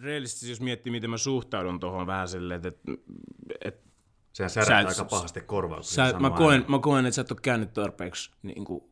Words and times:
reellisesti 0.00 0.50
jos 0.50 0.60
miettii, 0.60 0.90
miten 0.90 1.10
mä 1.10 1.16
suhtaudun 1.16 1.80
tuohon 1.80 2.06
vähän 2.06 2.28
silleen, 2.28 2.66
että, 2.66 2.92
että 3.64 3.88
Sehän 4.32 4.50
särähtää 4.50 4.88
aika 4.88 5.04
pahasti 5.04 5.40
korvalla. 5.40 5.82
Sä, 5.82 6.14
mä, 6.18 6.30
koen, 6.30 6.64
mä 6.68 6.78
koen, 6.78 7.06
että 7.06 7.14
sä 7.14 7.22
et 7.22 7.30
ole 7.30 7.40
käynyt 7.42 7.72
tarpeeksi, 7.72 8.30
niin 8.42 8.64
kuin, 8.64 8.84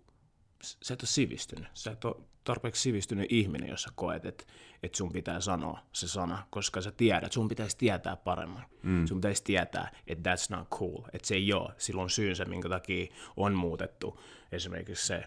sä 0.63 0.95
et 0.95 1.03
ole 1.03 1.09
sivistynyt. 1.09 1.69
Sä 1.75 1.91
et 1.91 2.05
ole 2.05 2.17
tarpeeksi 2.45 2.83
sivistynyt 2.83 3.27
ihminen, 3.33 3.69
jos 3.69 3.83
sä 3.83 3.91
koet, 3.95 4.27
että, 4.27 4.45
että 4.83 4.99
sun 4.99 5.13
pitää 5.13 5.41
sanoa 5.41 5.79
se 5.93 6.09
sana, 6.09 6.47
koska 6.51 6.81
sä 6.81 6.93
tiedät, 6.93 7.33
sun 7.33 7.49
pitäisi 7.49 7.79
tietää 7.79 8.17
paremmin. 8.17 8.63
Mm. 8.83 9.07
Sun 9.07 9.19
pitäisi 9.19 9.45
tietää, 9.45 9.93
että 10.07 10.35
that's 10.35 10.57
not 10.57 10.69
cool, 10.69 11.03
että 11.13 11.29
se 11.29 11.35
ei 11.35 11.53
ole. 11.53 11.73
Silloin 11.79 12.11
syynsä, 12.11 12.45
minkä 12.45 12.69
takia 12.69 13.15
on 13.37 13.55
muutettu. 13.55 14.21
Esimerkiksi 14.53 15.07
se 15.07 15.25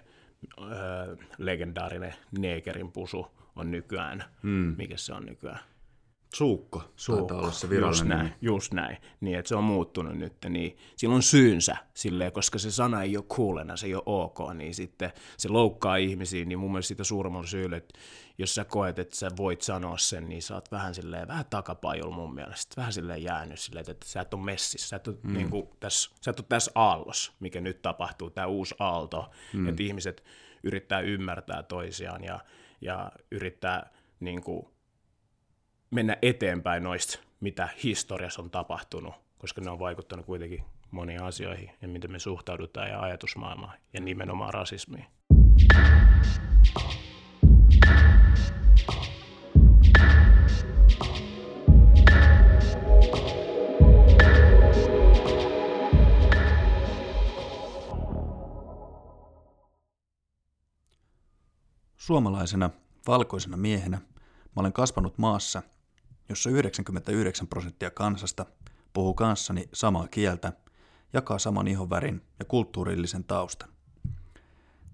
öö, 0.61 1.15
legendaarinen 1.37 2.15
neekerin 2.39 2.91
pusu 2.91 3.27
on 3.59 3.71
nykyään, 3.71 4.23
mm. 4.43 4.75
mikä 4.77 4.97
se 4.97 5.13
on 5.13 5.25
nykyään? 5.25 5.59
Suukko, 6.35 6.83
Suukko. 6.95 7.35
olla 7.35 7.51
se 7.51 7.67
just 7.75 8.05
näin, 8.05 8.33
just 8.41 8.73
näin, 8.73 8.97
niin 9.21 9.39
että 9.39 9.49
se 9.49 9.55
on 9.55 9.63
muuttunut 9.63 10.17
nyt, 10.17 10.33
niin 10.49 10.77
sillä 10.95 11.15
on 11.15 11.23
syynsä 11.23 11.77
silleen, 11.93 12.31
koska 12.31 12.59
se 12.59 12.71
sana 12.71 13.03
ei 13.03 13.17
ole 13.17 13.25
coolena, 13.25 13.77
se 13.77 13.87
ei 13.87 13.95
ole 13.95 14.03
ok, 14.05 14.39
niin 14.53 14.75
sitten 14.75 15.11
se 15.37 15.49
loukkaa 15.49 15.95
ihmisiä, 15.95 16.45
niin 16.45 16.59
mun 16.59 16.71
mielestä 16.71 16.87
sitä 16.87 17.03
suuremmalla 17.03 17.47
syyllä, 17.47 17.77
että 17.77 17.99
jos 18.37 18.55
sä 18.55 18.65
koet, 18.65 18.99
että 18.99 19.15
sä 19.15 19.29
voit 19.37 19.61
sanoa 19.61 19.97
sen, 19.97 20.29
niin 20.29 20.41
sä 20.41 20.55
oot 20.55 20.71
vähän 20.71 20.95
silleen, 20.95 21.27
vähän 21.27 21.45
takapajulla 21.49 22.15
mun 22.15 22.33
mielestä, 22.33 22.73
vähän 22.77 22.93
silleen 22.93 23.23
jäänyt 23.23 23.59
silleen, 23.59 23.85
että 23.89 24.07
sä 24.07 24.21
et 24.21 24.33
ole 24.33 24.43
messissä, 24.43 24.87
sä 24.87 24.95
et 24.95 25.07
ole, 25.07 25.17
mm. 25.23 25.33
niin 25.33 25.49
kuin, 25.49 25.67
tässä, 25.79 26.11
sä 26.21 26.31
et 26.31 26.39
ole 26.39 26.45
tässä 26.49 26.71
aallossa, 26.75 27.31
mikä 27.39 27.61
nyt 27.61 27.81
tapahtuu, 27.81 28.29
tämä 28.29 28.47
uusi 28.47 28.75
aalto, 28.79 29.31
mm. 29.53 29.69
että 29.69 29.83
ihmiset 29.83 30.23
yrittää 30.63 30.99
ymmärtää 30.99 31.63
toisiaan 31.63 32.23
ja, 32.23 32.39
ja 32.81 33.11
yrittää 33.31 33.89
niin 34.19 34.41
kuin, 34.41 34.67
mennä 35.91 36.17
eteenpäin 36.21 36.83
noista, 36.83 37.19
mitä 37.39 37.69
historiassa 37.83 38.41
on 38.41 38.49
tapahtunut, 38.49 39.13
koska 39.37 39.61
ne 39.61 39.71
on 39.71 39.79
vaikuttanut 39.79 40.25
kuitenkin 40.25 40.63
moniin 40.91 41.23
asioihin 41.23 41.71
ja 41.81 41.87
miten 41.87 42.11
me 42.11 42.19
suhtaudutaan 42.19 42.89
ja 42.89 43.01
ajatusmaailmaan 43.01 43.77
ja 43.93 44.01
nimenomaan 44.01 44.53
rasismiin. 44.53 45.05
Suomalaisena 62.09 62.69
valkoisena 63.07 63.57
miehenä 63.57 63.97
mä 63.97 64.55
olen 64.55 64.73
kasvanut 64.73 65.17
maassa– 65.17 65.61
jossa 66.29 66.49
99 66.49 67.47
prosenttia 67.47 67.91
kansasta 67.91 68.45
puhuu 68.93 69.13
kanssani 69.13 69.69
samaa 69.73 70.07
kieltä, 70.07 70.53
jakaa 71.13 71.39
saman 71.39 71.67
ihonvärin 71.67 72.21
ja 72.39 72.45
kulttuurillisen 72.45 73.23
taustan. 73.23 73.69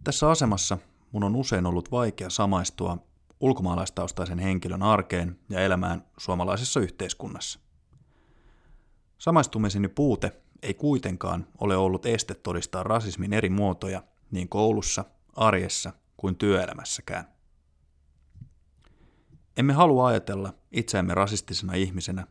Tässä 0.03 0.29
asemassa 0.29 0.77
mun 1.11 1.23
on 1.23 1.35
usein 1.35 1.65
ollut 1.65 1.91
vaikea 1.91 2.29
samaistua 2.29 2.97
ulkomaalaistaustaisen 3.39 4.39
henkilön 4.39 4.83
arkeen 4.83 5.39
ja 5.49 5.59
elämään 5.59 6.05
suomalaisessa 6.17 6.79
yhteiskunnassa. 6.79 7.59
Samaistumiseni 9.17 9.87
puute 9.87 10.31
ei 10.61 10.73
kuitenkaan 10.73 11.47
ole 11.57 11.77
ollut 11.77 12.05
este 12.05 12.33
todistaa 12.33 12.83
rasismin 12.83 13.33
eri 13.33 13.49
muotoja 13.49 14.03
niin 14.31 14.49
koulussa, 14.49 15.05
arjessa 15.35 15.93
kuin 16.17 16.35
työelämässäkään. 16.35 17.25
Emme 19.57 19.73
halua 19.73 20.07
ajatella 20.07 20.53
itseämme 20.71 21.13
rasistisena 21.13 21.73
ihmisenä. 21.73 22.27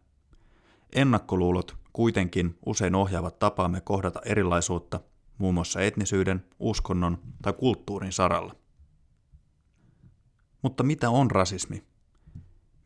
Ennakkoluulot 0.95 1.77
kuitenkin 1.93 2.59
usein 2.67 2.95
ohjaavat 2.95 3.39
tapaamme 3.39 3.81
kohdata 3.81 4.21
erilaisuutta 4.25 5.01
muun 5.39 5.55
muassa 5.55 5.81
etnisyyden, 5.81 6.45
uskonnon 6.59 7.19
tai 7.43 7.53
kulttuurin 7.53 8.13
saralla. 8.13 8.57
Mutta 10.63 10.83
mitä 10.83 11.11
on 11.11 11.31
rasismi? 11.31 11.85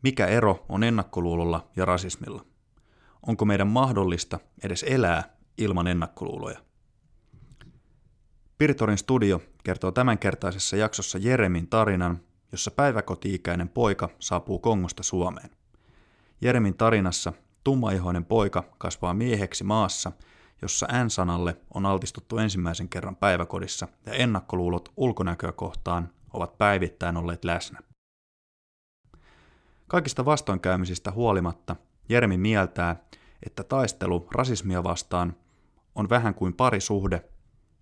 Mikä 0.03 0.27
ero 0.27 0.65
on 0.69 0.83
ennakkoluulolla 0.83 1.71
ja 1.75 1.85
rasismilla? 1.85 2.45
Onko 3.27 3.45
meidän 3.45 3.67
mahdollista 3.67 4.39
edes 4.63 4.83
elää 4.83 5.37
ilman 5.57 5.87
ennakkoluuloja? 5.87 6.59
Pirtorin 8.57 8.97
studio 8.97 9.41
kertoo 9.69 9.91
tämänkertaisessa 9.91 10.75
jaksossa 10.75 11.17
Jeremin 11.17 11.67
tarinan 11.67 12.19
jossa 12.51 12.71
päiväkoti-ikäinen 12.71 13.69
poika 13.69 14.09
saapuu 14.19 14.59
Kongosta 14.59 15.03
Suomeen. 15.03 15.49
Jeremin 16.41 16.77
tarinassa 16.77 17.33
tummaihoinen 17.63 18.25
poika 18.25 18.63
kasvaa 18.77 19.13
mieheksi 19.13 19.63
maassa, 19.63 20.11
jossa 20.61 20.87
N-sanalle 21.03 21.57
on 21.73 21.85
altistuttu 21.85 22.37
ensimmäisen 22.37 22.89
kerran 22.89 23.15
päiväkodissa 23.15 23.87
ja 24.05 24.13
ennakkoluulot 24.13 24.91
ulkonäköä 24.97 25.51
kohtaan 25.51 26.09
ovat 26.33 26.57
päivittäin 26.57 27.17
olleet 27.17 27.45
läsnä. 27.45 27.79
Kaikista 29.87 30.25
vastoinkäymisistä 30.25 31.11
huolimatta 31.11 31.75
Jeremi 32.09 32.37
mieltää, 32.37 32.95
että 33.45 33.63
taistelu 33.63 34.27
rasismia 34.31 34.83
vastaan 34.83 35.35
on 35.95 36.09
vähän 36.09 36.35
kuin 36.35 36.53
parisuhde, 36.53 37.23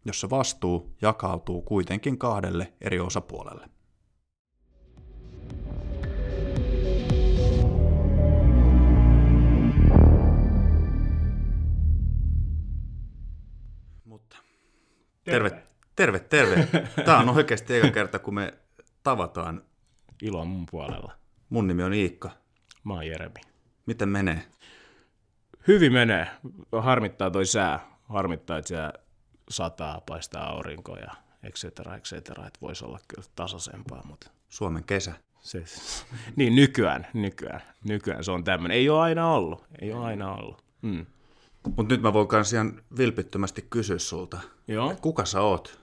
jossa 0.08 0.30
vastuu 0.30 0.96
jakautuu 1.02 1.62
kuitenkin 1.62 2.18
kahdelle 2.18 2.74
eri 2.82 3.00
osapuolelle. 3.00 3.70
Terve, 15.32 15.64
terve, 15.96 16.20
terve. 16.20 16.68
Tämä 17.06 17.20
on 17.20 17.30
oikeasti 17.30 17.78
eka 17.78 17.92
kerta, 17.92 18.20
kun 18.20 18.34
me 18.34 18.54
tavataan. 19.04 19.64
Ilo 20.22 20.46
mun 20.46 20.66
puolella. 20.72 21.14
Mun 21.50 21.68
nimi 21.68 21.84
on 21.84 21.94
Iikka. 21.94 22.32
Mä 22.84 22.94
oon 22.94 23.08
Jeremi. 23.08 23.42
Miten 23.86 24.10
menee? 24.10 24.44
Hyvin 25.68 25.94
menee. 25.94 26.28
Harmittaa 26.72 27.32
toi 27.32 27.46
sää. 27.46 27.80
Harmittaa, 28.04 28.58
että 28.58 28.68
siellä 28.68 28.94
sataa, 29.50 30.02
paistaa 30.02 30.50
aurinko 30.50 30.98
ja 30.98 31.12
et 31.44 31.56
cetera, 31.56 31.96
et 31.96 32.04
cetera. 32.04 32.48
Että 32.48 32.60
voisi 32.62 32.86
olla 32.86 33.00
kyllä 33.08 33.28
tasaisempaa, 33.36 34.04
mutta... 34.06 34.30
Suomen 34.50 34.84
kesä. 34.84 35.14
Se, 35.40 35.64
niin, 36.36 36.56
nykyään, 36.56 37.08
nykyään, 37.14 37.62
nykyään 37.84 38.24
se 38.24 38.32
on 38.32 38.44
tämmöinen. 38.44 38.78
Ei 38.78 38.90
ole 38.90 39.02
aina 39.02 39.32
ollut, 39.32 39.64
ei 39.82 39.94
ole 39.94 40.06
aina 40.06 40.34
ollut. 40.34 40.64
Mm. 40.82 41.06
Mutta 41.64 41.94
nyt 41.94 42.02
mä 42.02 42.14
voin 42.14 42.28
kans 42.28 42.54
ihan 42.54 42.82
vilpittömästi 42.98 43.68
kysyä 43.70 44.00
sulta. 44.00 44.40
Joo. 44.68 44.96
Kuka 45.02 45.26
sä 45.26 45.42
oot? 45.42 45.80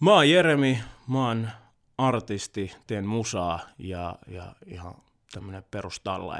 Mä 0.00 0.12
oon 0.12 0.30
Jeremi, 0.30 0.82
mä 1.08 1.26
oon 1.28 1.48
artisti, 1.98 2.72
teen 2.86 3.06
musaa 3.06 3.60
ja, 3.78 4.18
ja 4.26 4.54
ihan 4.66 4.94
tämmönen 5.32 5.64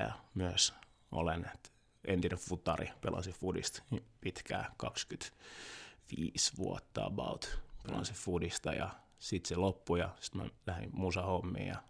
ja 0.00 0.12
myös 0.34 0.74
olen. 1.12 1.50
Et 1.54 1.72
entinen 2.04 2.38
futari, 2.38 2.90
pelasin 3.00 3.34
fudista 3.34 3.82
pitkään, 4.20 4.66
25 6.08 6.56
vuotta 6.58 7.04
about. 7.04 7.60
Pelasin 7.86 8.16
fudista 8.16 8.72
ja 8.72 8.90
sitten 9.18 9.48
se 9.48 9.56
loppui 9.56 9.98
ja 9.98 10.08
sitten 10.20 10.42
mä 10.42 10.48
lähdin 10.66 10.90
musahommiin 10.92 11.66
ja 11.66 11.82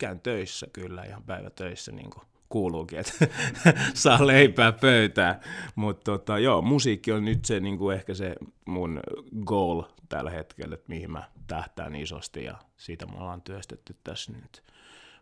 käyn 0.00 0.20
töissä 0.20 0.66
kyllä 0.72 1.04
ihan 1.04 1.22
päivätöissä 1.22 1.92
niin 1.92 2.10
kuin 2.10 2.24
kuuluukin, 2.48 2.98
että 2.98 3.12
saa 3.94 4.26
leipää 4.26 4.72
pöytään. 4.72 5.40
Mutta 5.74 6.04
tota, 6.04 6.38
joo, 6.38 6.62
musiikki 6.62 7.12
on 7.12 7.24
nyt 7.24 7.44
se 7.44 7.60
niin 7.60 7.78
kuin 7.78 7.96
ehkä 7.96 8.14
se 8.14 8.34
mun 8.64 9.00
goal 9.44 9.82
tällä 10.08 10.30
hetkellä, 10.30 10.74
että 10.74 10.88
mihin 10.88 11.10
mä 11.10 11.30
tähtään 11.46 11.96
isosti 11.96 12.44
ja 12.44 12.58
siitä 12.76 13.06
me 13.06 13.18
ollaan 13.18 13.42
työstetty 13.42 13.96
tässä 14.04 14.32
nyt 14.32 14.62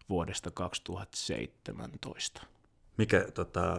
vuodesta 0.09 0.51
2017. 0.51 2.47
Mikä, 2.99 3.27
tota, 3.35 3.77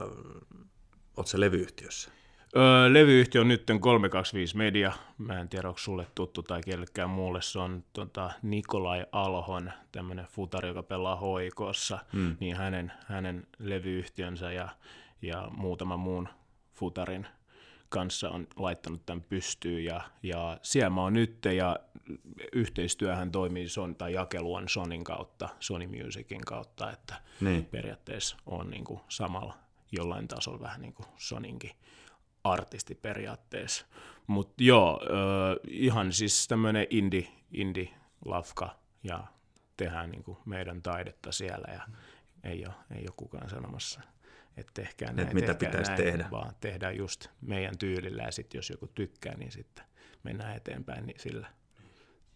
oot 1.18 1.28
se 1.28 1.39
levyyhtiössä? 1.39 2.12
Öö, 2.57 2.94
levyyhtiö 2.94 3.42
on 3.42 3.48
nyt 3.48 3.63
325 3.80 4.57
Media. 4.57 4.92
Mä 5.18 5.40
en 5.40 5.50
tiedä, 5.50 5.68
onko 5.68 5.78
sulle 5.78 6.07
tuttu 6.16 6.44
tai 6.44 6.62
kellekään 6.62 7.10
muulle. 7.10 7.42
Se 7.42 7.60
on 7.60 7.84
tota, 7.94 8.31
Nikolai 8.42 9.06
Alhon, 9.12 9.72
tämmöinen 9.92 10.25
futari, 10.25 10.68
joka 10.68 10.84
pelaa 10.84 11.16
hoikossa. 11.16 12.00
Mm. 12.13 12.38
Niin 12.40 12.56
hänen, 12.56 12.92
hänen 13.07 13.48
levyyhtiönsä 13.60 14.52
ja, 14.52 14.69
ja 15.22 15.48
muutama 15.52 15.98
muun 15.98 16.28
futarin 16.74 17.28
kanssa 17.90 18.30
on 18.30 18.48
laittanut 18.56 19.06
tämän 19.06 19.24
pystyyn 19.24 19.86
ja, 19.86 20.02
ja 20.24 20.57
siellä 20.62 20.90
mä 20.90 21.02
oon 21.02 21.13
nyt 21.13 21.46
ja 21.56 21.80
yhteistyöhän 22.54 23.31
toimii 23.31 23.69
Son, 23.69 23.96
tai 23.96 24.13
jakelu 24.13 24.54
on 24.54 24.69
Sonin 24.69 25.04
kautta, 25.04 25.50
Sony 25.60 25.88
Musicin 25.88 26.46
kautta, 26.46 26.92
että 26.92 27.16
niin. 27.42 27.66
periaatteessa 27.66 28.38
on 28.46 28.69
niin 28.69 28.84
kuin 28.84 29.00
samalla 29.10 29.54
jollain 29.92 30.28
tasolla 30.28 30.60
vähän 30.60 30.81
niin 30.81 30.94
kuin 30.94 31.07
Soninkin 31.18 31.72
artisti 32.45 32.95
periaatteessa. 32.95 33.86
Mutta 34.27 34.63
joo, 34.63 35.01
äh, 35.03 35.57
ihan 35.68 36.13
siis 36.13 36.47
tämmöinen 36.47 36.88
indie, 36.89 37.27
indie 37.51 37.89
lafka 38.25 38.75
ja 39.03 39.24
tehdään 39.77 40.09
niinku 40.09 40.38
meidän 40.45 40.81
taidetta 40.81 41.31
siellä 41.31 41.74
ja 41.74 41.81
ei 42.44 42.65
ole, 42.65 42.74
ei 42.95 43.01
ole 43.01 43.13
kukaan 43.18 43.50
sanomassa, 43.50 44.01
että 44.57 44.71
tehkää 44.74 45.13
näin, 45.13 45.33
mitä 45.33 45.53
tehkää 45.53 45.69
pitäisi 45.69 45.92
näin, 45.92 46.03
tehdä. 46.03 46.27
vaan 46.31 46.56
tehdään 46.62 46.97
just 46.97 47.27
meidän 47.42 47.77
tyylillä 47.77 48.24
ja 48.24 48.31
sitten 48.31 48.57
jos 48.57 48.69
joku 48.69 48.88
tykkää, 48.88 49.38
niin 49.38 49.51
sitten 49.51 49.86
mennään 50.24 50.56
eteenpäin 50.56 51.06
niin 51.06 51.19
sillä. 51.19 51.47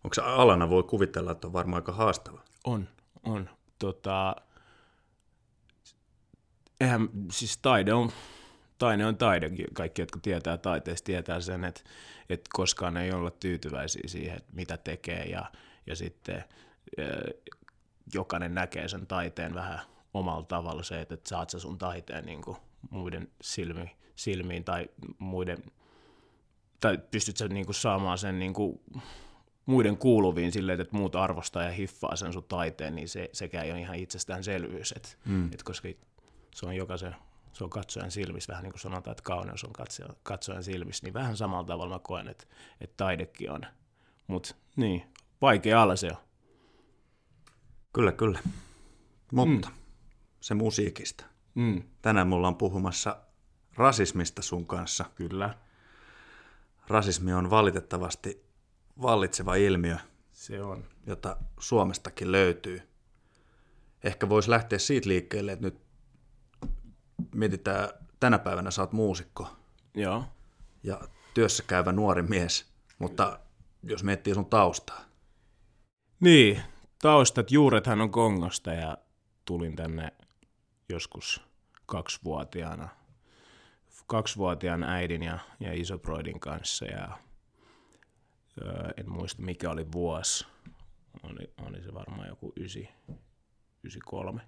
Onko 0.03 0.13
se 0.13 0.21
alana 0.21 0.69
voi 0.69 0.83
kuvitella, 0.83 1.31
että 1.31 1.47
on 1.47 1.53
varmaan 1.53 1.81
aika 1.81 1.91
haastava? 1.91 2.41
On, 2.63 2.87
on. 3.23 3.49
Tota, 3.79 4.35
eihän, 6.81 7.09
siis 7.31 7.57
taide 7.57 7.93
on, 7.93 8.11
taide 8.79 9.05
on 9.05 9.17
taide. 9.17 9.51
Kaikki, 9.73 10.01
jotka 10.01 10.19
tietää 10.21 10.57
taiteesta, 10.57 11.05
tietää 11.05 11.39
sen, 11.41 11.63
että, 11.63 11.81
että 12.29 12.49
koskaan 12.53 12.97
ei 12.97 13.11
olla 13.11 13.31
tyytyväisiä 13.31 14.03
siihen, 14.05 14.37
että 14.37 14.53
mitä 14.53 14.77
tekee 14.77 15.23
ja, 15.23 15.45
ja 15.87 15.95
sitten 15.95 16.43
jokainen 18.13 18.55
näkee 18.55 18.87
sen 18.87 19.07
taiteen 19.07 19.53
vähän 19.53 19.79
omalla 20.13 20.43
tavalla 20.43 20.83
se, 20.83 21.01
että, 21.01 21.13
että 21.13 21.29
saat 21.29 21.49
sä 21.49 21.59
sun 21.59 21.77
taiteen 21.77 22.25
niin 22.25 22.41
kuin 22.41 22.57
muiden 22.89 23.27
silmi, 23.41 23.95
silmiin 24.15 24.63
tai 24.63 24.89
muiden, 25.19 25.63
tai 26.79 26.97
pystyt 27.11 27.37
sä 27.37 27.47
niin 27.47 27.65
kuin 27.65 27.75
saamaan 27.75 28.17
sen 28.17 28.39
niin 28.39 28.53
kuin 28.53 28.81
muiden 29.65 29.97
kuuluviin 29.97 30.51
silleen, 30.51 30.81
että 30.81 30.97
muut 30.97 31.15
arvostaa 31.15 31.63
ja 31.63 31.71
hiffaa 31.71 32.15
sen 32.15 32.33
sun 32.33 32.43
taiteen, 32.43 32.95
niin 32.95 33.09
se, 33.09 33.29
sekä 33.33 33.61
ei 33.61 33.71
ole 33.71 33.81
ihan 33.81 33.95
itsestäänselvyys, 33.95 34.91
että, 34.91 35.09
mm. 35.25 35.45
että 35.45 35.63
koska 35.63 35.87
se 36.55 36.65
on 36.65 36.75
jokaisen, 36.75 37.15
se 37.53 37.63
on 37.63 37.69
katsojan 37.69 38.11
silmissä, 38.11 38.51
vähän 38.51 38.63
niin 38.63 38.73
kuin 38.73 38.81
sanotaan, 38.81 39.11
että 39.11 39.23
kauneus 39.23 39.63
on 39.63 39.73
katsojan, 39.73 40.15
katsojan 40.23 40.63
silmissä, 40.63 41.05
niin 41.05 41.13
vähän 41.13 41.37
samalla 41.37 41.67
tavalla 41.67 41.95
mä 41.95 41.99
koen, 41.99 42.27
että, 42.27 42.45
että 42.81 42.97
taidekin 42.97 43.51
on. 43.51 43.61
Mutta 44.27 44.55
niin, 44.75 45.13
vaikea 45.41 45.81
ala 45.81 45.95
se 45.95 46.07
on. 46.07 46.17
Kyllä, 47.93 48.11
kyllä. 48.11 48.39
Mutta 49.31 49.69
mm. 49.69 49.75
se 50.39 50.53
musiikista. 50.53 51.25
Mm. 51.55 51.83
Tänään 52.01 52.27
me 52.27 52.35
ollaan 52.35 52.55
puhumassa 52.55 53.17
rasismista 53.75 54.41
sun 54.41 54.65
kanssa. 54.65 55.05
Kyllä. 55.15 55.57
Rasismi 56.87 57.33
on 57.33 57.49
valitettavasti 57.49 58.45
vallitseva 59.01 59.55
ilmiö. 59.55 59.97
Se 60.31 60.63
on. 60.63 60.85
Jota 61.07 61.37
Suomestakin 61.59 62.31
löytyy. 62.31 62.81
Ehkä 64.03 64.29
voisi 64.29 64.49
lähteä 64.49 64.79
siitä 64.79 65.09
liikkeelle, 65.09 65.51
että 65.51 65.65
nyt 65.65 65.88
mietitään, 67.39 67.89
tänä 68.19 68.39
päivänä 68.39 68.69
oot 68.79 68.91
muusikko. 68.91 69.47
Joo. 69.95 70.23
Ja 70.83 71.01
työssä 71.33 71.63
käyvä 71.67 71.91
nuori 71.91 72.21
mies, 72.21 72.73
mutta 72.99 73.39
jos 73.83 74.03
miettii 74.03 74.33
sun 74.33 74.45
taustaa. 74.45 75.01
Niin, 76.19 76.61
taustat, 77.01 77.51
juurethan 77.51 78.01
on 78.01 78.11
Kongosta 78.11 78.73
ja 78.73 78.97
tulin 79.45 79.75
tänne 79.75 80.13
joskus 80.89 81.41
kaksivuotiaana, 81.85 82.89
kaksivuotiaan 84.07 84.83
äidin 84.83 85.23
ja, 85.23 85.39
ja 85.59 85.73
isoproidin 85.73 86.39
kanssa 86.39 86.85
ja 86.85 87.17
öö, 88.61 88.89
en 88.97 89.09
muista 89.11 89.41
mikä 89.41 89.69
oli 89.69 89.91
vuosi, 89.91 90.47
oli, 91.23 91.53
oli 91.67 91.83
se 91.83 91.93
varmaan 91.93 92.27
joku 92.27 92.53
9, 92.55 92.93
93, 93.83 94.41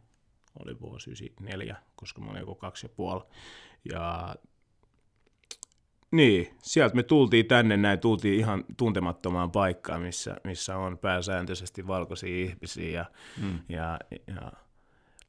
oli 0.59 0.79
vuosi 0.79 1.09
94, 1.09 1.75
koska 1.95 2.21
mä 2.21 2.31
olin 2.31 2.39
joku 2.39 2.55
kaksi 2.55 2.85
ja 2.85 2.89
puoli. 2.89 3.23
Ja 3.91 4.35
niin, 6.11 6.55
sieltä 6.61 6.95
me 6.95 7.03
tultiin 7.03 7.45
tänne 7.45 7.77
näin, 7.77 7.99
tultiin 7.99 8.39
ihan 8.39 8.65
tuntemattomaan 8.77 9.51
paikkaan, 9.51 10.01
missä, 10.01 10.35
missä 10.43 10.77
on 10.77 10.97
pääsääntöisesti 10.97 11.87
valkoisia 11.87 12.45
ihmisiä 12.45 12.91
ja, 12.91 13.05
mm. 13.41 13.59
ja, 13.69 13.99
ja 14.27 14.51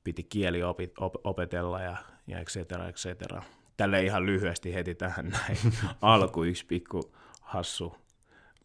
piti 0.04 0.22
kieli 0.22 0.62
opi, 0.62 0.92
op, 0.98 1.14
opetella 1.24 1.80
ja, 1.80 1.96
ja 2.26 2.38
et 2.38 2.48
cetera, 2.48 2.88
et 2.88 2.96
cetera. 2.96 3.42
Tälle 3.76 4.02
ihan 4.02 4.26
lyhyesti 4.26 4.74
heti 4.74 4.94
tähän 4.94 5.28
näin 5.48 5.58
alku 6.02 6.44
yksi 6.44 6.66
pikku 6.66 7.14
hassu 7.40 7.94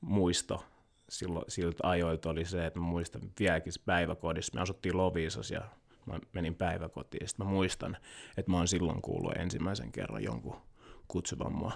muisto 0.02 0.66
silloin, 1.10 1.46
siltä 1.48 1.88
ajoilta 1.88 2.30
oli 2.30 2.46
se, 2.46 2.66
että 2.66 2.80
mä 2.80 2.86
muistan 2.86 3.22
vieläkin 3.40 3.74
päiväkodissa, 3.86 4.56
me 4.56 4.62
asuttiin 4.62 4.98
Loviisassa 4.98 5.54
ja 5.54 5.62
mä 6.08 6.20
menin 6.34 6.56
päiväkotiin 6.56 7.24
ja 7.24 7.28
sitten 7.28 7.46
mä 7.46 7.52
muistan, 7.52 7.98
että 8.38 8.52
mä 8.52 8.58
oon 8.58 8.68
silloin 8.68 9.02
kuullut 9.02 9.38
ensimmäisen 9.38 9.92
kerran 9.92 10.24
jonkun 10.24 10.62
kutsuvan 11.08 11.54
mua 11.54 11.72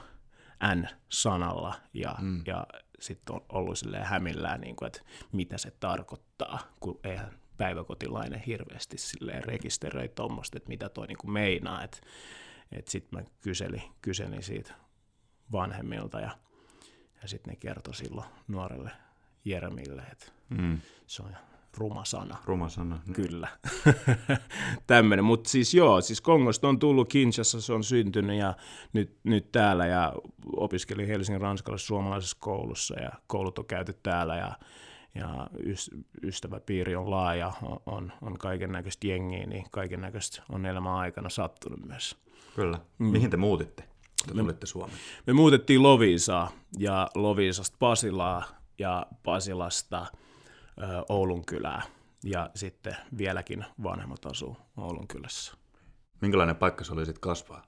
N-sanalla 0.75 1.75
ja, 1.94 2.16
mm. 2.22 2.44
ja 2.48 2.68
sitten 3.00 3.36
on 3.36 3.45
ollut 3.50 3.78
silleen 3.78 4.06
hämillään, 4.06 4.62
niin 4.62 4.75
kuin, 4.75 4.88
että 4.88 5.01
mitä 5.31 5.57
se 5.57 5.72
tarkoittaa, 5.72 6.60
kun 6.80 7.00
eihän 7.04 7.39
päiväkotilainen 7.57 8.39
hirveästi 8.39 8.98
silleen 8.98 9.44
rekisteröi 9.44 10.10
tuommoista, 10.10 10.57
että 10.57 10.69
mitä 10.69 10.89
toi 10.89 11.07
niin 11.07 11.18
kuin 11.18 11.31
meinaa, 11.31 11.84
että 11.84 11.98
et 12.72 12.88
sitten 12.88 13.19
mä 13.19 13.25
kyselin, 13.42 13.84
kyselin 14.01 14.44
siitä 14.44 14.74
vanhemmilta 15.51 16.19
ja, 16.19 16.38
ja 17.22 17.27
sitten 17.27 17.51
ne 17.51 17.56
kertoi 17.56 17.95
silloin 17.95 18.27
nuorelle 18.48 18.92
Jeremille, 19.45 20.01
että 20.12 20.25
mm. 20.50 20.81
se 21.07 21.24
on 21.24 21.36
ruma 21.77 22.06
sana. 22.06 22.38
Ruma 22.45 22.69
sana. 22.69 23.00
Niin. 23.06 23.13
Kyllä. 23.13 23.47
Tämmöinen, 24.88 25.25
mutta 25.25 25.50
siis 25.50 25.73
joo, 25.73 26.01
siis 26.01 26.21
Kongosta 26.21 26.68
on 26.68 26.79
tullut 26.79 27.09
Kinshassa, 27.09 27.62
se 27.62 27.73
on 27.73 27.83
syntynyt 27.83 28.38
ja 28.39 28.53
nyt, 28.94 29.18
nyt 29.23 29.51
täällä 29.51 29.85
ja 29.85 30.13
opiskeli 30.56 31.07
Helsingin 31.07 31.41
ranskalaisessa 31.41 31.88
suomalaisessa 31.88 32.38
koulussa 32.39 33.00
ja 33.00 33.09
koulut 33.27 33.59
on 33.59 33.65
käyty 33.65 33.94
täällä 34.03 34.35
ja, 34.35 34.53
ja 35.15 35.47
ystäväpiiri 36.23 36.95
on 36.95 37.12
laaja, 37.12 37.51
on, 37.85 38.12
on, 38.21 38.38
kaiken 38.38 38.71
näköistä 38.71 39.07
jengiä, 39.07 39.45
niin 39.45 39.65
kaiken 39.71 40.01
näköistä 40.01 40.44
on 40.50 40.65
elämän 40.65 40.94
aikana 40.94 41.29
sattunut 41.29 41.85
myös. 41.85 42.17
Kyllä. 42.56 42.79
Mm. 42.97 43.06
Mihin 43.06 43.29
te 43.29 43.38
muutitte, 43.38 43.83
kun 43.83 44.38
te 44.38 44.41
tulitte 44.41 44.65
Suomeen? 44.65 45.00
Me 45.27 45.33
muutettiin 45.33 45.83
Loviisaa 45.83 46.51
ja 46.77 47.07
Loviisasta 47.15 47.77
Pasilaa 47.79 48.44
ja 48.77 49.06
Pasilasta– 49.24 50.06
Oulun 51.10 51.45
kylää 51.45 51.81
ja 52.24 52.50
sitten 52.56 52.95
vieläkin 53.18 53.66
vanhemmat 53.83 54.25
asuu 54.25 54.57
Oulun 54.78 55.07
kylässä. 55.07 55.54
Minkälainen 56.22 56.56
paikka 56.56 56.83
se 56.83 56.94
oli 56.94 57.06
sitten 57.06 57.22
kasvaa? 57.22 57.63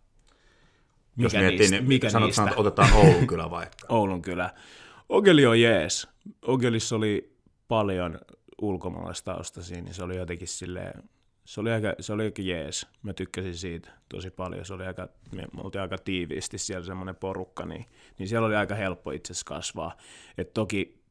Mikä 1.15 1.25
Jos 1.25 1.33
miettii, 1.33 1.57
niistä? 1.57 1.75
niin 1.75 1.88
mikä 1.88 2.10
sanot, 2.10 2.27
niistä? 2.27 2.42
Sanot, 2.42 2.60
otetaan 2.60 2.94
Oulun 2.94 3.27
kylä 3.27 3.50
vaikka. 3.50 3.88
Oulun 3.95 4.21
kylä. 4.21 4.54
Ogeli 5.10 5.45
on 5.45 5.62
jees. 5.62 6.07
Ogelissa 6.42 6.95
oli 6.95 7.38
paljon 7.68 8.19
ulkomaalaistaustaisia, 8.62 9.81
niin 9.81 9.94
se 9.94 10.04
oli 10.04 10.18
jotenkin 10.18 10.48
silleen, 10.48 11.04
se 11.45 11.62
oli 11.62 11.71
aika, 11.71 11.94
se 12.00 12.13
oli 12.13 12.24
aika 12.24 12.42
jees. 12.42 12.87
Mä 13.04 13.14
tykkäsin 13.14 13.56
siitä 13.56 13.92
tosi 14.09 14.31
paljon. 14.31 14.66
Se 14.66 14.73
oli 14.73 14.85
aika, 14.85 15.07
me 15.31 15.44
oltiin 15.57 15.81
aika 15.81 15.97
tiiviisti 15.97 16.57
siellä 16.57 16.85
semmoinen 16.85 17.16
porukka, 17.16 17.66
niin, 17.66 17.85
niin 18.19 18.30
siellä 18.30 18.47
oli 18.47 18.56
aika 18.56 18.76
helppo 18.76 19.11
itse 19.11 19.33
asiassa 19.33 19.45
kasvaa. 19.45 19.97
Et 20.37 20.54
toki 20.54 21.03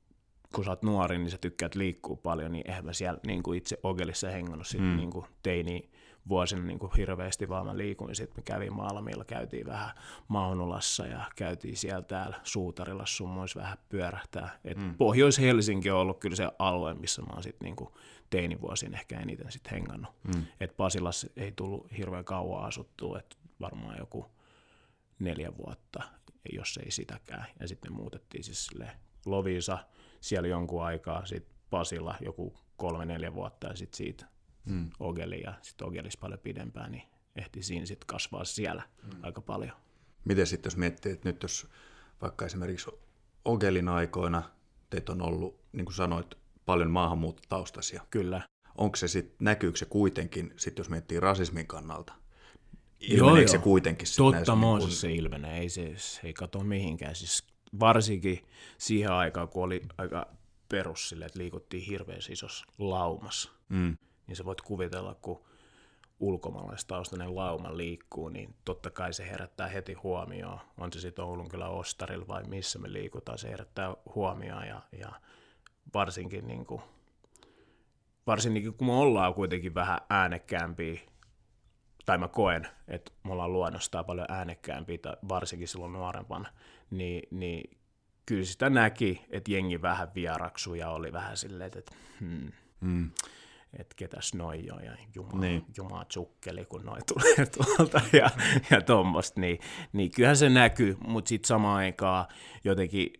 kun 0.52 0.64
sä 0.64 0.70
oot 0.70 0.82
nuori, 0.82 1.18
niin 1.18 1.30
sä 1.30 1.38
tykkäät 1.38 1.74
liikkua 1.74 2.16
paljon, 2.16 2.52
niin 2.52 2.68
eihän 2.68 2.84
mä 2.84 2.92
siellä 2.92 3.20
niin 3.26 3.42
kuin 3.42 3.58
itse 3.58 3.78
Ogelissa 3.82 4.28
hengannut 4.28 4.66
sitten 4.66 4.90
mm. 4.90 4.96
niin 4.96 5.10
kuin 5.10 5.26
teini 5.42 5.90
vuosina 6.28 6.62
niin 6.62 6.78
kuin 6.78 6.92
hirveästi, 6.96 7.48
vaan 7.48 7.66
mä 7.66 7.76
liikuin. 7.76 8.14
Sitten 8.14 8.38
me 8.38 8.42
kävin 8.42 8.72
Malmilla, 8.72 9.24
käytiin 9.24 9.66
vähän 9.66 9.90
Maunulassa 10.28 11.06
ja 11.06 11.24
käytiin 11.36 11.76
siellä 11.76 12.02
täällä 12.02 12.40
Suutarilla 12.42 13.06
sun 13.06 13.28
muissa 13.28 13.60
vähän 13.60 13.78
pyörähtää. 13.88 14.58
Et 14.64 14.78
mm. 14.78 14.94
Pohjois-Helsinki 14.94 15.90
on 15.90 15.98
ollut 15.98 16.20
kyllä 16.20 16.36
se 16.36 16.48
alue, 16.58 16.94
missä 16.94 17.22
mä 17.22 17.32
oon 17.32 17.42
sitten 17.42 17.66
niin 17.66 17.88
teinivuosin 18.30 18.94
ehkä 18.94 19.20
eniten 19.20 19.52
sitten 19.52 19.72
hengannut. 19.72 20.10
Mm. 20.24 20.46
Et 20.60 20.76
Pasilassa 20.76 21.28
ei 21.36 21.52
tullut 21.52 21.86
hirveän 21.98 22.24
kauan 22.24 22.64
asuttua, 22.64 23.18
että 23.18 23.36
varmaan 23.60 23.98
joku 23.98 24.26
neljä 25.18 25.56
vuotta, 25.56 26.02
jos 26.52 26.78
ei 26.84 26.90
sitäkään. 26.90 27.46
Ja 27.60 27.68
sitten 27.68 27.92
me 27.92 27.96
muutettiin 27.96 28.44
siis 28.44 28.70
Lovisa, 29.26 29.78
siellä 30.22 30.48
jonkun 30.48 30.84
aikaa, 30.84 31.26
sitten 31.26 31.56
Pasilla 31.70 32.14
joku 32.20 32.58
kolme-neljä 32.76 33.34
vuotta 33.34 33.66
ja 33.66 33.76
sitten 33.76 33.96
siitä 33.96 34.26
mm. 34.64 34.90
Ogeli 35.00 35.42
ja 35.42 35.54
sitten 35.62 35.86
Ogelis 35.86 36.16
paljon 36.16 36.40
pidempään, 36.40 36.92
niin 36.92 37.02
ehti 37.36 37.62
siinä 37.62 37.86
sitten 37.86 38.06
kasvaa 38.06 38.44
siellä 38.44 38.82
mm. 39.02 39.10
aika 39.22 39.40
paljon. 39.40 39.76
Miten 40.24 40.46
sitten 40.46 40.70
jos 40.70 40.76
miettii, 40.76 41.12
että 41.12 41.28
nyt 41.28 41.42
jos 41.42 41.68
vaikka 42.22 42.46
esimerkiksi 42.46 42.90
Ogelin 43.44 43.88
aikoina 43.88 44.42
teitä 44.90 45.12
on 45.12 45.22
ollut, 45.22 45.60
niin 45.72 45.84
kuin 45.84 45.94
sanoit, 45.94 46.34
paljon 46.66 46.90
maahanmuuttotaustaisia. 46.90 48.06
Kyllä. 48.10 48.42
Onko 48.78 48.96
se 48.96 49.08
sitten, 49.08 49.36
näkyykö 49.40 49.78
se 49.78 49.84
kuitenkin, 49.84 50.54
sit 50.56 50.78
jos 50.78 50.90
miettii 50.90 51.20
rasismin 51.20 51.66
kannalta, 51.66 52.12
Ilmeneekö 53.00 53.40
joo, 53.40 53.48
se 53.48 53.56
joo. 53.56 53.62
kuitenkin 53.62 54.08
Totta 54.16 54.54
niin 54.54 54.78
kun... 54.78 54.90
se 54.90 55.12
ilmenee, 55.12 55.58
ei 55.58 55.68
se, 55.68 55.92
se 55.96 56.20
ei 56.24 56.32
kato 56.32 56.60
mihinkään. 56.60 57.14
Siis 57.14 57.44
varsinkin 57.80 58.46
siihen 58.78 59.12
aikaan, 59.12 59.48
kun 59.48 59.64
oli 59.64 59.82
aika 59.98 60.26
perus 60.68 61.08
sille, 61.08 61.24
että 61.24 61.38
liikuttiin 61.38 61.86
hirveän 61.86 62.20
isossa 62.30 62.64
laumassa, 62.78 63.50
mm. 63.68 63.96
niin 64.26 64.36
sä 64.36 64.44
voit 64.44 64.60
kuvitella, 64.60 65.14
kun 65.14 65.44
ulkomaalaistaustainen 66.20 67.36
lauma 67.36 67.76
liikkuu, 67.76 68.28
niin 68.28 68.54
totta 68.64 68.90
kai 68.90 69.12
se 69.12 69.30
herättää 69.30 69.68
heti 69.68 69.92
huomioon. 69.92 70.60
On 70.78 70.92
se 70.92 71.00
sitten 71.00 71.24
Oulun 71.24 71.48
kyllä 71.48 71.68
Ostarilla 71.68 72.28
vai 72.28 72.44
missä 72.44 72.78
me 72.78 72.92
liikutaan, 72.92 73.38
se 73.38 73.50
herättää 73.50 73.94
huomioon 74.14 74.66
ja, 74.66 74.82
ja 74.92 75.12
varsinkin 75.94 76.46
niin 76.46 76.66
kuin 76.66 76.82
varsinkin 78.26 78.74
kun 78.74 78.86
me 78.86 78.92
ollaan 78.92 79.34
kuitenkin 79.34 79.74
vähän 79.74 79.98
äänekkäämpiä, 80.10 81.00
tai 82.06 82.18
mä 82.18 82.28
koen, 82.28 82.66
että 82.88 83.12
me 83.24 83.32
ollaan 83.32 83.52
luonnostaan 83.52 84.04
paljon 84.04 84.26
äänekkäämpiä, 84.30 84.98
varsinkin 85.28 85.68
silloin 85.68 85.92
nuorempana, 85.92 86.48
niin, 86.92 87.22
niin 87.30 87.78
kyllä 88.26 88.44
sitä 88.44 88.70
näki, 88.70 89.24
että 89.30 89.52
jengi 89.52 89.82
vähän 89.82 90.08
vieraksui 90.14 90.78
ja 90.78 90.90
oli 90.90 91.12
vähän 91.12 91.36
silleen, 91.36 91.70
että 91.76 91.94
hmm, 92.20 92.52
mm. 92.80 93.10
että 93.78 93.94
ketäs 93.96 94.34
noi 94.34 94.66
jo, 94.66 94.78
ja 94.78 94.96
Jumala, 95.14 95.40
niin. 95.40 95.64
Jumala 95.76 96.04
tsukkeli, 96.04 96.64
kun 96.64 96.84
noi 96.84 96.98
tulee 97.06 97.46
tuolta 97.56 98.00
ja, 98.12 98.30
ja 98.70 98.80
tuommoista, 98.80 99.40
niin, 99.40 99.58
niin 99.92 100.10
kyllähän 100.10 100.36
se 100.36 100.48
näkyy, 100.48 100.96
mutta 101.06 101.28
sitten 101.28 101.48
samaan 101.48 101.76
aikaan 101.76 102.26
jotenkin 102.64 103.12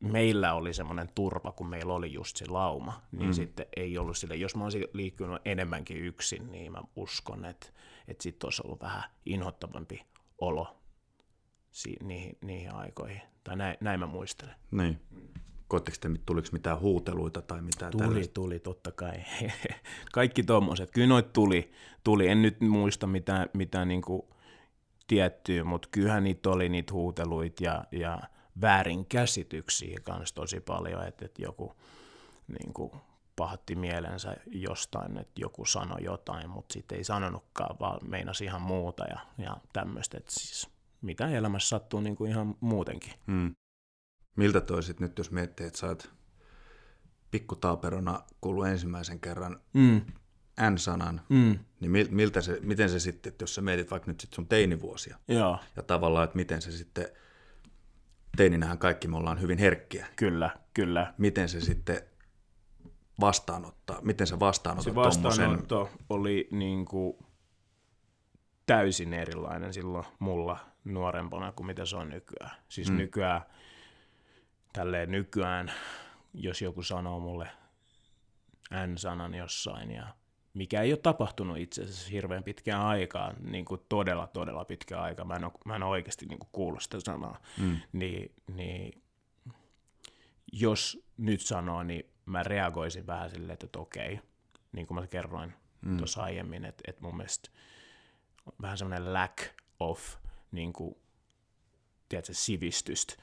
meillä 0.00 0.54
oli 0.54 0.74
semmoinen 0.74 1.08
turva, 1.14 1.52
kun 1.52 1.66
meillä 1.66 1.94
oli 1.94 2.12
just 2.12 2.36
se 2.36 2.44
lauma, 2.48 3.02
niin 3.12 3.26
mm. 3.26 3.32
sitten 3.32 3.66
ei 3.76 3.98
ollut 3.98 4.16
sille, 4.16 4.36
jos 4.36 4.56
mä 4.56 4.64
olisin 4.64 4.84
liikkunut 4.92 5.42
enemmänkin 5.44 5.96
yksin, 5.96 6.52
niin 6.52 6.72
mä 6.72 6.82
uskon, 6.96 7.44
että, 7.44 7.66
että 8.08 8.22
sitten 8.22 8.46
olisi 8.46 8.62
ollut 8.64 8.80
vähän 8.80 9.02
inhottavampi 9.26 10.06
olo 10.38 10.76
si- 11.76 11.96
niihin, 12.02 12.38
niihin 12.44 12.74
aikoihin. 12.74 13.22
Tai 13.44 13.56
näin, 13.56 13.76
näin 13.80 14.00
mä 14.00 14.06
muistelen. 14.06 14.54
Niin. 14.70 15.00
Koetteko 15.68 15.96
te, 16.00 16.08
tuliko 16.26 16.48
mitään 16.52 16.80
huuteluita 16.80 17.42
tai 17.42 17.62
mitään 17.62 17.92
Tuli, 17.92 18.02
tällaista? 18.04 18.34
tuli, 18.34 18.58
totta 18.58 18.92
kai. 18.92 19.12
Kaikki 20.12 20.42
tommoset. 20.42 20.90
Kyllä 20.90 21.06
noit 21.06 21.32
tuli, 21.32 21.72
tuli. 22.04 22.28
En 22.28 22.42
nyt 22.42 22.60
muista 22.60 23.06
mitään, 23.06 23.48
mitään 23.52 23.88
niinku 23.88 24.34
tiettyä, 25.06 25.64
mutta 25.64 25.88
kyllähän 25.90 26.24
niitä 26.24 26.50
oli 26.50 26.68
niitä 26.68 26.92
huuteluita 26.92 27.64
ja, 27.64 27.84
ja 27.92 28.20
väärinkäsityksiä 28.60 29.98
kanssa 30.04 30.34
tosi 30.34 30.60
paljon, 30.60 31.06
että, 31.06 31.24
että 31.24 31.42
joku 31.42 31.72
niinku, 32.60 32.96
pahatti 33.36 33.74
mielensä 33.74 34.36
jostain, 34.46 35.18
että 35.18 35.40
joku 35.40 35.64
sanoi 35.64 36.04
jotain, 36.04 36.50
mutta 36.50 36.72
sitten 36.72 36.98
ei 36.98 37.04
sanonutkaan, 37.04 37.76
vaan 37.80 37.98
meinasi 38.08 38.44
ihan 38.44 38.62
muuta 38.62 39.04
ja, 39.04 39.18
ja 39.38 39.56
tämmöistä. 39.72 40.20
Siis 40.28 40.75
mitä 41.06 41.28
elämässä 41.28 41.68
sattuu 41.68 42.00
niin 42.00 42.16
kuin 42.16 42.30
ihan 42.30 42.54
muutenkin. 42.60 43.12
Hmm. 43.26 43.54
Miltä 44.36 44.60
toisit 44.60 45.00
nyt, 45.00 45.18
jos 45.18 45.30
miettii, 45.30 45.66
että 45.66 45.78
sä 45.78 45.86
oot 45.86 46.10
pikkutaaperona 47.30 48.22
kuullut 48.40 48.66
ensimmäisen 48.66 49.20
kerran 49.20 49.60
mm. 49.72 50.00
N-sanan, 50.70 51.20
mm. 51.28 51.58
niin 51.80 52.08
miltä 52.10 52.40
se, 52.40 52.58
miten 52.62 52.90
se 52.90 53.00
sitten, 53.00 53.32
jos 53.40 53.54
sä 53.54 53.60
mietit 53.62 53.90
vaikka 53.90 54.10
nyt 54.10 54.20
sit 54.20 54.32
sun 54.32 54.48
teinivuosia, 54.48 55.18
Joo. 55.28 55.58
ja 55.76 55.82
tavallaan, 55.82 56.24
että 56.24 56.36
miten 56.36 56.62
se 56.62 56.72
sitten, 56.72 57.08
teininähän 58.36 58.78
kaikki 58.78 59.08
me 59.08 59.16
ollaan 59.16 59.40
hyvin 59.40 59.58
herkkiä. 59.58 60.06
Kyllä, 60.16 60.50
kyllä. 60.74 61.14
Miten 61.18 61.48
se 61.48 61.60
sitten 61.60 62.00
vastaanottaa, 63.20 64.00
miten 64.02 64.26
se 64.26 64.40
vastaanotat 64.40 64.84
Se 64.84 64.94
vastaanotto 64.94 65.74
tommosen... 65.74 66.06
oli 66.10 66.48
niin 66.50 66.84
kuin 66.84 67.16
täysin 68.66 69.14
erilainen 69.14 69.72
silloin 69.72 70.04
mulla 70.18 70.58
nuorempana 70.86 71.52
kuin 71.52 71.66
mitä 71.66 71.84
se 71.84 71.96
on 71.96 72.08
nykyään. 72.08 72.56
Siis 72.68 72.90
mm. 72.90 72.96
nykyään, 72.96 73.42
tälleen 74.72 75.10
nykyään, 75.10 75.72
jos 76.34 76.62
joku 76.62 76.82
sanoo 76.82 77.20
mulle 77.20 77.48
N-sanan 78.86 79.34
jossain 79.34 79.90
ja 79.90 80.06
mikä 80.54 80.82
ei 80.82 80.92
ole 80.92 80.98
tapahtunut 80.98 81.58
itse 81.58 81.82
asiassa 81.82 82.10
hirveän 82.10 82.44
pitkään 82.44 82.82
aikaan, 82.82 83.36
niin 83.40 83.64
kuin 83.64 83.80
todella, 83.88 84.26
todella 84.26 84.64
pitkään 84.64 85.02
aikaa, 85.02 85.24
mä 85.24 85.34
en 85.34 85.44
ole, 85.44 85.52
mä 85.64 85.76
en 85.76 85.82
ole 85.82 85.90
oikeasti 85.90 86.26
niin 86.26 86.38
kuin 86.38 86.48
kuullut 86.52 86.82
sitä 86.82 87.00
sanaa, 87.00 87.40
mm. 87.58 87.76
niin, 87.92 88.32
niin 88.54 89.02
jos 90.52 91.04
nyt 91.16 91.40
sanoo, 91.40 91.82
niin 91.82 92.10
mä 92.26 92.42
reagoisin 92.42 93.06
vähän 93.06 93.30
silleen, 93.30 93.58
että 93.62 93.78
okei, 93.78 94.20
niin 94.72 94.86
kuin 94.86 95.00
mä 95.00 95.06
kerroin 95.06 95.54
mm. 95.80 95.96
tuossa 95.96 96.22
aiemmin, 96.22 96.64
että, 96.64 96.82
että 96.86 97.02
mun 97.02 97.16
mielestä 97.16 97.50
vähän 98.62 98.78
semmoinen 98.78 99.12
lack 99.12 99.38
of 99.80 100.16
niin 100.56 100.72
kuin, 100.72 100.96
tiedätkö, 102.08 102.34
sivistystä. 102.34 103.14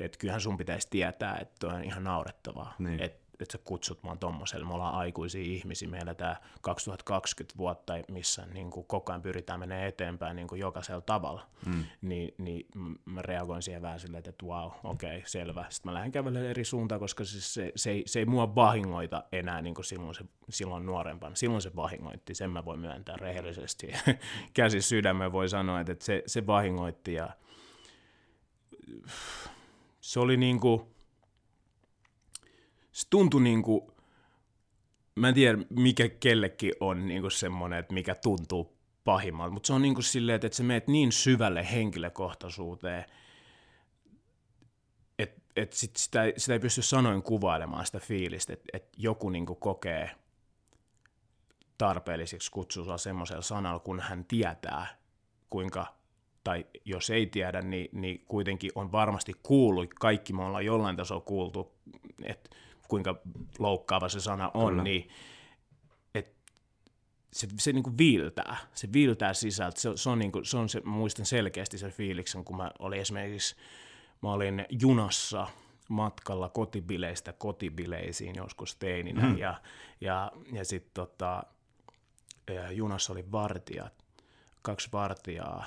Että 0.00 0.18
kyllähän 0.18 0.40
sun 0.40 0.56
pitäisi 0.56 0.88
tietää, 0.90 1.38
että 1.38 1.66
on 1.66 1.84
ihan 1.84 2.04
naurettavaa, 2.04 2.74
niin. 2.78 3.02
että 3.02 3.21
että 3.40 3.52
sä 3.52 3.58
kutsut 3.64 4.02
mua 4.02 4.16
tommoselle. 4.16 4.66
Me 4.66 4.74
ollaan 4.74 4.94
aikuisia 4.94 5.42
ihmisiä, 5.42 5.88
meillä 5.88 6.14
tämä 6.14 6.36
2020 6.60 7.58
vuotta, 7.58 7.92
missä 8.10 8.46
niin 8.46 8.70
kuin 8.70 8.86
koko 8.86 9.12
ajan 9.12 9.22
pyritään 9.22 9.60
menemään 9.60 9.88
eteenpäin 9.88 10.36
niin 10.36 10.48
kuin 10.48 10.60
jokaisella 10.60 11.00
tavalla. 11.00 11.46
Mm. 11.66 11.84
Ni, 12.02 12.34
niin 12.38 12.66
mä 13.04 13.22
reagoin 13.22 13.62
siihen 13.62 13.82
vähän 13.82 14.00
silleen, 14.00 14.22
että 14.28 14.46
wow, 14.46 14.70
okei, 14.84 15.16
okay, 15.16 15.22
selvä. 15.26 15.64
Sitten 15.68 15.90
mä 15.90 15.94
lähden 15.94 16.12
kävelemään 16.12 16.50
eri 16.50 16.64
suuntaan, 16.64 17.00
koska 17.00 17.24
siis 17.24 17.54
se, 17.54 17.72
se, 17.76 17.90
ei, 17.90 18.02
se 18.06 18.18
ei 18.18 18.24
mua 18.26 18.54
vahingoita 18.54 19.24
enää 19.32 19.62
niin 19.62 19.74
kuin 19.74 19.84
silloin, 19.84 20.14
se, 20.14 20.24
silloin 20.48 20.86
nuorempana. 20.86 21.34
Silloin 21.34 21.62
se 21.62 21.76
vahingoitti, 21.76 22.34
sen 22.34 22.50
mä 22.50 22.64
voin 22.64 22.80
myöntää 22.80 23.16
rehellisesti. 23.16 23.92
Käsi 24.54 24.82
sydämen 24.82 25.32
voi 25.32 25.48
sanoa, 25.48 25.80
että 25.80 26.04
se, 26.04 26.22
se 26.26 26.46
vahingoitti 26.46 27.12
ja 27.12 27.30
se 30.00 30.20
oli 30.20 30.36
niin 30.36 30.60
kuin, 30.60 30.82
se 32.92 33.06
tuntui 33.10 33.42
niin 33.42 33.62
kuin, 33.62 33.80
mä 35.14 35.28
en 35.28 35.34
tiedä 35.34 35.58
mikä 35.70 36.08
kellekin 36.08 36.72
on 36.80 37.06
niin 37.06 37.20
kuin 37.20 37.30
semmoinen, 37.30 37.78
että 37.78 37.94
mikä 37.94 38.14
tuntuu 38.14 38.76
pahimmalta, 39.04 39.52
mutta 39.52 39.66
se 39.66 39.72
on 39.72 39.82
niin 39.82 39.94
kuin 39.94 40.04
silleen, 40.04 40.36
että, 40.36 40.46
että 40.46 40.56
sä 40.56 40.62
meet 40.62 40.88
niin 40.88 41.12
syvälle 41.12 41.70
henkilökohtaisuuteen, 41.72 43.04
että, 45.18 45.40
että 45.56 45.76
sit 45.76 45.96
sitä, 45.96 46.22
sitä 46.36 46.52
ei 46.52 46.60
pysty 46.60 46.82
sanoin 46.82 47.22
kuvailemaan 47.22 47.86
sitä 47.86 48.00
fiilistä, 48.00 48.52
että, 48.52 48.68
että 48.72 48.90
joku 48.96 49.30
niin 49.30 49.46
kuin 49.46 49.60
kokee 49.60 50.10
tarpeelliseksi 51.78 52.50
kutsua 52.50 52.98
semmoisella 52.98 53.42
sanalla, 53.42 53.80
kun 53.80 54.00
hän 54.00 54.24
tietää, 54.24 54.86
kuinka 55.50 55.86
tai 56.44 56.66
jos 56.84 57.10
ei 57.10 57.26
tiedä, 57.26 57.62
niin, 57.62 57.88
niin 57.92 58.24
kuitenkin 58.28 58.70
on 58.74 58.92
varmasti 58.92 59.32
kuullut, 59.42 59.94
kaikki 59.94 60.32
me 60.32 60.42
ollaan 60.42 60.64
jollain 60.64 60.96
tasolla 60.96 61.20
kuultu, 61.20 61.72
että 62.22 62.50
kuinka 62.92 63.16
loukkaava 63.58 64.08
se 64.08 64.20
sana 64.20 64.50
on, 64.54 64.68
Kyllä. 64.68 64.82
niin 64.82 65.08
et 66.14 66.34
se, 67.32 67.48
se 67.58 67.72
niin 67.72 67.82
kuin 67.82 67.98
viiltää, 67.98 68.56
se 68.74 68.88
viiltää 68.92 69.34
sisältä, 69.34 69.80
se, 69.80 69.90
se 69.94 70.10
on, 70.10 70.18
niin 70.18 70.32
kuin, 70.32 70.44
se 70.44 70.56
on 70.56 70.68
se, 70.68 70.80
mä 70.80 70.90
muistan 70.90 71.26
selkeästi 71.26 71.78
sen 71.78 71.92
fiiliksen, 71.92 72.44
kun 72.44 72.56
mä 72.56 72.70
olin 72.78 73.00
esimerkiksi, 73.00 73.56
mä 74.22 74.32
olin 74.32 74.66
junassa 74.70 75.46
matkalla 75.88 76.48
kotibileistä 76.48 77.32
kotibileisiin 77.32 78.36
joskus 78.36 78.76
teininä, 78.76 79.22
mm. 79.22 79.38
ja, 79.38 79.60
ja, 80.00 80.32
ja 80.52 80.64
sitten 80.64 80.94
tota, 80.94 81.42
junassa 82.70 83.12
oli 83.12 83.32
vartijat, 83.32 84.04
kaksi 84.62 84.88
vartijaa, 84.92 85.64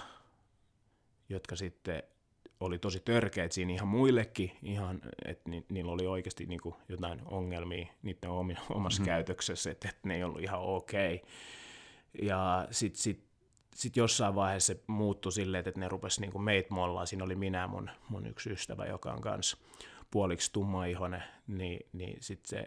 jotka 1.30 1.56
sitten 1.56 2.04
oli 2.60 2.80
tosi 2.80 3.00
törkeät 3.00 3.52
siinä 3.52 3.74
ihan 3.74 3.88
muillekin, 3.88 4.52
ihan, 4.64 5.02
että 5.26 5.50
ni, 5.50 5.66
niillä 5.70 5.92
oli 5.92 6.08
oikeasti 6.08 6.46
niin 6.46 6.62
kuin 6.62 6.76
jotain 6.90 7.22
ongelmia 7.26 7.88
niiden 8.04 8.30
omassa 8.70 9.02
mm-hmm. 9.02 9.06
käytöksessä, 9.06 9.72
että, 9.72 9.90
että 9.90 10.08
ne 10.08 10.16
ei 10.16 10.24
ollut 10.24 10.42
ihan 10.42 10.60
okei. 10.60 11.16
Okay. 11.16 11.30
Ja 12.28 12.68
sitten 12.72 13.02
sit, 13.02 13.24
sit 13.76 13.98
jossain 13.98 14.36
vaiheessa 14.36 14.74
se 14.74 14.84
muuttui 14.88 15.32
silleen, 15.32 15.68
että 15.68 15.80
ne 15.80 15.90
rupesi 15.90 16.22
niin 16.22 16.44
meitä 16.44 16.74
mollaan. 16.74 17.08
Siinä 17.08 17.24
oli 17.24 17.36
minä 17.36 17.68
mun, 17.68 17.90
mun 18.10 18.28
yksi 18.28 18.50
ystävä, 18.50 18.86
joka 18.86 19.12
on 19.12 19.22
kanssa 19.22 19.58
puoliksi 20.12 20.54
tummaihonen, 20.54 21.24
niin, 21.48 21.90
niin 21.94 22.18
sit 22.20 22.46
se, 22.46 22.66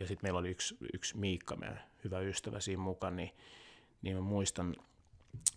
ja 0.00 0.06
sitten 0.06 0.26
meillä 0.26 0.38
oli 0.38 0.50
yksi, 0.50 0.76
yksi 0.92 1.16
Miikka, 1.16 1.56
meidän 1.56 1.82
hyvä 2.04 2.20
ystävä 2.20 2.60
siinä 2.60 2.82
mukana, 2.82 3.16
niin, 3.16 3.30
niin 4.02 4.16
mä 4.16 4.22
muistan, 4.22 4.76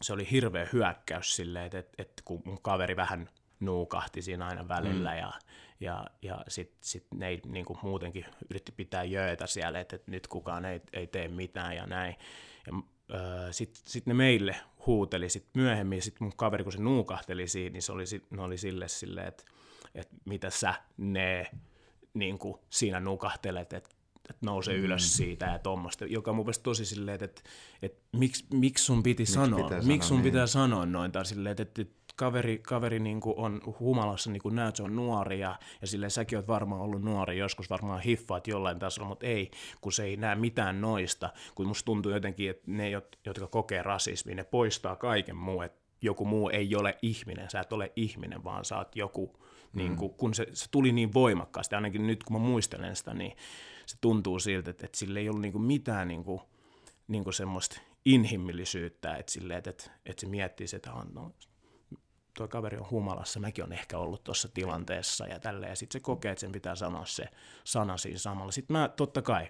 se 0.02 0.14
oli 0.14 0.32
hirveä 0.32 0.68
hyökkäys 0.74 1.36
silleen, 1.36 1.66
että, 1.66 1.84
että 1.98 2.22
kun 2.26 2.42
mun 2.46 2.62
kaveri 2.62 2.96
vähän 2.96 3.30
nuukahti 3.60 4.22
siinä 4.22 4.48
aina 4.48 4.68
välillä 4.68 5.12
mm. 5.12 5.18
ja, 5.18 5.34
ja, 5.80 6.06
ja 6.22 6.46
sitten 6.48 6.78
sit 6.82 7.06
ne 7.14 7.28
ei 7.28 7.42
niin 7.46 7.66
kuin 7.66 7.80
muutenkin 7.84 8.26
yritti 8.50 8.72
pitää 8.72 9.04
jöötä 9.04 9.48
siellä, 9.48 9.80
että, 9.80 9.96
että 9.96 10.12
nyt 10.12 10.28
kukaan 10.28 10.66
ei, 10.66 10.82
ei 10.94 11.08
tee 11.08 11.28
mitään 11.28 11.76
ja 11.76 11.86
näin. 11.86 12.16
Ja 12.68 12.74
sitten 13.52 13.82
sit 13.86 14.06
ne 14.06 14.14
meille 14.14 14.56
huuteli 14.86 15.30
sit 15.30 15.48
myöhemmin, 15.54 16.02
sitten 16.02 16.24
mun 16.24 16.34
kaveri 16.36 16.64
kun 16.64 16.74
se 16.74 16.82
nuukahteli 16.82 17.48
siinä, 17.48 17.74
niin 17.74 17.82
se 17.82 17.92
oli, 17.92 18.04
ne 18.30 18.42
oli 18.42 18.58
sille 18.58 18.88
silleen, 18.88 19.28
että, 19.28 19.44
että 19.96 20.16
mitä 20.26 20.50
sä 20.50 20.74
ne 20.98 21.46
niin 22.14 22.40
kuin 22.40 22.58
siinä 22.70 23.00
nukahtelet, 23.00 23.74
että 23.74 23.90
että 24.30 24.46
nouse 24.46 24.78
mm. 24.78 24.84
ylös 24.84 25.18
siitä 25.18 25.46
ja 25.46 25.60
tuommoista, 25.60 26.06
joka 26.06 26.32
on 26.32 26.36
mun 26.36 26.46
mielestä 26.46 26.64
tosi 26.64 26.86
silleen, 26.86 27.16
että, 27.16 27.26
että, 27.26 27.42
että 27.82 28.00
miksi, 28.18 28.46
miksi 28.54 28.84
sun 28.84 29.04
piti 29.04 29.22
miksi 29.22 29.34
sanoa, 29.34 29.70
miksi 29.84 30.08
sun 30.08 30.18
niin. 30.18 30.24
pitää 30.24 30.48
sanoa 30.48 30.86
noin, 30.86 31.12
tai 31.12 31.26
silleen, 31.26 31.52
että, 31.52 31.82
että 31.82 31.99
kaveri, 32.20 32.58
kaveri 32.58 33.00
niin 33.00 33.20
kuin 33.22 33.38
on 33.38 33.62
humalassa, 33.80 34.32
niin 34.32 34.42
kuin 34.42 34.56
näet, 34.56 34.76
se 34.76 34.84
on 34.84 34.96
nuori 34.96 35.40
ja, 35.40 35.60
ja 35.82 35.88
silleen 35.88 36.12
säkin 36.12 36.38
oot 36.38 36.48
varmaan 36.48 36.82
ollut 36.82 37.02
nuori, 37.02 37.38
joskus 37.38 37.70
varmaan 37.70 38.02
hiffaat 38.02 38.48
jollain 38.48 38.80
tasolla, 38.80 39.10
mutta 39.10 39.26
ei, 39.26 39.52
kun 39.82 39.94
se 39.94 40.04
ei 40.04 40.18
näe 40.18 40.36
mitään 40.36 40.82
noista, 40.82 41.30
kun 41.56 41.68
musta 41.68 41.86
tuntuu 41.86 42.12
jotenkin, 42.12 42.50
että 42.50 42.72
ne, 42.72 42.90
jotka 43.26 43.48
kokee 43.48 43.84
rasismia, 43.84 44.36
ne 44.36 44.44
poistaa 44.44 44.96
kaiken 44.96 45.36
muu, 45.36 45.62
että 45.62 45.80
joku 46.02 46.26
muu 46.26 46.50
ei 46.50 46.76
ole 46.76 46.98
ihminen, 47.02 47.50
sä 47.50 47.60
et 47.60 47.74
ole 47.74 47.92
ihminen, 47.96 48.44
vaan 48.44 48.66
sä 48.66 48.78
oot 48.78 48.96
joku, 48.96 49.34
mm. 49.38 49.78
niin 49.78 49.96
kuin, 49.96 50.14
kun 50.14 50.34
se, 50.34 50.48
se 50.54 50.66
tuli 50.72 50.92
niin 50.92 51.14
voimakkaasti, 51.14 51.76
ainakin 51.76 52.08
nyt 52.08 52.24
kun 52.24 52.36
mä 52.36 52.48
muistelen 52.48 52.96
sitä, 52.96 53.14
niin 53.14 53.38
se 53.86 53.98
tuntuu 54.02 54.40
siltä, 54.40 54.72
että, 54.72 54.86
että 54.86 54.98
sillä 54.98 55.20
ei 55.20 55.30
ollut 55.30 55.42
niin 55.42 55.54
kuin 55.54 55.62
mitään 55.62 56.08
niin 56.08 56.24
kuin, 56.24 56.42
niin 57.08 57.24
kuin 57.24 57.34
semmoista 57.34 57.82
inhimillisyyttä, 58.06 59.16
että, 59.16 59.32
silleen, 59.32 59.58
että, 59.58 59.70
että, 59.70 59.92
että 60.06 60.22
se 60.22 60.28
miettii, 60.28 60.68
että 60.76 60.94
on, 60.94 61.08
no, 61.14 61.32
tuo 62.40 62.48
kaveri 62.48 62.78
on 62.78 62.90
humalassa, 62.92 63.40
mäkin 63.40 63.64
on 63.64 63.74
ehkä 63.74 63.98
ollut 63.98 64.24
tuossa 64.24 64.48
tilanteessa 64.54 65.28
ja 65.28 65.40
tälleen, 65.40 65.70
ja 65.70 65.76
sitten 65.76 66.00
se 66.00 66.04
kokee, 66.04 66.32
että 66.32 66.40
sen 66.40 66.52
pitää 66.52 66.76
sanoa 66.76 67.06
se 67.06 67.26
sana 67.64 67.98
siinä 67.98 68.20
samalla. 68.20 68.52
Sitten 68.52 68.78
mä 68.78 68.88
totta 68.88 69.22
kai 69.22 69.48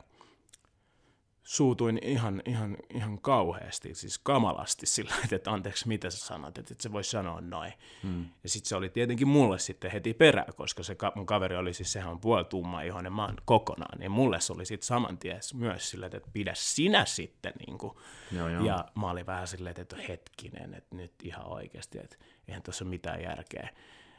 suutuin 1.50 2.00
ihan, 2.04 2.42
ihan, 2.46 2.78
ihan 2.94 3.22
kauheasti, 3.22 3.96
siis 3.96 4.20
kamalasti 4.20 4.86
sillä 4.86 5.14
että 5.32 5.52
anteeksi, 5.52 5.88
mitä 5.88 6.10
sä 6.10 6.18
sanot, 6.18 6.58
että, 6.58 6.74
että 6.74 6.84
se 6.84 6.92
voisi 6.92 7.10
sanoa 7.10 7.42
noin. 7.42 7.74
Hmm. 8.04 8.26
Ja 8.44 8.50
sitten 8.50 8.70
se 8.70 8.76
oli 8.76 8.90
tietenkin 8.90 9.28
mulle 9.28 9.60
sitten 9.60 9.92
heti 9.92 10.14
perään, 10.14 10.54
koska 10.56 10.84
se 10.84 10.96
mun 11.16 11.26
kaveri 11.26 11.56
oli 11.56 11.74
siis, 11.74 11.94
sehän 11.94 12.12
on 12.12 12.20
puolitumma 12.20 12.82
ihonen, 12.82 13.14
mä 13.14 13.26
oon 13.26 13.38
kokonaan, 13.46 14.00
niin 14.00 14.12
mulle 14.12 14.42
se 14.42 14.54
oli 14.54 14.66
sitten 14.66 14.86
saman 14.86 15.18
tien 15.18 15.40
myös 15.54 15.90
sillä, 15.90 16.06
että 16.06 16.22
pidä 16.34 16.52
sinä 16.56 17.06
sitten, 17.06 17.54
niin 17.68 17.78
kuin. 17.78 17.94
Joo, 18.32 18.48
joo. 18.48 18.66
ja 18.66 18.86
mä 18.96 19.10
olin 19.12 19.26
vähän 19.26 19.48
silleen, 19.48 19.76
että 19.80 19.96
hetkinen, 20.10 20.74
että 20.74 20.96
nyt 20.96 21.14
ihan 21.24 21.48
oikeasti, 21.48 22.00
että 22.00 22.16
eihän 22.48 22.64
tuossa 22.64 22.86
mitään 22.86 23.22
järkeä. 23.22 23.70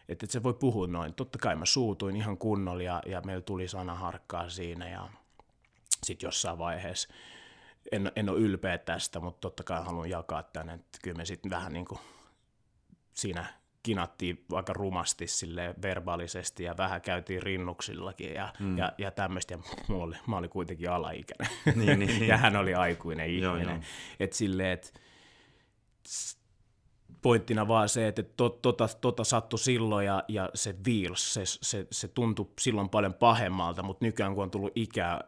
Että, 0.08 0.26
että 0.26 0.32
se 0.32 0.42
voi 0.42 0.54
puhua 0.54 0.86
noin. 0.86 1.14
Totta 1.14 1.38
kai 1.38 1.56
mä 1.56 1.66
suutuin 1.66 2.16
ihan 2.16 2.38
kunnolla 2.38 2.82
ja, 2.82 3.02
ja 3.06 3.20
meillä 3.20 3.42
tuli 3.42 3.68
sanaharkkaa 3.68 4.48
siinä 4.48 4.88
ja 4.88 5.08
sitten 6.06 6.26
jossain 6.26 6.58
vaiheessa, 6.58 7.08
en, 7.92 8.12
en 8.16 8.28
ole 8.28 8.38
ylpeä 8.38 8.78
tästä, 8.78 9.20
mutta 9.20 9.40
totta 9.40 9.62
kai 9.62 9.84
haluan 9.84 10.10
jakaa 10.10 10.42
tämän, 10.42 10.74
että 10.74 10.98
kyllä 11.02 11.16
me 11.16 11.24
sitten 11.24 11.50
vähän 11.50 11.72
niin 11.72 11.84
kuin 11.84 12.00
siinä 13.14 13.44
kinattiin 13.82 14.44
aika 14.52 14.72
rumasti 14.72 15.26
sille 15.26 15.74
verbaalisesti 15.82 16.64
ja 16.64 16.76
vähän 16.76 17.02
käytiin 17.02 17.42
rinnuksillakin 17.42 18.34
ja, 18.34 18.52
mm. 18.60 18.78
ja, 18.78 18.92
ja 18.98 19.10
tämmöistä. 19.10 19.54
Ja 19.54 19.58
mulla 19.88 20.04
oli, 20.04 20.16
mä 20.26 20.36
olin 20.36 20.50
kuitenkin 20.50 20.90
alaikäinen 20.90 21.48
niin, 21.64 21.98
niin, 21.98 21.98
niin. 22.18 22.28
ja 22.28 22.36
hän 22.36 22.56
oli 22.56 22.74
aikuinen 22.74 23.30
ihminen. 23.30 23.84
Että 24.20 24.36
silleen, 24.36 24.70
että 24.70 24.90
pointtina 27.22 27.68
vaan 27.68 27.88
se, 27.88 28.08
että 28.08 28.22
to, 28.22 28.48
tota, 28.48 28.88
tota 29.00 29.24
sattui 29.24 29.58
silloin 29.58 30.06
ja, 30.06 30.24
ja 30.28 30.50
se 30.54 30.74
viils, 30.86 31.34
se, 31.34 31.42
se, 31.44 31.86
se 31.90 32.08
tuntui 32.08 32.50
silloin 32.60 32.88
paljon 32.88 33.14
pahemmalta, 33.14 33.82
mutta 33.82 34.04
nykyään 34.04 34.34
kun 34.34 34.42
on 34.42 34.50
tullut 34.50 34.72
ikää, 34.74 35.20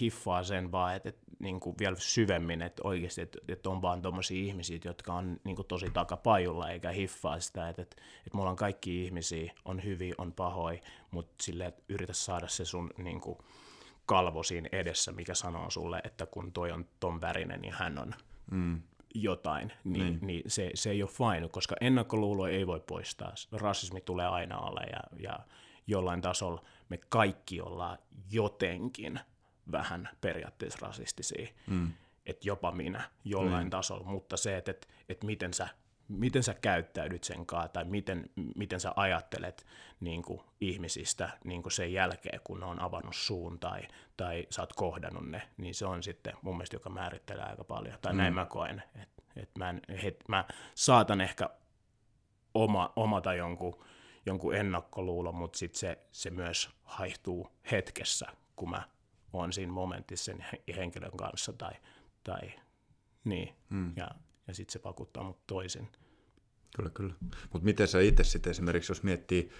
hiffaa 0.00 0.42
sen 0.42 0.72
vaan, 0.72 0.96
että, 0.96 1.08
että 1.08 1.20
niin 1.38 1.60
kuin 1.60 1.76
vielä 1.78 1.96
syvemmin, 1.98 2.62
että 2.62 2.82
oikeasti, 2.84 3.20
että, 3.20 3.38
että 3.48 3.70
on 3.70 3.82
vaan 3.82 4.02
tuommoisia 4.02 4.42
ihmisiä, 4.42 4.78
jotka 4.84 5.14
on 5.14 5.40
niin 5.44 5.56
kuin 5.56 5.68
tosi 5.68 5.90
takapajulla 5.90 6.70
eikä 6.70 6.90
hiffaa 6.90 7.40
sitä, 7.40 7.68
että, 7.68 7.82
että, 7.82 7.96
että 8.26 8.36
me 8.36 8.40
ollaan 8.40 8.56
kaikki 8.56 9.04
ihmisiä, 9.04 9.52
on 9.64 9.84
hyviä, 9.84 10.14
on 10.18 10.32
pahoja, 10.32 10.80
mutta 11.10 11.44
sille, 11.44 11.66
että 11.66 11.82
yritä 11.88 12.12
saada 12.12 12.48
se 12.48 12.64
sun 12.64 12.90
niin 12.98 13.20
kuin, 13.20 13.38
kalvo 14.06 14.42
siinä 14.42 14.68
edessä, 14.72 15.12
mikä 15.12 15.34
sanoo 15.34 15.70
sulle, 15.70 16.00
että 16.04 16.26
kun 16.26 16.52
toi 16.52 16.72
on 16.72 16.86
ton 17.00 17.20
värinen, 17.20 17.60
niin 17.60 17.74
hän 17.74 17.98
on. 17.98 18.14
Mm 18.50 18.82
jotain, 19.14 19.72
niin, 19.84 20.04
niin. 20.04 20.18
niin 20.22 20.42
se, 20.46 20.70
se 20.74 20.90
ei 20.90 21.02
ole 21.02 21.10
fine, 21.10 21.48
koska 21.48 21.76
ennakkoluulo 21.80 22.46
ei 22.46 22.66
voi 22.66 22.80
poistaa. 22.80 23.34
Rasismi 23.52 24.00
tulee 24.00 24.26
aina 24.26 24.56
alle 24.56 24.86
ja, 24.92 25.00
ja 25.18 25.38
jollain 25.86 26.20
tasolla 26.20 26.62
me 26.88 26.98
kaikki 27.08 27.60
ollaan 27.60 27.98
jotenkin 28.30 29.20
vähän 29.72 30.08
periaatteessa 30.20 30.86
rasistisia. 30.86 31.48
Mm. 31.66 31.92
Että 32.26 32.48
jopa 32.48 32.72
minä 32.72 33.10
jollain 33.24 33.66
mm. 33.66 33.70
tasolla, 33.70 34.04
mutta 34.04 34.36
se, 34.36 34.56
että 34.56 34.70
et, 34.70 34.88
et 35.08 35.24
miten 35.24 35.54
sä 35.54 35.68
miten 36.10 36.42
sä 36.42 36.54
käyttäydyt 36.54 37.24
sen 37.24 37.46
kanssa 37.46 37.68
tai 37.68 37.84
miten, 37.84 38.30
miten 38.56 38.80
sä 38.80 38.92
ajattelet 38.96 39.66
niin 40.00 40.22
kuin, 40.22 40.40
ihmisistä 40.60 41.30
niin 41.44 41.62
kuin 41.62 41.72
sen 41.72 41.92
jälkeen, 41.92 42.40
kun 42.44 42.60
ne 42.60 42.66
on 42.66 42.80
avannut 42.80 43.16
suun 43.16 43.58
tai, 43.58 43.82
tai 44.16 44.46
sä 44.50 44.62
oot 44.62 44.72
kohdannut 44.72 45.28
ne, 45.30 45.42
niin 45.56 45.74
se 45.74 45.86
on 45.86 46.02
sitten 46.02 46.32
mun 46.42 46.56
mielestä, 46.56 46.76
joka 46.76 46.90
määrittelee 46.90 47.44
aika 47.44 47.64
paljon. 47.64 47.98
Tai 48.02 48.12
mm. 48.12 48.16
näin 48.16 48.34
mä 48.34 48.46
koen, 48.46 48.82
että 49.02 49.22
et 49.36 49.50
mä, 49.58 49.74
et 49.88 50.24
mä 50.28 50.44
saatan 50.74 51.20
ehkä 51.20 51.50
oma, 52.54 52.92
omata 52.96 53.34
jonkun, 53.34 53.84
jonkun 54.26 54.54
ennakkoluulon, 54.54 55.34
mutta 55.34 55.58
sitten 55.58 55.78
se, 55.78 55.98
se 56.12 56.30
myös 56.30 56.70
haihtuu 56.84 57.48
hetkessä, 57.70 58.26
kun 58.56 58.70
mä 58.70 58.82
oon 59.32 59.52
siinä 59.52 59.72
momentissa 59.72 60.24
sen 60.24 60.44
henkilön 60.76 61.16
kanssa 61.16 61.52
tai, 61.52 61.72
tai 62.24 62.52
niin, 63.24 63.54
mm. 63.70 63.92
ja, 63.96 64.10
ja 64.46 64.54
sitten 64.54 64.72
se 64.72 64.78
pakuttaa 64.78 65.22
mut 65.22 65.46
toisin. 65.46 65.88
Kyllä, 66.76 66.90
kyllä. 66.90 67.14
Mutta 67.52 67.64
miten 67.64 67.88
sä 67.88 68.00
itse 68.00 68.24
sitten 68.24 68.50
esimerkiksi, 68.50 68.90
jos 68.90 69.02
miettii 69.02 69.50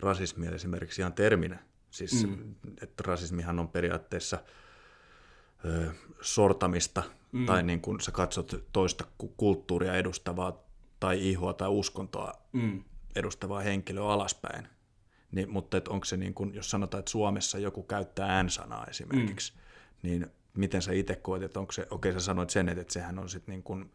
rasismia 0.00 0.50
esimerkiksi 0.50 1.02
ihan 1.02 1.12
terminä, 1.12 1.58
siis 1.90 2.26
mm. 2.26 2.54
että 2.82 3.02
rasismihan 3.06 3.58
on 3.58 3.68
periaatteessa 3.68 4.38
ö, 5.64 5.90
sortamista, 6.20 7.02
mm. 7.32 7.46
tai 7.46 7.62
niin 7.62 7.80
kun 7.80 8.00
sä 8.00 8.12
katsot 8.12 8.64
toista 8.72 9.04
kulttuuria 9.36 9.94
edustavaa 9.94 10.64
tai 11.00 11.30
ihoa 11.30 11.52
tai 11.52 11.68
uskontoa 11.68 12.32
mm. 12.52 12.84
edustavaa 13.16 13.60
henkilöä 13.60 14.08
alaspäin. 14.08 14.68
Niin, 15.32 15.50
mutta 15.50 15.76
et 15.76 15.88
onko 15.88 16.04
se 16.04 16.16
niin 16.16 16.34
kun, 16.34 16.54
jos 16.54 16.70
sanotaan, 16.70 16.98
että 16.98 17.10
Suomessa 17.10 17.58
joku 17.58 17.82
käyttää 17.82 18.42
N-sanaa 18.42 18.86
esimerkiksi, 18.86 19.52
mm. 19.52 19.60
niin 20.02 20.26
miten 20.54 20.82
sä 20.82 20.92
itse 20.92 21.16
koet, 21.16 21.42
että 21.42 21.60
onko 21.60 21.72
se, 21.72 21.86
okei 21.90 22.10
okay, 22.10 22.20
sä 22.20 22.24
sanoit 22.24 22.50
sen, 22.50 22.68
että 22.68 22.92
sehän 22.92 23.18
on 23.18 23.28
sitten 23.28 23.52
niin 23.52 23.62
kun 23.62 23.90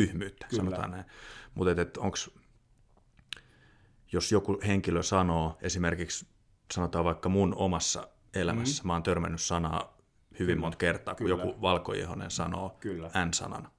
tyhmyyttä, 0.00 0.46
Kyllä. 0.46 0.62
sanotaan 0.62 0.90
näin. 0.90 1.04
Mutta 1.54 1.70
et, 1.70 1.78
et 1.78 1.96
onko, 1.96 2.16
jos 4.12 4.32
joku 4.32 4.60
henkilö 4.66 5.02
sanoo, 5.02 5.58
esimerkiksi 5.60 6.26
sanotaan 6.74 7.04
vaikka 7.04 7.28
mun 7.28 7.54
omassa 7.54 8.08
elämässä, 8.34 8.80
mm-hmm. 8.82 8.86
mä 8.86 8.92
oon 8.92 9.02
törmännyt 9.02 9.40
sanaa 9.40 9.96
hyvin 10.38 10.54
Kyllä. 10.54 10.60
monta 10.60 10.78
kertaa, 10.78 11.14
kun 11.14 11.26
Kyllä. 11.26 11.42
joku 11.42 11.60
valkoihonen 11.60 12.30
sanoo 12.30 12.76
Kyllä. 12.80 13.10
N-sanan. 13.26 13.70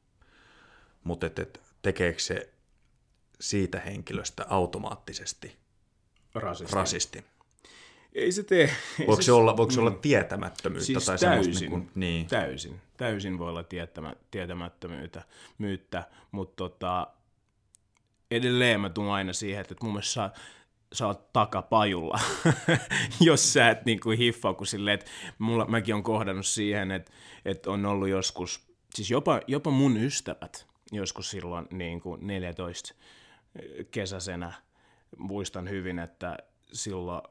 Mutta 1.03 1.25
et, 1.25 1.39
et, 1.39 1.62
tekeekö 1.82 2.19
se 2.19 2.53
siitä 3.39 3.80
henkilöstä 3.80 4.45
automaattisesti 4.49 5.58
rasisti? 6.36 6.75
rasisti? 6.75 7.25
Ei 8.17 8.32
se 8.32 8.43
tee. 8.43 8.69
Voiko 8.99 9.21
se, 9.21 9.25
se 9.25 9.32
olla, 9.32 9.58
voiko 9.58 9.71
se 9.71 9.80
olla 9.80 9.89
mm. 9.89 9.99
tietämättömyyttä? 9.99 10.86
Siis 10.86 11.06
tai 11.06 11.17
täysin, 11.17 11.53
niin 11.53 11.69
kuin, 11.69 11.91
niin. 11.95 12.27
täysin, 12.27 12.82
täysin 12.97 13.38
voi 13.38 13.49
olla 13.49 13.63
tietämä, 13.63 14.15
tietämättömyyttä, 14.32 15.23
myyttä, 15.58 16.03
mutta 16.32 16.56
tota, 16.56 17.08
edelleen 18.32 18.82
mä 18.82 18.89
tuun 18.89 19.12
aina 19.12 19.34
siihen, 19.34 19.62
että 19.62 19.75
mun 19.84 19.91
mielestä 19.91 20.13
sä, 20.13 20.32
sä 20.93 21.08
oot 21.08 21.34
takapajulla, 21.34 22.19
jos 23.19 23.53
sä 23.53 23.69
et 23.69 23.86
niin 23.86 23.99
kuin 23.99 24.17
hiffaa, 24.17 24.53
kun 24.53 24.67
silleen, 24.67 24.93
että 24.93 25.12
mulla, 25.38 25.65
mäkin 25.65 25.95
on 25.95 26.03
kohdannut 26.03 26.45
siihen, 26.45 26.91
että, 26.91 27.12
että 27.45 27.71
on 27.71 27.86
ollut 27.86 28.10
joskus, 28.10 28.67
siis 28.93 29.12
jopa, 29.12 29.41
jopa 29.47 29.71
mun 29.71 29.97
ystävät 29.97 30.67
joskus 30.91 31.30
silloin 31.30 31.67
niin 31.71 32.01
kuin 32.01 32.27
14 32.27 32.95
kesäisenä, 33.91 34.53
muistan 35.17 35.69
hyvin, 35.69 35.99
että 35.99 36.38
silloin 36.73 37.21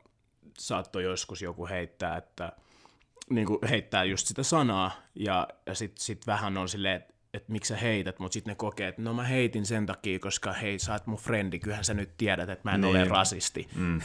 saattoi 0.59 1.05
joskus 1.05 1.43
joku 1.43 1.67
heittää, 1.67 2.17
että 2.17 2.53
niin 3.31 3.47
kuin 3.47 3.59
heittää 3.71 4.05
just 4.05 4.27
sitä 4.27 4.43
sanaa, 4.43 4.91
ja, 5.15 5.49
ja 5.67 5.75
sitten 5.75 6.03
sit 6.03 6.27
vähän 6.27 6.57
on 6.57 6.69
silleen, 6.69 6.97
että 6.97 7.17
et 7.37 7.49
miksi 7.49 7.69
sä 7.69 7.77
heität, 7.77 8.19
mutta 8.19 8.33
sitten 8.33 8.51
ne 8.51 8.55
kokee, 8.55 8.89
että 8.89 9.03
no 9.03 9.15
mä 9.15 9.25
heitin 9.25 9.67
sen 9.67 9.87
takia, 9.87 10.19
koska 10.19 10.53
hei, 10.53 10.79
sä 10.79 10.93
oot 10.93 11.07
mun 11.07 11.19
frendi, 11.19 11.59
kyllähän 11.59 11.85
sä 11.85 11.95
nyt 11.95 12.11
tiedät, 12.17 12.49
että 12.49 12.69
mä 12.69 12.75
en 12.75 12.81
niin. 12.81 12.91
ole 12.91 13.05
rasisti. 13.05 13.69
Mm. 13.75 14.01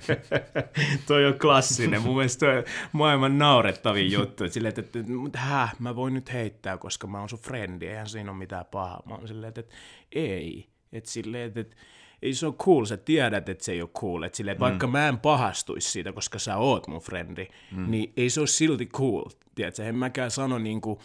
toi 1.06 1.26
on 1.26 1.38
klassinen, 1.38 2.02
mun 2.02 2.16
mielestä 2.16 2.46
toi 2.46 2.58
on 2.58 2.64
maailman 2.92 3.38
naurettavin 3.38 4.12
juttu, 4.12 4.44
että 4.44 4.54
silleen, 4.54 4.68
että, 4.78 4.80
että, 4.80 5.12
että 5.26 5.38
häh, 5.38 5.74
mä 5.78 5.96
voin 5.96 6.14
nyt 6.14 6.32
heittää, 6.32 6.78
koska 6.78 7.06
mä 7.06 7.18
oon 7.18 7.28
sun 7.28 7.38
frendi, 7.38 7.86
eihän 7.86 8.08
siinä 8.08 8.30
ole 8.30 8.38
mitään 8.38 8.64
pahaa. 8.70 9.02
Mä 9.06 9.14
oon 9.14 9.28
silleen, 9.28 9.48
että, 9.48 9.60
että 9.60 9.74
ei, 10.12 10.68
että 10.92 11.10
silleen, 11.10 11.48
että, 11.48 11.60
että 11.60 11.76
ei 12.22 12.34
se 12.34 12.46
ole 12.46 12.54
cool, 12.54 12.84
sä 12.84 12.96
tiedät, 12.96 13.48
että 13.48 13.64
se 13.64 13.72
ei 13.72 13.82
ole 13.82 13.90
cool. 14.00 14.22
Että 14.22 14.36
silleen, 14.36 14.56
mm. 14.56 14.60
vaikka 14.60 14.86
mä 14.86 15.08
en 15.08 15.18
pahastuisi 15.18 15.90
siitä, 15.90 16.12
koska 16.12 16.38
sä 16.38 16.56
oot 16.56 16.86
mun 16.86 17.00
frendi, 17.00 17.46
mm. 17.72 17.90
niin 17.90 18.12
ei 18.16 18.30
se 18.30 18.40
ole 18.40 18.46
silti 18.46 18.86
cool. 18.86 19.24
Tiedätkö, 19.54 19.84
en 19.84 19.94
mäkään 19.94 20.30
sano 20.30 20.58
niinku, 20.58 21.00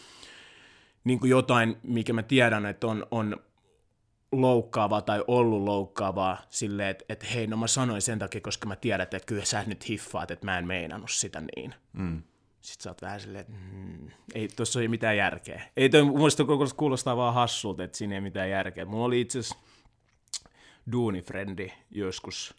niinku 1.03 1.25
jotain, 1.25 1.77
mikä 1.83 2.13
mä 2.13 2.23
tiedän, 2.23 2.65
että 2.65 2.87
on, 2.87 3.07
on 3.11 3.37
loukkaavaa 4.31 5.01
tai 5.01 5.23
ollut 5.27 5.63
loukkaavaa 5.63 6.41
silleen, 6.49 6.89
että, 6.89 7.05
että 7.09 7.25
hei, 7.25 7.47
no 7.47 7.57
mä 7.57 7.67
sanoin 7.67 8.01
sen 8.01 8.19
takia, 8.19 8.41
koska 8.41 8.67
mä 8.67 8.75
tiedän, 8.75 9.03
että 9.03 9.19
kyllä 9.25 9.45
sä 9.45 9.63
nyt 9.67 9.89
hiffaat, 9.89 10.31
että 10.31 10.45
mä 10.45 10.57
en 10.57 10.67
meinannut 10.67 11.11
sitä 11.11 11.41
niin. 11.55 11.75
Mm. 11.93 12.21
Sitten 12.61 12.83
sä 12.83 12.89
oot 12.89 13.01
vähän 13.01 13.21
silleen, 13.21 13.41
että 13.41 13.53
mm, 13.73 14.09
ei 14.35 14.47
tuossa 14.55 14.79
ole 14.79 14.87
mitään 14.87 15.17
järkeä. 15.17 15.61
Ei 15.77 15.89
toi, 15.89 16.03
mun 16.03 16.17
mielestä 16.17 16.43
kuulostaa 16.75 17.17
vaan 17.17 17.33
hassulta, 17.33 17.83
että 17.83 17.97
siinä 17.97 18.15
ei 18.15 18.21
mitään 18.21 18.49
järkeä. 18.49 18.85
Mulla 18.85 19.05
oli 19.05 19.21
itse 19.21 19.39
asiassa 19.39 19.57
duunifrendi 20.91 21.71
joskus 21.91 22.55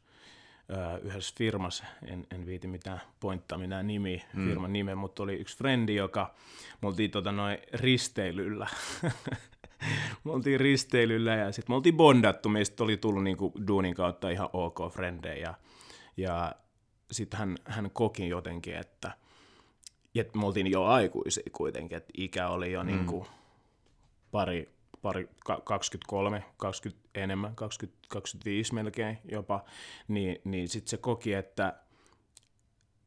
ö, 0.71 0.99
yhdessä 1.03 1.35
firmassa, 1.39 1.85
en, 2.07 2.27
en 2.35 2.47
viiti 2.47 2.69
mitään 2.69 3.01
pointtaa 3.21 3.59
mitään 3.59 3.87
nimi, 3.87 4.23
mm. 4.35 4.49
firman 4.49 4.73
nimen, 4.73 4.99
mutta 4.99 5.23
oli 5.23 5.35
yksi 5.35 5.59
frendi, 5.59 5.95
joka, 5.95 6.35
me 6.83 6.89
oltiin 6.89 7.11
tota 7.11 7.33
noin 7.33 7.59
risteilyllä, 7.73 8.67
me 10.25 10.33
oltiin 10.33 10.61
risteilyllä 10.61 11.35
ja 11.35 11.53
sitten 11.53 11.73
me 11.73 11.77
oltiin 11.77 11.97
bondattu, 11.97 12.49
meistä 12.49 12.85
oli 12.85 12.97
tullut 12.97 13.25
niinku 13.25 13.53
duunin 13.67 13.95
kautta 13.95 14.31
ihan 14.31 14.49
ok 14.53 14.79
frendejä 14.93 15.37
ja, 15.37 15.55
ja 16.17 16.55
sitten 17.11 17.39
hän, 17.39 17.57
hän 17.65 17.91
koki 17.91 18.29
jotenkin, 18.29 18.77
että 18.77 19.13
ja 20.17 20.25
me 20.35 20.47
oltiin 20.47 20.71
jo 20.71 20.85
aikuisia 20.85 21.51
kuitenkin, 21.53 21.97
että 21.97 22.13
ikä 22.17 22.49
oli 22.49 22.73
jo 22.73 22.83
mm. 22.83 22.87
niin 22.87 23.07
kuin 23.07 23.27
pari, 24.31 24.69
pari 25.07 25.29
23, 25.65 26.45
20 26.57 27.09
enemmän, 27.15 27.57
20, 27.57 27.99
25 28.09 28.75
melkein 28.75 29.19
jopa, 29.31 29.65
niin, 30.09 30.41
niin 30.45 30.69
sitten 30.69 30.91
se 30.91 30.97
koki, 30.97 31.35
että, 31.35 31.75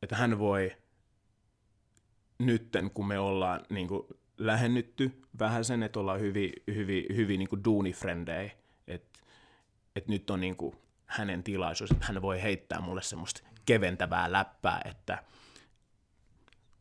että 0.02 0.16
hän 0.16 0.40
voi 0.40 0.72
nytten, 2.40 2.92
kun 2.92 3.08
me 3.08 3.20
ollaan 3.20 3.66
niin 3.70 3.88
kuin 3.88 4.08
lähennytty 4.38 5.22
vähän 5.40 5.66
sen, 5.66 5.84
että 5.84 6.00
ollaan 6.00 6.20
hyvin, 6.20 6.54
hyvin, 6.68 7.06
hyvin 7.16 7.40
niin 7.40 7.50
kuin 7.50 7.64
duunifrendejä, 7.64 8.52
että, 8.88 9.20
että 9.96 10.12
nyt 10.12 10.30
on 10.30 10.40
niin 10.40 10.56
kuin 10.56 10.76
hänen 11.06 11.44
tilaisuus, 11.44 11.92
että 11.92 12.06
hän 12.06 12.22
voi 12.22 12.42
heittää 12.42 12.82
mulle 12.82 13.02
semmoista 13.02 13.42
keventävää 13.66 14.32
läppää, 14.32 14.82
että 14.86 15.24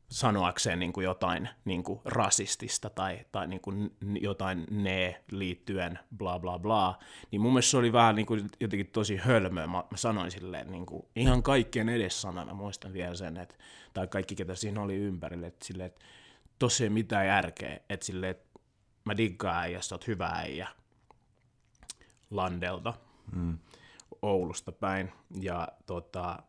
sanoakseen 0.09 0.79
niin 0.79 0.93
kuin 0.93 1.05
jotain 1.05 1.49
niin 1.65 1.83
kuin 1.83 2.01
rasistista 2.05 2.91
tai, 2.91 3.19
tai 3.33 3.49
niin 3.49 3.61
kuin 3.61 3.97
jotain 4.21 4.67
ne 4.71 5.25
liittyen 5.31 5.99
bla 6.17 6.39
bla 6.39 6.59
bla, 6.59 6.99
niin 7.31 7.41
mun 7.41 7.53
mielestä 7.53 7.71
se 7.71 7.77
oli 7.77 7.93
vähän 7.93 8.15
niin 8.15 8.27
kuin 8.27 8.51
jotenkin 8.61 8.87
tosi 8.87 9.17
hölmöä. 9.17 9.67
Mä, 9.67 9.85
mä 9.91 9.97
sanoin 9.97 10.31
silleen 10.31 10.71
niin 10.71 10.87
kuin, 10.87 11.07
ihan 11.17 11.43
kaikkien 11.43 11.89
edes 11.89 12.23
sanoin, 12.23 12.49
mä 12.49 12.55
muistan 12.55 12.93
vielä 12.93 13.15
sen, 13.15 13.37
että, 13.37 13.55
tai 13.95 14.07
kaikki 14.07 14.35
ketä 14.35 14.55
siinä 14.55 14.83
oli 14.83 14.97
ympärille, 14.97 15.47
että 15.47 15.67
silleen, 15.67 15.87
että 15.87 16.05
tosi 16.59 16.85
ei 16.85 16.91
mitään 16.91 17.27
järkeä, 17.27 17.81
että 17.89 18.07
silleen, 18.07 18.31
että 18.31 18.61
mä 19.05 19.17
diggaan 19.17 19.57
äijä, 19.57 19.81
sä 19.81 19.95
oot 19.95 20.07
hyvä 20.07 20.27
äijä 20.27 20.69
Landelta, 22.31 22.95
mm. 23.33 23.59
Oulusta 24.23 24.73
päin, 24.73 25.13
ja 25.41 25.69
tota, 25.87 26.43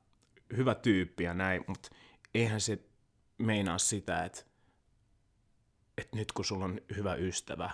hyvä 0.58 0.76
tyyppi 0.76 1.24
ja 1.24 1.34
näin, 1.34 1.64
mutta 1.68 1.90
eihän 2.34 2.62
se 2.62 2.89
meinaa 3.40 3.78
sitä, 3.78 4.26
että, 4.26 4.42
että 5.98 6.18
nyt 6.18 6.32
kun 6.32 6.46
sulla 6.46 6.66
on 6.66 6.82
hyvä 6.96 7.16
ystävä, 7.16 7.72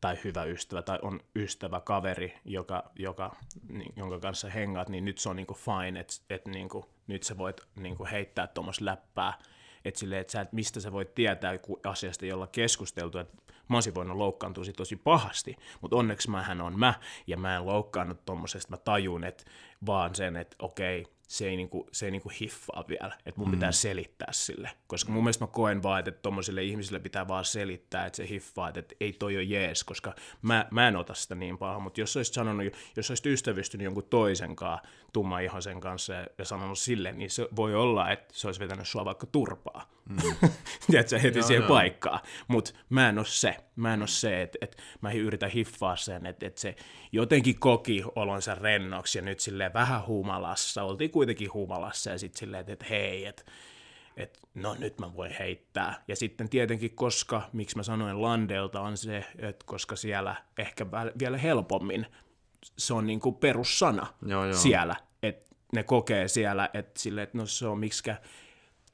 tai 0.00 0.18
hyvä 0.24 0.44
ystävä, 0.44 0.82
tai 0.82 0.98
on 1.02 1.20
ystävä, 1.36 1.80
kaveri, 1.80 2.38
joka, 2.44 2.90
joka, 2.96 3.36
niin, 3.68 3.92
jonka 3.96 4.18
kanssa 4.18 4.48
hengaat, 4.50 4.88
niin 4.88 5.04
nyt 5.04 5.18
se 5.18 5.28
on 5.28 5.36
niinku 5.36 5.54
fine, 5.54 6.00
että 6.00 6.14
et 6.30 6.46
niinku, 6.46 6.84
nyt 7.06 7.22
sä 7.22 7.38
voit 7.38 7.60
niinku 7.76 8.06
heittää 8.10 8.46
tuommoista 8.46 8.84
läppää, 8.84 9.38
että 9.84 10.00
silleen, 10.00 10.20
että 10.20 10.40
et, 10.40 10.52
mistä 10.52 10.80
sä 10.80 10.92
voit 10.92 11.14
tietää 11.14 11.52
asiasta, 11.84 12.26
jolla 12.26 12.46
keskusteltu, 12.46 13.18
että 13.18 13.36
mä 13.68 13.76
olisin 13.76 13.94
voinut 13.94 14.16
loukkaantua 14.16 14.64
tosi 14.76 14.96
pahasti, 14.96 15.56
mutta 15.80 15.96
onneksi 15.96 16.30
mähän 16.30 16.60
on 16.60 16.78
mä, 16.78 16.94
ja 17.26 17.36
mä 17.36 17.56
en 17.56 17.66
loukkaannut 17.66 18.24
tuommoisesta, 18.24 18.70
mä 18.70 18.76
tajun, 18.76 19.24
että 19.24 19.44
vaan 19.86 20.14
sen, 20.14 20.36
että 20.36 20.56
okei, 20.58 21.06
se 21.28 21.48
ei, 21.48 21.56
niinku, 21.56 21.88
se 21.92 22.06
ei 22.06 22.10
niinku 22.10 22.30
hiffaa 22.40 22.84
vielä, 22.88 23.16
että 23.26 23.40
mun 23.40 23.48
mm. 23.48 23.50
pitää 23.52 23.72
selittää 23.72 24.28
sille. 24.32 24.70
Koska 24.86 25.12
mun 25.12 25.24
mielestä 25.24 25.44
mä 25.44 25.48
koen 25.48 25.82
vaan, 25.82 25.98
että 25.98 26.10
tuommoisille 26.10 26.62
ihmisille 26.62 26.98
pitää 26.98 27.28
vaan 27.28 27.44
selittää, 27.44 28.06
että 28.06 28.16
se 28.16 28.28
hiffaa, 28.28 28.68
että 28.68 28.94
ei 29.00 29.12
toi 29.12 29.36
ole 29.36 29.42
jees, 29.42 29.84
koska 29.84 30.14
mä, 30.42 30.66
mä 30.70 30.88
en 30.88 30.96
ota 30.96 31.14
sitä 31.14 31.34
niin 31.34 31.58
pahaa, 31.58 31.78
mutta 31.78 32.00
jos 32.00 32.16
olisit 32.16 32.34
sanonut, 32.34 32.66
jos 32.96 33.10
olisit 33.10 33.26
ystävystynyt 33.26 33.84
jonkun 33.84 34.04
toisen 34.10 34.56
kanssa, 34.56 34.88
tumma 35.12 35.40
ihosen 35.40 35.80
kanssa 35.80 36.14
ja, 36.14 36.26
ja 36.38 36.44
sanonut 36.44 36.78
sille, 36.78 37.12
niin 37.12 37.30
se 37.30 37.48
voi 37.56 37.74
olla, 37.74 38.10
että 38.10 38.34
se 38.36 38.48
olisi 38.48 38.60
vetänyt 38.60 38.88
sua 38.88 39.04
vaikka 39.04 39.26
turpaa. 39.26 39.90
Mm. 40.08 40.48
Tiedätkö, 40.90 41.18
heti 41.18 41.38
joo, 41.38 41.46
siihen 41.46 41.62
joo. 41.62 41.68
paikkaan. 41.68 42.20
Mutta 42.48 42.70
mä 42.88 43.08
en 43.08 43.18
ole 43.18 43.26
se. 43.26 43.56
Mä 43.76 43.94
en 43.94 44.00
ole 44.00 44.08
se, 44.08 44.42
että, 44.42 44.58
että 44.60 44.82
mä 45.00 45.12
yritän 45.12 45.50
hiffaa 45.50 45.96
sen, 45.96 46.26
että, 46.26 46.46
että 46.46 46.60
se 46.60 46.76
jotenkin 47.12 47.60
koki 47.60 48.04
olonsa 48.14 48.54
rennoksi 48.54 49.18
ja 49.18 49.22
nyt 49.22 49.40
silleen 49.40 49.74
vähän 49.74 50.06
humalassa. 50.06 50.82
Oltiin 50.82 51.10
kuitenkin 51.10 51.52
humalassa 51.52 52.10
ja 52.10 52.18
sitten 52.18 52.38
silleen, 52.38 52.60
että, 52.60 52.72
että 52.72 52.86
hei, 52.90 53.26
että 53.26 53.42
että 54.16 54.38
no 54.54 54.76
nyt 54.78 54.98
mä 54.98 55.14
voin 55.16 55.32
heittää. 55.38 56.02
Ja 56.08 56.16
sitten 56.16 56.48
tietenkin, 56.48 56.90
koska, 56.94 57.42
miksi 57.52 57.76
mä 57.76 57.82
sanoin 57.82 58.22
Landelta, 58.22 58.80
on 58.80 58.96
se, 58.96 59.24
että 59.38 59.64
koska 59.66 59.96
siellä 59.96 60.36
ehkä 60.58 60.86
vielä 61.18 61.38
helpommin 61.38 62.06
se 62.78 62.94
on 62.94 63.06
niin 63.06 63.20
kuin 63.20 63.34
perussana 63.34 64.06
joo, 64.26 64.44
joo. 64.44 64.52
siellä, 64.52 64.96
että 65.22 65.46
ne 65.72 65.82
kokee 65.82 66.28
siellä, 66.28 66.70
että 66.74 67.00
sille, 67.00 67.22
että 67.22 67.38
no 67.38 67.46
se 67.46 67.66
on 67.66 67.78
miksikä 67.78 68.16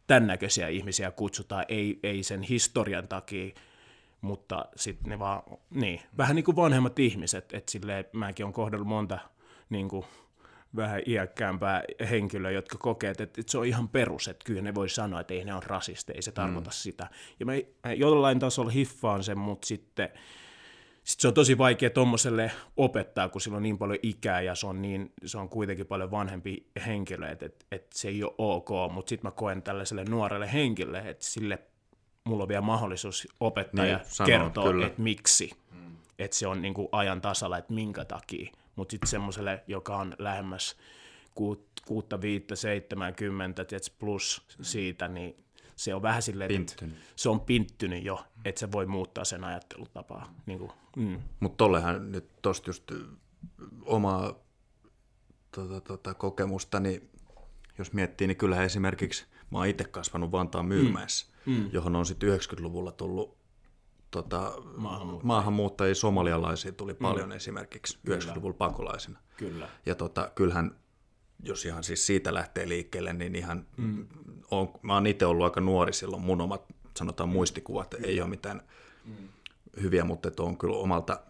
tämän 0.07 0.27
näköisiä 0.27 0.69
ihmisiä 0.69 1.11
kutsutaan, 1.11 1.64
ei, 1.69 1.99
ei 2.03 2.23
sen 2.23 2.43
historian 2.43 3.09
takia, 3.09 3.55
mutta 4.21 4.67
sitten 4.77 5.11
ne 5.11 5.19
vaan, 5.19 5.43
niin, 5.71 6.01
vähän 6.19 6.37
niin 6.37 6.45
kuin 6.45 6.57
vanhemmat 6.57 6.99
ihmiset, 6.99 7.53
että 7.53 7.73
silleen 7.73 8.05
mäkin 8.12 8.47
on 8.47 8.53
kohdannut 8.53 8.88
monta 8.88 9.19
niin 9.71 9.88
kuin, 9.88 10.05
vähän 10.77 11.03
iäkkäämpää 11.07 11.83
henkilöä, 12.11 12.51
jotka 12.51 12.79
kokee, 12.79 13.11
että, 13.11 13.23
että 13.23 13.43
se 13.47 13.59
on 13.59 13.67
ihan 13.67 13.88
perus, 13.88 14.29
että 14.29 14.45
kyllä 14.45 14.62
ne 14.62 14.75
voi 14.75 14.88
sanoa, 14.88 15.21
että 15.21 15.35
ei 15.35 15.45
ne 15.45 15.55
ole 15.55 15.62
rasisteja, 15.67 16.17
ei 16.17 16.23
se 16.23 16.33
tarkoita 16.33 16.71
mm. 16.71 16.75
sitä. 16.75 17.11
Ja 17.40 17.47
mä 17.47 17.53
jollain 17.97 18.38
tasolla 18.38 18.71
hiffaan 18.71 19.25
sen, 19.25 19.38
mutta 19.38 19.67
sitten 19.67 20.09
sitten 21.05 21.23
se 21.23 21.29
on 21.29 21.35
tosi 21.35 21.59
vaikea 21.59 21.90
tuommoiselle 21.90 22.51
opettaa, 22.77 23.29
kun 23.29 23.40
sillä 23.40 23.57
on 23.57 23.62
niin 23.62 23.79
paljon 23.79 23.99
ikää 24.03 24.40
ja 24.40 24.55
se 24.55 24.67
on, 24.67 24.83
niin, 24.83 25.12
se 25.25 25.38
on 25.38 25.49
kuitenkin 25.49 25.87
paljon 25.87 26.11
vanhempi 26.11 26.67
henkilö, 26.87 27.29
että 27.29 27.47
et, 27.47 27.67
et 27.73 27.93
se 27.93 28.09
ei 28.09 28.23
ole 28.23 28.33
ok, 28.38 28.69
mutta 28.93 29.09
sitten 29.09 29.29
mä 29.29 29.31
koen 29.31 29.62
tällaiselle 29.62 30.05
nuorelle 30.05 30.53
henkilölle, 30.53 30.99
että 30.99 31.25
sille 31.25 31.59
mulla 32.25 32.43
on 32.43 32.49
vielä 32.49 32.61
mahdollisuus 32.61 33.29
opettaa 33.40 33.85
niin, 33.85 33.93
ja 33.93 34.27
kertoa, 34.27 34.87
että 34.87 35.03
miksi, 35.03 35.51
mm. 35.73 35.97
että 36.19 36.37
se 36.37 36.47
on 36.47 36.62
niin 36.62 36.75
kuin 36.75 36.88
ajan 36.93 37.21
tasalla, 37.21 37.59
että 37.59 37.73
minkä 37.73 38.05
takia, 38.05 38.53
mutta 38.77 38.93
sitten 38.93 39.09
semmoiselle, 39.09 39.64
joka 39.67 39.97
on 39.97 40.14
lähemmäs 40.19 40.77
kuutta, 41.87 42.21
viittä, 42.21 42.57
seitsemänkymmentä, 42.57 43.64
plus 43.99 44.43
siitä, 44.61 45.09
niin 45.09 45.43
se 45.76 45.94
on 45.94 46.02
vähän 46.02 46.22
silleen, 46.22 46.60
että 46.60 46.87
se 47.16 47.28
on 47.28 47.40
pinttynyt 47.40 48.04
jo, 48.04 48.24
että 48.44 48.58
se 48.58 48.72
voi 48.72 48.87
muuttaa 48.87 49.24
sen 49.24 49.44
ajattelutapaa. 49.44 50.34
Niin 50.46 50.58
kuin, 50.58 50.72
mm. 50.96 51.18
Mutta 51.40 51.56
tollehan 51.56 52.12
nyt 52.12 52.42
tosta 52.42 52.68
just 52.68 52.92
omaa 53.84 54.34
tota, 55.54 55.80
tota, 55.80 56.14
kokemusta, 56.14 56.80
niin 56.80 57.10
jos 57.78 57.92
miettii, 57.92 58.26
niin 58.26 58.37
kyllähän 58.37 58.64
esimerkiksi 58.64 59.26
mä 59.50 59.58
oon 59.58 59.66
itse 59.66 59.84
kasvanut 59.84 60.32
Vantaan 60.32 60.66
Myyrmäessä, 60.66 61.26
mm. 61.46 61.52
mm. 61.52 61.68
johon 61.72 61.96
on 61.96 62.06
sitten 62.06 62.28
90-luvulla 62.28 62.92
tullut 62.92 63.37
tota, 64.10 64.52
maahanmuuttajia. 64.76 65.26
maahanmuuttajia, 65.26 65.94
somalialaisia 65.94 66.72
tuli 66.72 66.92
mm. 66.92 66.98
paljon 66.98 67.32
esimerkiksi 67.32 67.98
Kyllä. 68.06 68.18
90-luvulla 68.18 68.56
pakolaisina. 68.56 69.18
Kyllä. 69.37 69.68
Ja 69.87 69.94
tota, 69.94 70.30
kyllähän 70.34 70.76
jos 71.42 71.64
ihan 71.64 71.85
siis 71.85 72.07
siitä 72.07 72.35
lähtee 72.35 72.68
liikkeelle, 72.68 73.12
niin 73.12 73.35
ihan, 73.37 73.66
mm. 73.77 74.07
on, 74.51 74.73
mä 74.83 74.94
oon 74.94 75.07
itse 75.07 75.27
ollut 75.27 75.44
aika 75.44 75.61
nuori 75.61 75.92
silloin, 75.92 76.23
mun 76.23 76.40
omat 76.40 76.64
sanotaan 76.99 77.29
muistikuvat 77.29 77.94
mm. 77.99 78.05
ei 78.05 78.20
ole 78.20 78.31
mitään 78.31 78.62
mm. 79.05 79.29
hyviä, 79.83 80.05
mutta 80.05 80.29
että 80.29 80.42
on 80.42 80.59
kyllä 80.59 80.77
omalta 80.77 81.20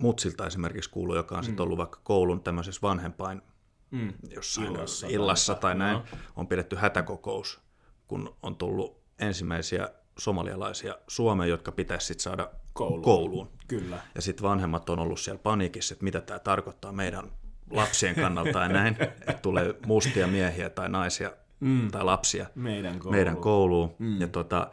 mutsilta 0.00 0.46
esimerkiksi 0.46 0.90
kuullut, 0.90 1.16
joka 1.16 1.34
on 1.34 1.40
mm. 1.40 1.44
sitten 1.44 1.62
ollut 1.62 1.78
vaikka 1.78 2.00
koulun 2.04 2.42
tämmöisessä 2.42 2.82
vanhempain 2.82 3.42
mm. 3.90 4.12
jossain 4.28 4.66
illassa, 4.66 5.06
illassa 5.06 5.54
tai, 5.54 5.60
tai 5.60 5.74
näin, 5.74 5.96
no. 5.96 6.04
on 6.36 6.46
pidetty 6.46 6.76
hätäkokous, 6.76 7.60
kun 8.08 8.36
on 8.42 8.56
tullut 8.56 9.00
ensimmäisiä 9.18 9.90
somalialaisia 10.18 10.98
Suomeen, 11.08 11.50
jotka 11.50 11.72
pitäisi 11.72 12.06
sitten 12.06 12.22
saada 12.22 12.50
kouluun. 12.72 13.02
kouluun. 13.02 13.50
Kyllä. 13.68 14.02
Ja 14.14 14.22
sitten 14.22 14.42
vanhemmat 14.42 14.90
on 14.90 14.98
ollut 14.98 15.20
siellä 15.20 15.40
paniikissa, 15.42 15.94
että 15.94 16.04
mitä 16.04 16.20
tämä 16.20 16.38
tarkoittaa 16.38 16.92
meidän 16.92 17.32
lapsien 17.70 18.14
kannalta 18.14 18.58
ja 18.58 18.68
näin, 18.68 18.96
että 19.00 19.32
tulee 19.42 19.74
mustia 19.86 20.26
miehiä 20.26 20.70
tai 20.70 20.88
naisia 20.88 21.32
mm. 21.60 21.90
tai 21.90 22.04
lapsia 22.04 22.46
meidän 22.54 22.98
kouluun. 22.98 23.16
Meidän 23.16 23.36
kouluun. 23.36 23.94
Mm. 23.98 24.20
Ja 24.20 24.28
tota, 24.28 24.70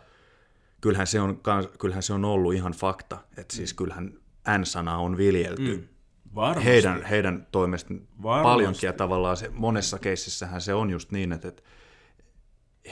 kyllähän, 0.81 1.07
se 1.07 1.21
on, 1.21 1.41
kyllähän 1.79 2.03
se 2.03 2.13
on 2.13 2.25
ollut 2.25 2.53
ihan 2.53 2.71
fakta, 2.71 3.17
että 3.37 3.55
siis 3.55 3.73
mm. 3.73 3.77
kyllähän 3.77 4.13
N-sana 4.57 4.97
on 4.97 5.17
viljelty 5.17 5.89
mm. 6.35 6.61
heidän, 6.61 7.03
heidän 7.03 7.47
toimesta 7.51 7.93
Varmasti. 8.23 8.43
paljonkin 8.43 8.87
ja 8.87 8.93
tavallaan 8.93 9.37
se, 9.37 9.49
monessa 9.49 9.99
keississähän 9.99 10.61
se 10.61 10.73
on 10.73 10.89
just 10.89 11.11
niin, 11.11 11.31
että, 11.31 11.47
että 11.47 11.63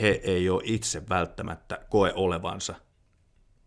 he 0.01 0.07
ei 0.23 0.49
ole 0.49 0.61
itse 0.65 1.09
välttämättä 1.09 1.79
koe 1.89 2.13
olevansa 2.15 2.75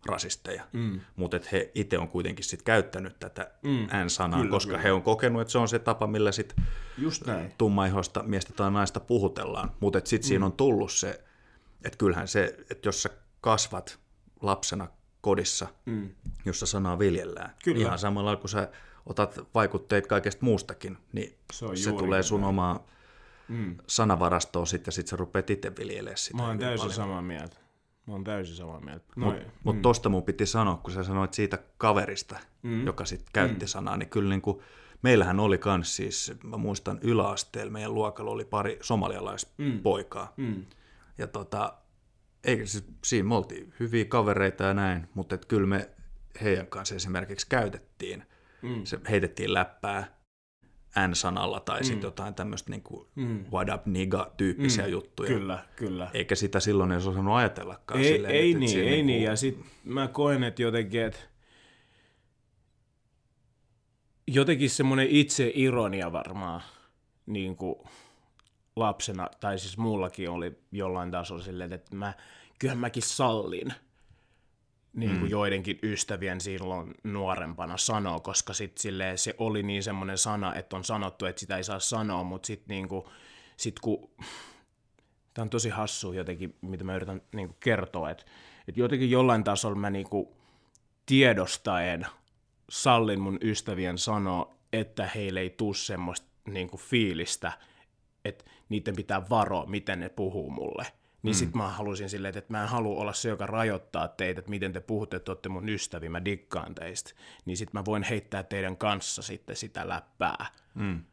rasisteja, 0.05 0.63
mm. 0.73 0.99
mutta 1.15 1.39
he 1.51 1.71
itse 1.75 1.97
on 1.97 2.07
kuitenkin 2.07 2.45
sit 2.45 2.61
käyttänyt 2.61 3.19
tätä 3.19 3.51
mm. 3.61 3.87
N-sanaa, 4.05 4.39
kyllä, 4.39 4.51
koska 4.51 4.69
kyllä. 4.69 4.81
he 4.81 4.91
on 4.91 5.01
kokenut, 5.01 5.41
että 5.41 5.51
se 5.51 5.57
on 5.57 5.67
se 5.67 5.79
tapa, 5.79 6.07
millä 6.07 6.31
sit 6.31 6.55
tummaihoista 7.57 8.23
miestä 8.23 8.53
tai 8.53 8.71
naista 8.71 8.99
puhutellaan, 8.99 9.71
mutta 9.79 9.99
sitten 10.03 10.27
mm. 10.27 10.27
siinä 10.27 10.45
on 10.45 10.51
tullut 10.51 10.91
se, 10.91 11.23
että 11.85 11.97
kyllähän 11.97 12.27
se, 12.27 12.57
että 12.69 12.87
jos 12.87 13.03
sä 13.03 13.09
kasvat 13.41 13.99
lapsena 14.41 14.87
kodissa, 15.21 15.67
mm. 15.85 16.09
jossa 16.45 16.65
sanaa 16.65 16.99
viljellään, 16.99 17.55
kyllä. 17.63 17.79
ihan 17.79 17.99
samalla 17.99 18.35
kun 18.35 18.49
sä 18.49 18.69
otat 19.05 19.39
vaikutteet 19.55 20.07
kaikesta 20.07 20.45
muustakin, 20.45 20.97
niin 21.13 21.37
se, 21.53 21.65
se 21.75 21.91
tulee 21.91 22.23
sun 22.23 22.43
omaa 22.43 22.87
mm. 23.47 23.77
sanavarastoon 23.87 24.67
sitten 24.67 24.87
ja 24.87 24.91
sitten 24.91 25.09
sä 25.09 25.15
rupeat 25.15 25.49
itse 25.49 25.75
viljelemään 25.75 26.17
sitä. 26.17 26.37
Mä 26.37 26.47
oon 26.47 26.59
täysin 26.59 26.91
samaa 26.91 27.21
mieltä. 27.21 27.68
Mä 28.09 28.13
oon 28.13 28.23
täysin 28.23 28.55
samaa 28.55 28.79
mieltä. 28.79 29.05
Mutta 29.15 29.41
mut 29.63 29.75
mm. 29.75 29.81
tosta 29.81 30.09
mun 30.09 30.23
piti 30.23 30.45
sanoa, 30.45 30.75
kun 30.75 30.93
sä 30.93 31.03
sanoit 31.03 31.33
siitä 31.33 31.59
kaverista, 31.77 32.39
mm. 32.63 32.85
joka 32.85 33.05
sitten 33.05 33.29
käytti 33.33 33.65
mm. 33.65 33.67
sanaa, 33.67 33.97
niin 33.97 34.09
kyllä 34.09 34.29
niin 34.29 34.41
kuin, 34.41 34.59
meillähän 35.01 35.39
oli 35.39 35.57
kans 35.57 35.95
siis, 35.95 36.33
mä 36.43 36.57
muistan 36.57 36.99
yläasteella, 37.01 37.71
meidän 37.71 37.93
luokalla 37.93 38.31
oli 38.31 38.45
pari 38.45 38.77
somalialaispoikaa. 38.81 40.33
Mm. 40.37 40.45
Mm. 40.45 40.65
Ja 41.17 41.27
tota, 41.27 41.73
Ei, 42.43 42.67
siis, 42.67 42.83
siinä 43.03 43.27
me 43.27 43.35
oltiin 43.35 43.73
hyviä 43.79 44.05
kavereita 44.05 44.63
ja 44.63 44.73
näin, 44.73 45.07
mutta 45.13 45.35
et 45.35 45.45
kyllä 45.45 45.67
me 45.67 45.89
heidän 46.41 46.67
kanssa 46.67 46.95
esimerkiksi 46.95 47.47
käytettiin, 47.49 48.23
mm. 48.61 48.83
se 48.83 48.99
heitettiin 49.09 49.53
läppää 49.53 50.18
N-sanalla 51.07 51.59
tai 51.59 51.79
mm. 51.79 51.83
sitten 51.83 52.07
jotain 52.07 52.35
tämmöistä 52.35 52.71
niin 52.71 52.83
kuin 52.83 53.07
mm. 53.15 53.45
what 53.51 53.69
up 53.73 53.85
nigga 53.85 54.31
tyyppisiä 54.37 54.85
mm. 54.85 54.91
juttuja. 54.91 55.27
Kyllä, 55.27 55.65
kyllä. 55.75 56.09
Eikä 56.13 56.35
sitä 56.35 56.59
silloin 56.59 56.91
edes 56.91 57.07
osannut 57.07 57.35
ajatellakaan. 57.35 57.99
Ei, 57.99 58.13
silleen, 58.13 58.33
ei 58.33 58.53
niin, 58.53 58.55
että 58.55 58.65
ei 58.65 58.67
siinä 58.69 58.91
niin. 58.91 59.05
niinku- 59.05 59.25
Ja 59.25 59.35
sitten 59.35 59.65
mä 59.83 60.07
koen, 60.07 60.43
että 60.43 60.61
jotenkin, 60.61 61.01
että 61.01 61.19
jotenkin 64.27 64.69
semmoinen 64.69 65.07
itse 65.09 65.51
ironia 65.55 66.11
varmaan 66.11 66.61
niin 67.25 67.55
kuin 67.55 67.75
lapsena, 68.75 69.29
tai 69.39 69.59
siis 69.59 69.77
mullakin 69.77 70.29
oli 70.29 70.59
jollain 70.71 71.11
tasolla 71.11 71.43
silleen, 71.43 71.73
että 71.73 71.95
mä, 71.95 72.13
kyllähän 72.59 72.79
mäkin 72.79 73.03
sallin 73.03 73.73
niin 74.93 75.11
kuin 75.11 75.23
mm. 75.23 75.29
joidenkin 75.29 75.79
ystävien 75.83 76.41
silloin 76.41 76.93
nuorempana 77.03 77.77
sanoa, 77.77 78.19
koska 78.19 78.53
sit 78.53 78.77
silleen 78.77 79.17
se 79.17 79.35
oli 79.37 79.63
niin 79.63 79.83
semmoinen 79.83 80.17
sana, 80.17 80.55
että 80.55 80.75
on 80.75 80.83
sanottu, 80.83 81.25
että 81.25 81.39
sitä 81.39 81.57
ei 81.57 81.63
saa 81.63 81.79
sanoa, 81.79 82.23
mutta 82.23 82.47
sitten 82.47 82.75
niin 82.75 82.87
kuin, 82.87 83.05
sit 83.57 83.79
kun, 83.79 84.09
tämä 85.33 85.43
on 85.43 85.49
tosi 85.49 85.69
hassu 85.69 86.13
jotenkin, 86.13 86.55
mitä 86.61 86.83
mä 86.83 86.95
yritän 86.95 87.21
niin 87.35 87.47
kuin 87.47 87.57
kertoa, 87.59 88.09
että, 88.09 88.25
että 88.67 88.81
jotenkin 88.81 89.11
jollain 89.11 89.43
tasolla 89.43 89.75
mä 89.75 89.89
niin 89.89 90.09
kuin 90.09 90.27
tiedostaen 91.05 92.07
sallin 92.69 93.21
mun 93.21 93.37
ystävien 93.41 93.97
sanoa, 93.97 94.55
että 94.73 95.09
heille 95.15 95.39
ei 95.39 95.49
tuu 95.49 95.73
semmoista 95.73 96.27
niin 96.47 96.69
kuin 96.69 96.81
fiilistä, 96.81 97.51
että 98.25 98.45
niiden 98.69 98.95
pitää 98.95 99.29
varoa, 99.29 99.65
miten 99.65 99.99
ne 99.99 100.09
puhuu 100.09 100.49
mulle. 100.49 100.85
Niin 101.23 101.35
mm. 101.35 101.37
sit 101.37 101.55
mä 101.55 101.69
halusin 101.69 102.09
silleen, 102.09 102.37
että 102.37 102.53
mä 102.53 102.63
en 102.63 102.69
halua 102.69 103.01
olla 103.01 103.13
se, 103.13 103.29
joka 103.29 103.45
rajoittaa 103.45 104.07
teitä, 104.07 104.39
että 104.39 104.49
miten 104.49 104.73
te 104.73 104.79
puhutte, 104.79 105.17
että 105.17 105.31
olette 105.31 105.49
mun 105.49 105.69
ystäviä, 105.69 106.09
mä 106.09 106.25
dikkaan 106.25 106.75
teistä. 106.75 107.11
Niin 107.45 107.57
sit 107.57 107.73
mä 107.73 107.85
voin 107.85 108.03
heittää 108.03 108.43
teidän 108.43 108.77
kanssa 108.77 109.21
sitten 109.21 109.55
sitä 109.55 109.89
läppää. 109.89 110.45
Mm. 110.75 111.03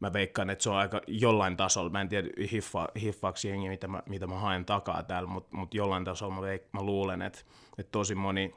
Mä 0.00 0.12
veikkaan, 0.12 0.50
että 0.50 0.62
se 0.62 0.70
on 0.70 0.76
aika 0.76 1.00
jollain 1.06 1.56
tasolla, 1.56 1.90
mä 1.90 2.00
en 2.00 2.08
tiedä 2.08 2.28
hiffa, 2.52 2.88
hiffaksi 3.00 3.48
jengi, 3.48 3.68
mitä 3.68 3.88
mä, 3.88 4.02
mitä 4.06 4.26
mä 4.26 4.38
haen 4.38 4.64
takaa 4.64 5.02
täällä, 5.02 5.28
mutta 5.28 5.56
mut 5.56 5.74
jollain 5.74 6.04
tasolla 6.04 6.34
mä, 6.34 6.40
veik, 6.40 6.62
mä 6.72 6.82
luulen, 6.82 7.22
että, 7.22 7.38
että 7.78 7.90
tosi 7.90 8.14
moni 8.14 8.54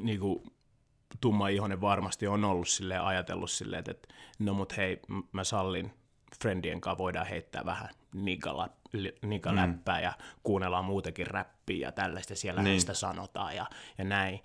niin 0.00 0.20
kuin, 0.20 0.42
tumma 1.20 1.48
ihonen 1.48 1.80
varmasti 1.80 2.26
on 2.26 2.44
ollut 2.44 2.68
silleen, 2.68 3.02
ajatellut 3.02 3.50
silleen, 3.50 3.84
että 3.88 4.14
no 4.38 4.54
mut 4.54 4.76
hei, 4.76 5.00
mä 5.32 5.44
sallin 5.44 5.92
friendien 6.42 6.80
kanssa 6.80 6.98
voidaan 6.98 7.26
heittää 7.26 7.64
vähän 7.64 7.88
nigala, 8.14 8.68
nigaläppää 9.22 9.98
mm. 9.98 10.02
ja 10.02 10.12
kuunnellaan 10.42 10.84
muutenkin 10.84 11.26
räppiä 11.26 11.88
ja 11.88 11.92
tällaista, 11.92 12.34
siellä 12.34 12.62
niin. 12.62 12.80
sitä 12.80 12.94
sanotaan 12.94 13.56
ja, 13.56 13.66
ja 13.98 14.04
näin. 14.04 14.40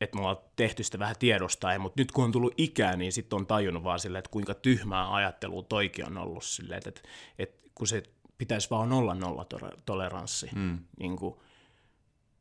Että 0.00 0.16
me 0.16 0.20
ollaan 0.20 0.44
tehty 0.56 0.82
sitä 0.82 0.98
vähän 0.98 1.16
tiedostaen, 1.18 1.80
mutta 1.80 2.00
nyt 2.00 2.12
kun 2.12 2.24
on 2.24 2.32
tullut 2.32 2.54
ikää, 2.56 2.96
niin 2.96 3.12
sitten 3.12 3.36
on 3.36 3.46
tajunnut 3.46 3.84
vaan 3.84 4.00
silleen, 4.00 4.18
että 4.18 4.30
kuinka 4.30 4.54
tyhmää 4.54 5.14
ajattelua 5.14 5.62
toikin 5.62 6.06
on 6.06 6.18
ollut 6.18 6.44
silleen, 6.44 6.78
että, 6.78 6.88
että, 6.88 7.00
että 7.38 7.70
kun 7.74 7.86
se 7.86 8.02
pitäisi 8.38 8.70
vaan 8.70 8.92
olla 8.92 9.14
nollatoleranssi, 9.14 10.50
mm. 10.54 10.78
niin 11.00 11.16
kuin, 11.16 11.34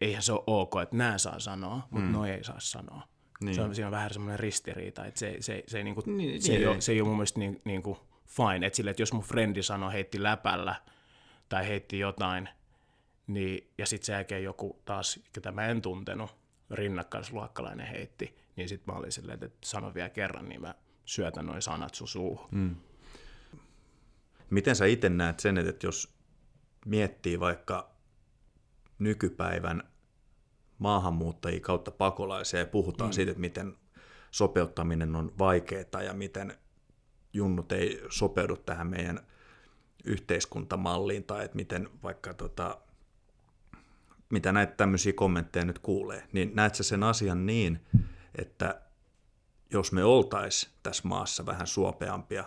eihän 0.02 0.24
se 0.24 0.34
ole 0.34 0.44
ok, 0.48 0.74
että 0.84 0.96
nämä 0.96 1.18
saa 1.18 1.40
sanoa, 1.40 1.88
mutta 1.92 2.08
mm. 2.08 2.14
noi 2.14 2.30
ei 2.30 2.44
saa 2.44 2.60
sanoa. 2.60 3.02
Niin. 3.44 3.56
Se 3.56 3.62
on, 3.62 3.76
siinä 3.76 3.88
on 3.88 3.92
vähän 3.92 4.14
semmoinen 4.14 4.40
ristiriita, 4.40 5.06
että 5.06 5.20
se, 5.20 5.38
se, 5.40 5.64
se, 5.68 5.78
ei, 5.78 5.84
niin 5.84 5.96
kuin, 5.96 6.18
niin, 6.18 6.42
se, 6.42 6.52
niin, 6.52 6.62
ei, 6.62 6.68
ole, 6.68 6.82
se 6.82 6.92
ei 6.92 7.02
ole 7.02 7.08
mun 7.08 7.18
mielestä 7.18 7.40
niin, 7.40 7.62
niin 7.66 7.84
kuin 7.84 7.98
fine, 8.28 8.68
että, 8.68 8.78
sille, 8.78 8.92
että 8.92 9.02
jos 9.02 9.14
mun 9.14 9.24
frendi 9.24 9.64
sanoo 9.64 9.92
heitti 9.92 10.24
läpällä 10.24 10.76
tai 11.54 11.68
heitti 11.68 12.00
jotain, 12.00 12.50
niin, 13.28 13.72
ja 13.78 13.86
sitten 13.86 14.06
sen 14.06 14.14
jälkeen 14.14 14.44
joku 14.44 14.82
taas, 14.86 15.20
ketä 15.34 15.52
mä 15.52 15.66
en 15.68 15.82
tuntenut, 15.82 16.36
rinnakkaisluokkalainen 16.72 17.88
heitti, 17.88 18.36
niin 18.56 18.70
sitten 18.70 18.94
mä 18.94 19.00
olin 19.00 19.12
silleen, 19.12 19.44
että 19.44 19.58
sano 19.64 19.94
vielä 19.94 20.10
kerran, 20.10 20.50
niin 20.50 20.62
mä 20.62 20.76
syötän 21.06 21.46
noin 21.46 21.62
sanat 21.62 21.94
sun 21.94 22.08
suuhun. 22.08 22.48
Mm. 22.52 22.76
Miten 24.50 24.76
sä 24.76 24.86
itse 24.86 25.10
näet 25.10 25.40
sen, 25.40 25.58
että 25.58 25.88
jos 25.88 26.14
miettii 26.86 27.40
vaikka 27.40 27.92
nykypäivän 29.00 29.84
maahanmuuttajia 30.78 31.60
kautta 31.60 31.92
pakolaisia 31.92 32.60
ja 32.60 32.66
puhutaan 32.66 33.10
mm. 33.10 33.14
siitä, 33.14 33.32
että 33.32 33.42
miten 33.42 33.76
sopeuttaminen 34.32 35.16
on 35.16 35.34
vaikeaa 35.40 36.04
ja 36.06 36.14
miten 36.14 36.58
junnut 37.34 37.72
ei 37.72 38.04
sopeudu 38.10 38.58
tähän 38.58 38.88
meidän 38.88 39.33
yhteiskuntamalliin 40.04 41.24
tai 41.24 41.46
että 41.46 41.56
miten 41.56 41.90
vaikka 42.04 42.34
tota, 42.34 42.78
mitä 44.30 44.52
näitä 44.52 44.74
tämmöisiä 44.76 45.14
kommentteja 45.14 45.66
nyt 45.66 45.80
kuulee, 45.80 46.28
niin 46.32 46.52
näet 46.54 46.76
sä 46.76 46.84
sen 46.84 47.04
asian 47.04 47.46
niin, 47.46 47.86
että 48.36 48.82
jos 49.72 49.92
me 49.92 50.04
oltais 50.04 50.76
tässä 50.84 51.08
maassa 51.08 51.46
vähän 51.46 51.68
suopeampia, 51.68 52.44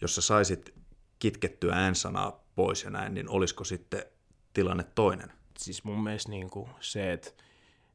jos 0.00 0.14
sä 0.14 0.20
saisit 0.20 0.74
kitkettyä 1.18 1.74
äänsanaa 1.74 2.44
pois 2.54 2.84
ja 2.84 2.90
näin, 2.90 3.14
niin 3.14 3.28
olisiko 3.28 3.64
sitten 3.64 4.04
tilanne 4.52 4.84
toinen? 4.94 5.32
Siis 5.58 5.84
mun 5.84 6.02
mielestä 6.02 6.30
niin 6.30 6.50
kuin 6.50 6.70
se, 6.80 7.12
että 7.12 7.30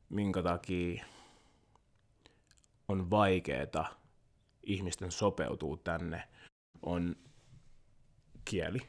minkä 0.10 0.44
takia 0.44 1.06
on 2.88 3.10
vaikeeta 3.10 3.86
ihmisten 4.64 5.12
sopeutuu 5.12 5.78
tänne, 5.78 6.24
on 6.82 7.16
kieli. 8.50 8.80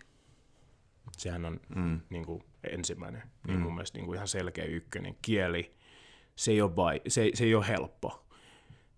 Sehän 1.16 1.44
on 1.44 1.60
mm. 1.76 2.00
niin 2.10 2.26
kuin, 2.26 2.44
ensimmäinen, 2.72 3.22
mm. 3.22 3.46
niin 3.46 3.60
mun 3.60 3.74
mielestä 3.74 3.98
niin 3.98 4.06
kuin 4.06 4.16
ihan 4.16 4.28
selkeä 4.28 4.64
ykkönen. 4.64 5.16
Kieli, 5.22 5.70
se 6.36 6.50
ei, 6.50 6.62
ole 6.62 6.76
vai, 6.76 7.00
se, 7.08 7.30
se 7.34 7.44
ei 7.44 7.54
ole 7.54 7.68
helppo. 7.68 8.26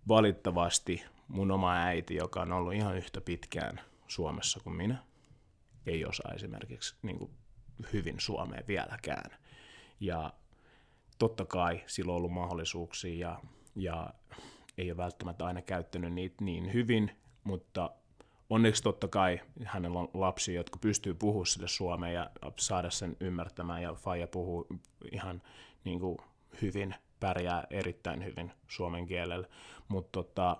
Valittavasti 0.09 1.05
mun 1.29 1.51
oma 1.51 1.75
äiti, 1.75 2.15
joka 2.15 2.41
on 2.41 2.53
ollut 2.53 2.75
ihan 2.75 2.97
yhtä 2.97 3.21
pitkään 3.21 3.81
Suomessa 4.07 4.61
kuin 4.65 4.77
minä, 4.77 4.99
ei 5.87 6.05
osaa 6.05 6.33
esimerkiksi 6.35 6.97
niin 7.03 7.19
kuin, 7.19 7.31
hyvin 7.93 8.21
suomea 8.21 8.63
vieläkään. 8.69 9.31
Ja 10.01 10.33
totta 11.19 11.45
kai 11.45 11.83
sillä 11.87 12.13
on 12.13 12.17
ollut 12.17 12.33
mahdollisuuksia 12.33 13.29
ja, 13.29 13.41
ja 13.77 14.15
ei 14.79 14.91
ole 14.91 14.97
välttämättä 14.97 15.47
aina 15.47 15.63
käyttänyt 15.63 16.13
niitä 16.13 16.45
niin 16.45 16.73
hyvin, 16.73 17.11
mutta 17.45 17.91
onneksi 18.51 18.83
totta 18.83 19.09
kai 19.09 19.41
hänellä 19.65 19.99
on 19.99 20.09
lapsia, 20.15 20.55
jotka 20.55 20.79
pystyy 20.79 21.15
puhumaan 21.15 21.47
sille 21.47 21.69
suomea 21.69 22.13
ja 22.13 22.31
saada 22.59 22.91
sen 22.91 23.17
ymmärtämään, 23.21 23.83
ja 23.83 23.95
Faija 23.95 24.27
puhuu 24.27 24.67
ihan 25.13 25.43
niin 25.85 26.01
kuin 26.01 26.19
hyvin, 26.63 26.95
pärjää 27.21 27.67
erittäin 27.71 28.25
hyvin 28.25 28.53
suomen 28.69 29.07
kielellä, 29.07 29.49
mutta 29.89 30.11
tota, 30.13 30.57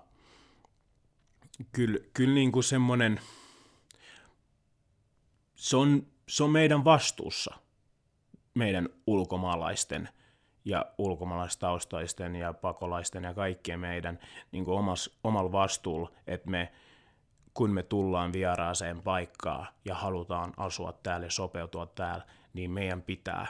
kyllä, 1.71 1.99
kyllä 2.13 2.33
niin 2.33 2.51
kuin 2.51 2.63
semmoinen, 2.63 3.19
se 5.55 5.77
on, 5.77 6.07
se 6.29 6.43
on 6.43 6.49
meidän 6.49 6.83
vastuussa, 6.83 7.55
meidän 8.53 8.89
ulkomaalaisten– 9.07 10.09
ja 10.65 10.85
ulkomaalaistaustaisten 10.97 12.35
ja 12.35 12.53
pakolaisten 12.53 13.23
ja 13.23 13.33
kaikkien 13.33 13.79
meidän 13.79 14.19
niin 14.51 14.65
kuin 14.65 14.79
omas, 14.79 15.19
omalla 15.23 15.51
vastuulla, 15.51 16.11
että 16.27 16.49
me, 16.49 16.71
kun 17.53 17.69
me 17.69 17.83
tullaan 17.83 18.33
vieraaseen 18.33 19.01
paikkaan 19.01 19.67
ja 19.85 19.95
halutaan 19.95 20.53
asua 20.57 20.93
täällä 21.03 21.25
ja 21.25 21.31
sopeutua 21.31 21.85
täällä, 21.85 22.25
niin 22.53 22.71
meidän 22.71 23.01
pitää 23.01 23.47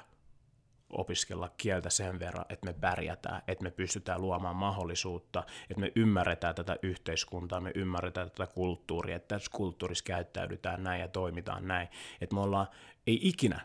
opiskella 0.92 1.50
kieltä 1.58 1.90
sen 1.90 2.20
verran, 2.20 2.46
että 2.50 2.66
me 2.66 2.74
pärjätään, 2.74 3.42
että 3.48 3.64
me 3.64 3.72
pystytään 3.72 4.22
luomaan 4.22 4.56
mahdollisuutta, 4.56 5.44
että 5.70 5.82
me 5.82 5.92
ymmärretään 5.96 6.56
tätä 6.56 6.76
yhteiskuntaa, 6.82 7.62
me 7.62 7.72
ymmärretään 7.76 8.32
tätä 8.32 8.48
kulttuuria, 8.54 9.16
että 9.16 9.36
tässä 9.36 9.52
kulttuurissa 9.54 10.04
käyttäydytään 10.04 10.84
näin 10.84 11.02
ja 11.02 11.08
toimitaan 11.08 11.68
näin. 11.68 11.88
Että 12.22 12.36
me 12.36 12.42
ollaan, 12.42 12.68
ei 13.08 13.20
ikinä 13.24 13.62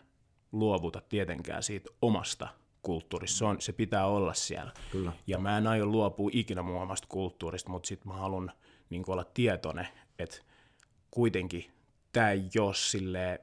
luovuta 0.51 1.01
tietenkään 1.09 1.63
siitä 1.63 1.89
omasta 2.01 2.47
kulttuurissa. 2.81 3.37
Se, 3.37 3.45
on, 3.45 3.61
se 3.61 3.73
pitää 3.73 4.05
olla 4.05 4.33
siellä. 4.33 4.71
Kyllä. 4.91 5.11
Ja 5.27 5.37
mä 5.37 5.57
en 5.57 5.67
aio 5.67 5.85
luopua 5.85 6.29
ikinä 6.33 6.61
mun 6.61 6.81
omasta 6.81 7.07
kulttuurista, 7.07 7.69
mutta 7.69 7.87
sitten 7.87 8.07
mä 8.07 8.17
haluan 8.17 8.51
niin 8.89 9.03
olla 9.07 9.23
tietoinen, 9.23 9.87
että 10.19 10.37
kuitenkin 11.11 11.71
tämä 12.13 12.31
ei 12.31 12.49
ole 12.59 12.73
silleen, 12.75 13.39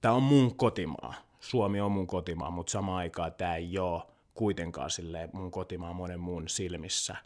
tämä 0.00 0.14
on 0.14 0.22
mun 0.22 0.56
kotimaa. 0.56 1.14
Suomi 1.40 1.80
on 1.80 1.92
mun 1.92 2.06
kotimaa, 2.06 2.50
mutta 2.50 2.70
samaan 2.70 2.98
aikaan 2.98 3.34
tämä 3.34 3.56
ei 3.56 3.78
ole 3.78 4.02
kuitenkaan 4.34 4.90
silleen 4.90 5.30
mun 5.32 5.50
kotimaa 5.50 5.92
monen 5.92 6.20
muun 6.20 6.48
silmissä. 6.48 7.16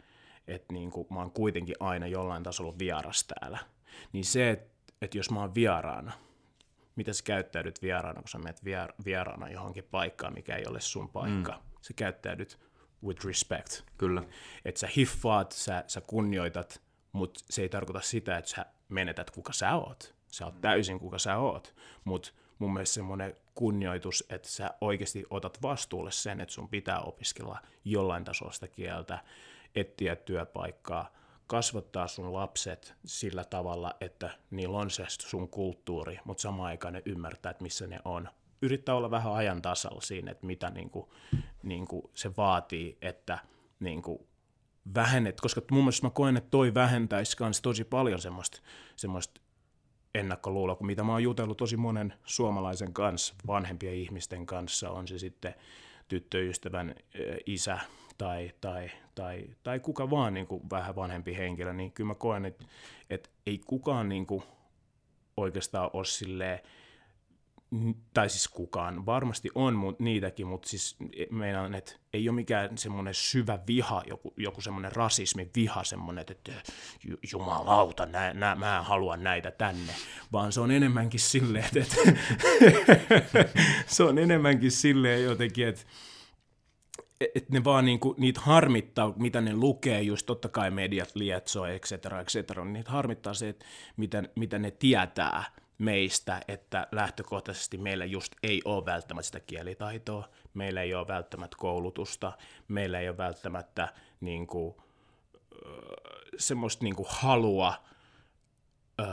Että 0.47 0.73
niin 0.73 0.91
kuin, 0.91 1.07
mä 1.09 1.19
oon 1.19 1.31
kuitenkin 1.31 1.75
aina 1.79 2.07
jollain 2.07 2.43
tasolla 2.43 2.79
vieras 2.79 3.23
täällä. 3.23 3.59
Niin 4.13 4.25
se, 4.25 4.49
että 4.49 4.93
et 5.01 5.15
jos 5.15 5.31
mä 5.31 5.39
oon 5.39 5.55
vieraana, 5.55 6.11
miten 6.95 7.13
sä 7.13 7.23
käyttäydyt 7.23 7.81
vieraana, 7.81 8.21
kun 8.21 8.29
sä 8.29 8.37
menet 8.37 8.61
vier- 8.65 8.93
vieraana 9.05 9.49
johonkin 9.49 9.83
paikkaan, 9.91 10.33
mikä 10.33 10.55
ei 10.55 10.65
ole 10.67 10.81
sun 10.81 11.09
paikka. 11.09 11.51
Mm. 11.51 11.59
Sä 11.81 11.93
käyttäydyt 11.95 12.68
with 13.03 13.25
respect. 13.25 13.81
Kyllä. 13.97 14.23
Että 14.65 14.79
sä 14.79 14.89
hiffaat, 14.97 15.51
sä, 15.51 15.83
sä 15.87 16.01
kunnioitat, 16.01 16.81
mutta 17.11 17.39
se 17.49 17.61
ei 17.61 17.69
tarkoita 17.69 18.01
sitä, 18.01 18.37
että 18.37 18.51
sä 18.51 18.65
menetät 18.89 19.31
kuka 19.31 19.53
sä 19.53 19.75
oot. 19.75 20.15
Sä 20.27 20.45
oot 20.45 20.61
täysin 20.61 20.99
kuka 20.99 21.19
sä 21.19 21.37
oot. 21.37 21.75
Mutta 22.03 22.31
mun 22.59 22.73
mielestä 22.73 22.93
semmoinen 22.93 23.35
kunnioitus, 23.55 24.23
että 24.29 24.47
sä 24.47 24.69
oikeasti 24.81 25.25
otat 25.29 25.61
vastuulle 25.61 26.11
sen, 26.11 26.41
että 26.41 26.53
sun 26.53 26.69
pitää 26.69 26.99
opiskella 26.99 27.59
jollain 27.85 28.23
tasosta 28.23 28.67
kieltä, 28.67 29.19
etsiä 29.75 30.15
työpaikkaa, 30.15 31.11
kasvattaa 31.47 32.07
sun 32.07 32.33
lapset 32.33 32.95
sillä 33.05 33.43
tavalla, 33.43 33.95
että 34.01 34.29
niillä 34.51 34.77
on 34.77 34.89
se 34.89 35.03
sun 35.07 35.49
kulttuuri, 35.49 36.19
mutta 36.25 36.41
samaan 36.41 36.67
aikaan 36.67 36.93
ne 36.93 37.01
ymmärtää, 37.05 37.49
että 37.49 37.63
missä 37.63 37.87
ne 37.87 37.99
on. 38.05 38.29
Yrittää 38.61 38.95
olla 38.95 39.11
vähän 39.11 39.33
ajan 39.33 39.61
tasalla 39.61 40.01
siinä, 40.01 40.31
että 40.31 40.45
mitä 40.45 40.69
niin 40.69 40.89
kuin, 40.89 41.09
niin 41.63 41.87
kuin 41.87 42.03
se 42.13 42.31
vaatii, 42.37 42.97
että 43.01 43.39
niin 43.79 44.01
kuin 44.01 44.19
vähennet, 44.95 45.41
koska 45.41 45.61
mun 45.71 45.83
mielestä 45.83 46.07
mä 46.07 46.11
koen, 46.11 46.37
että 46.37 46.49
toi 46.49 46.73
vähentäisi 46.73 47.37
myös 47.39 47.61
tosi 47.61 47.83
paljon 47.83 48.19
semmoista, 48.21 48.61
semmoista 48.95 49.41
ennakkoluuloa, 50.15 50.75
kun 50.75 50.87
mitä 50.87 51.03
mä 51.03 51.11
oon 51.11 51.23
jutellut 51.23 51.57
tosi 51.57 51.77
monen 51.77 52.13
suomalaisen 52.25 52.93
kanssa, 52.93 53.35
vanhempien 53.47 53.95
ihmisten 53.95 54.45
kanssa, 54.45 54.89
on 54.89 55.07
se 55.07 55.19
sitten 55.19 55.55
tyttöystävän 56.07 56.95
isä 57.45 57.79
tai, 58.17 58.51
tai, 58.61 58.91
tai, 59.15 59.45
tai 59.63 59.79
kuka 59.79 60.09
vaan 60.09 60.33
niin 60.33 60.47
kuin 60.47 60.69
vähän 60.69 60.95
vanhempi 60.95 61.37
henkilö, 61.37 61.73
niin 61.73 61.91
kyllä 61.91 62.07
mä 62.07 62.15
koen, 62.15 62.45
että, 62.45 62.65
että 63.09 63.29
ei 63.45 63.61
kukaan 63.65 64.09
niin 64.09 64.25
kuin 64.25 64.43
oikeastaan 65.37 65.89
ole 65.93 66.05
silleen, 66.05 66.59
tai 68.13 68.29
siis 68.29 68.47
kukaan, 68.47 69.05
varmasti 69.05 69.49
on 69.55 69.75
mut, 69.75 69.99
niitäkin, 69.99 70.47
mutta 70.47 70.69
siis 70.69 70.97
meidän, 71.31 71.75
että 71.75 71.91
ei 72.13 72.29
ole 72.29 72.35
mikään 72.35 72.77
semmoinen 72.77 73.13
syvä 73.13 73.59
viha, 73.67 74.03
joku, 74.07 74.33
joku 74.37 74.61
semmoinen 74.61 74.91
rasismi, 74.91 75.49
viha 75.55 75.83
semmoinen, 75.83 76.25
että 76.29 76.51
jumalauta, 77.31 78.05
nä, 78.05 78.33
nä, 78.33 78.55
mä 78.55 78.81
haluan 78.81 79.23
näitä 79.23 79.51
tänne, 79.51 79.93
vaan 80.31 80.51
se 80.51 80.61
on 80.61 80.71
enemmänkin 80.71 81.19
silleen, 81.19 81.65
että, 81.65 81.79
että 81.79 83.45
se 83.95 84.03
on 84.03 84.17
enemmänkin 84.17 84.71
silleen 84.71 85.23
jotenkin, 85.23 85.67
että 85.67 85.81
että 87.35 87.53
ne 87.53 87.63
vaan 87.63 87.85
niinku, 87.85 88.15
niitä 88.17 88.41
harmittaa, 88.41 89.13
mitä 89.17 89.41
ne 89.41 89.55
lukee, 89.55 90.01
just 90.01 90.25
totta 90.25 90.49
kai 90.49 90.71
mediat 90.71 91.15
lietsoo, 91.15 91.65
et 91.65 91.83
cetera, 91.83 92.21
et 92.21 92.27
cetera, 92.27 92.65
niitä 92.65 92.91
harmittaa 92.91 93.33
se, 93.33 93.49
että 93.49 93.65
mitä, 93.97 94.23
mitä 94.35 94.59
ne 94.59 94.71
tietää 94.71 95.43
meistä, 95.79 96.41
että 96.47 96.87
lähtökohtaisesti 96.91 97.77
meillä 97.77 98.05
just 98.05 98.33
ei 98.43 98.61
ole 98.65 98.85
välttämättä 98.85 99.25
sitä 99.25 99.39
kielitaitoa, 99.39 100.29
meillä 100.53 100.81
ei 100.81 100.93
ole 100.93 101.07
välttämättä 101.07 101.57
koulutusta, 101.59 102.31
meillä 102.67 102.99
ei 102.99 103.09
ole 103.09 103.17
välttämättä 103.17 103.93
niin 104.21 104.47
kuin, 104.47 104.75
semmoista 106.37 106.83
niin 106.83 106.95
kuin 106.95 107.07
halua 107.09 107.73
öö, 108.99 109.07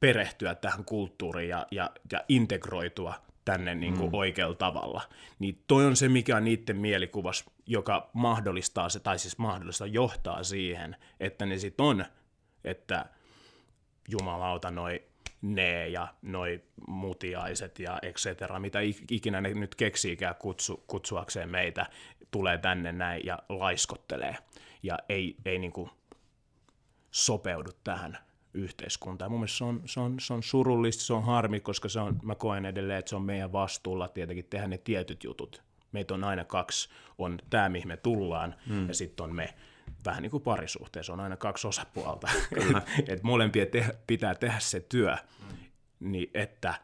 perehtyä 0.00 0.54
tähän 0.54 0.84
kulttuuriin 0.84 1.48
ja, 1.48 1.66
ja, 1.70 1.90
ja 2.12 2.24
integroitua 2.28 3.14
tänne 3.44 3.74
niin 3.74 3.96
kuin 3.96 4.10
mm. 4.10 4.14
oikealla 4.14 4.54
tavalla. 4.54 5.02
Niin 5.38 5.62
toi 5.66 5.86
on 5.86 5.96
se, 5.96 6.08
mikä 6.08 6.36
on 6.36 6.44
niiden 6.44 6.76
mielikuvas, 6.76 7.44
joka 7.66 8.10
mahdollistaa 8.12 8.88
se, 8.88 9.00
tai 9.00 9.18
siis 9.18 9.38
mahdollista 9.38 9.86
johtaa 9.86 10.44
siihen, 10.44 10.96
että 11.20 11.46
ne 11.46 11.58
sit 11.58 11.80
on, 11.80 12.04
että 12.64 13.06
jumalauta 14.08 14.70
noi 14.70 15.02
ne 15.42 15.88
ja 15.88 16.08
noi 16.22 16.62
mutiaiset 16.88 17.78
ja 17.78 17.98
et 18.02 18.16
cetera, 18.16 18.58
mitä 18.58 18.78
ikinä 19.10 19.40
ne 19.40 19.54
nyt 19.54 19.74
keksiikään 19.74 20.34
kutsu, 20.34 20.84
kutsuakseen 20.86 21.50
meitä, 21.50 21.86
tulee 22.30 22.58
tänne 22.58 22.92
näin 22.92 23.22
ja 23.24 23.38
laiskottelee 23.48 24.36
ja 24.82 24.98
ei, 25.08 25.36
ei 25.44 25.58
niinku 25.58 25.90
sopeudu 27.10 27.70
tähän 27.84 28.18
yhteiskuntaan. 28.54 29.30
Mun 29.30 29.40
mielestä 29.40 29.58
se 29.58 29.64
on, 29.64 29.82
se, 29.84 30.00
on, 30.00 30.20
se 30.20 30.32
on 30.32 30.42
surullista, 30.42 31.04
se 31.04 31.12
on 31.12 31.24
harmi, 31.24 31.60
koska 31.60 31.88
se 31.88 32.00
on, 32.00 32.20
mä 32.22 32.34
koen 32.34 32.66
edelleen, 32.66 32.98
että 32.98 33.08
se 33.08 33.16
on 33.16 33.22
meidän 33.22 33.52
vastuulla 33.52 34.08
tietenkin 34.08 34.46
tehdä 34.50 34.68
ne 34.68 34.78
tietyt 34.78 35.24
jutut. 35.24 35.62
Meitä 35.92 36.14
on 36.14 36.24
aina 36.24 36.44
kaksi, 36.44 36.88
on 37.18 37.38
tämä, 37.50 37.68
mihin 37.68 37.88
me 37.88 37.96
tullaan, 37.96 38.54
mm. 38.66 38.88
ja 38.88 38.94
sitten 38.94 39.24
on 39.24 39.34
me 39.34 39.54
vähän 40.04 40.22
niin 40.22 40.30
kuin 40.30 40.42
parisuhteessa, 40.42 41.12
on 41.12 41.20
aina 41.20 41.36
kaksi 41.36 41.66
osapuolta. 41.66 42.30
että 43.08 43.20
molempien 43.22 43.68
te- 43.68 43.96
pitää 44.06 44.34
tehdä 44.34 44.58
se 44.58 44.80
työ, 44.80 45.16
mm. 45.50 45.56
niin 46.00 46.30
että 46.34 46.74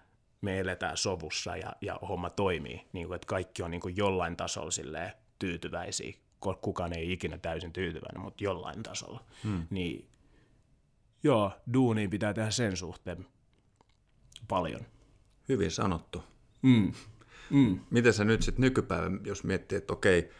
me 0.41 0.59
eletään 0.59 0.97
sovussa 0.97 1.57
ja, 1.57 1.73
ja 1.81 1.99
homma 2.09 2.31
toimii. 2.31 2.89
Niin 2.93 3.07
kuin, 3.07 3.17
että 3.17 3.27
kaikki 3.27 3.63
on 3.63 3.71
niin 3.71 3.81
kuin 3.81 3.97
jollain 3.97 4.37
tasolla 4.37 5.11
tyytyväisiä. 5.39 6.13
Kukaan 6.61 6.99
ei 6.99 7.13
ikinä 7.13 7.39
täysin 7.39 7.73
tyytyväinen, 7.73 8.23
mutta 8.23 8.45
jollain 8.45 8.83
tasolla. 8.83 9.25
Mm. 9.45 9.67
Niin 9.71 10.09
joo, 11.23 11.53
duuni 11.73 12.09
pitää 12.09 12.35
tehdä 12.35 12.51
sen 12.51 12.77
suhteen 12.77 13.27
paljon. 14.49 14.81
Hyvin 15.49 15.71
sanottu. 15.71 16.25
Mm. 16.63 16.93
Mm. 17.51 17.81
Miten 17.91 18.13
sä 18.13 18.25
nyt 18.25 18.43
sitten 18.43 18.61
nykypäivän, 18.63 19.21
jos 19.25 19.45
miettii, 19.45 19.79
että 19.79 19.93
okei, 19.93 20.31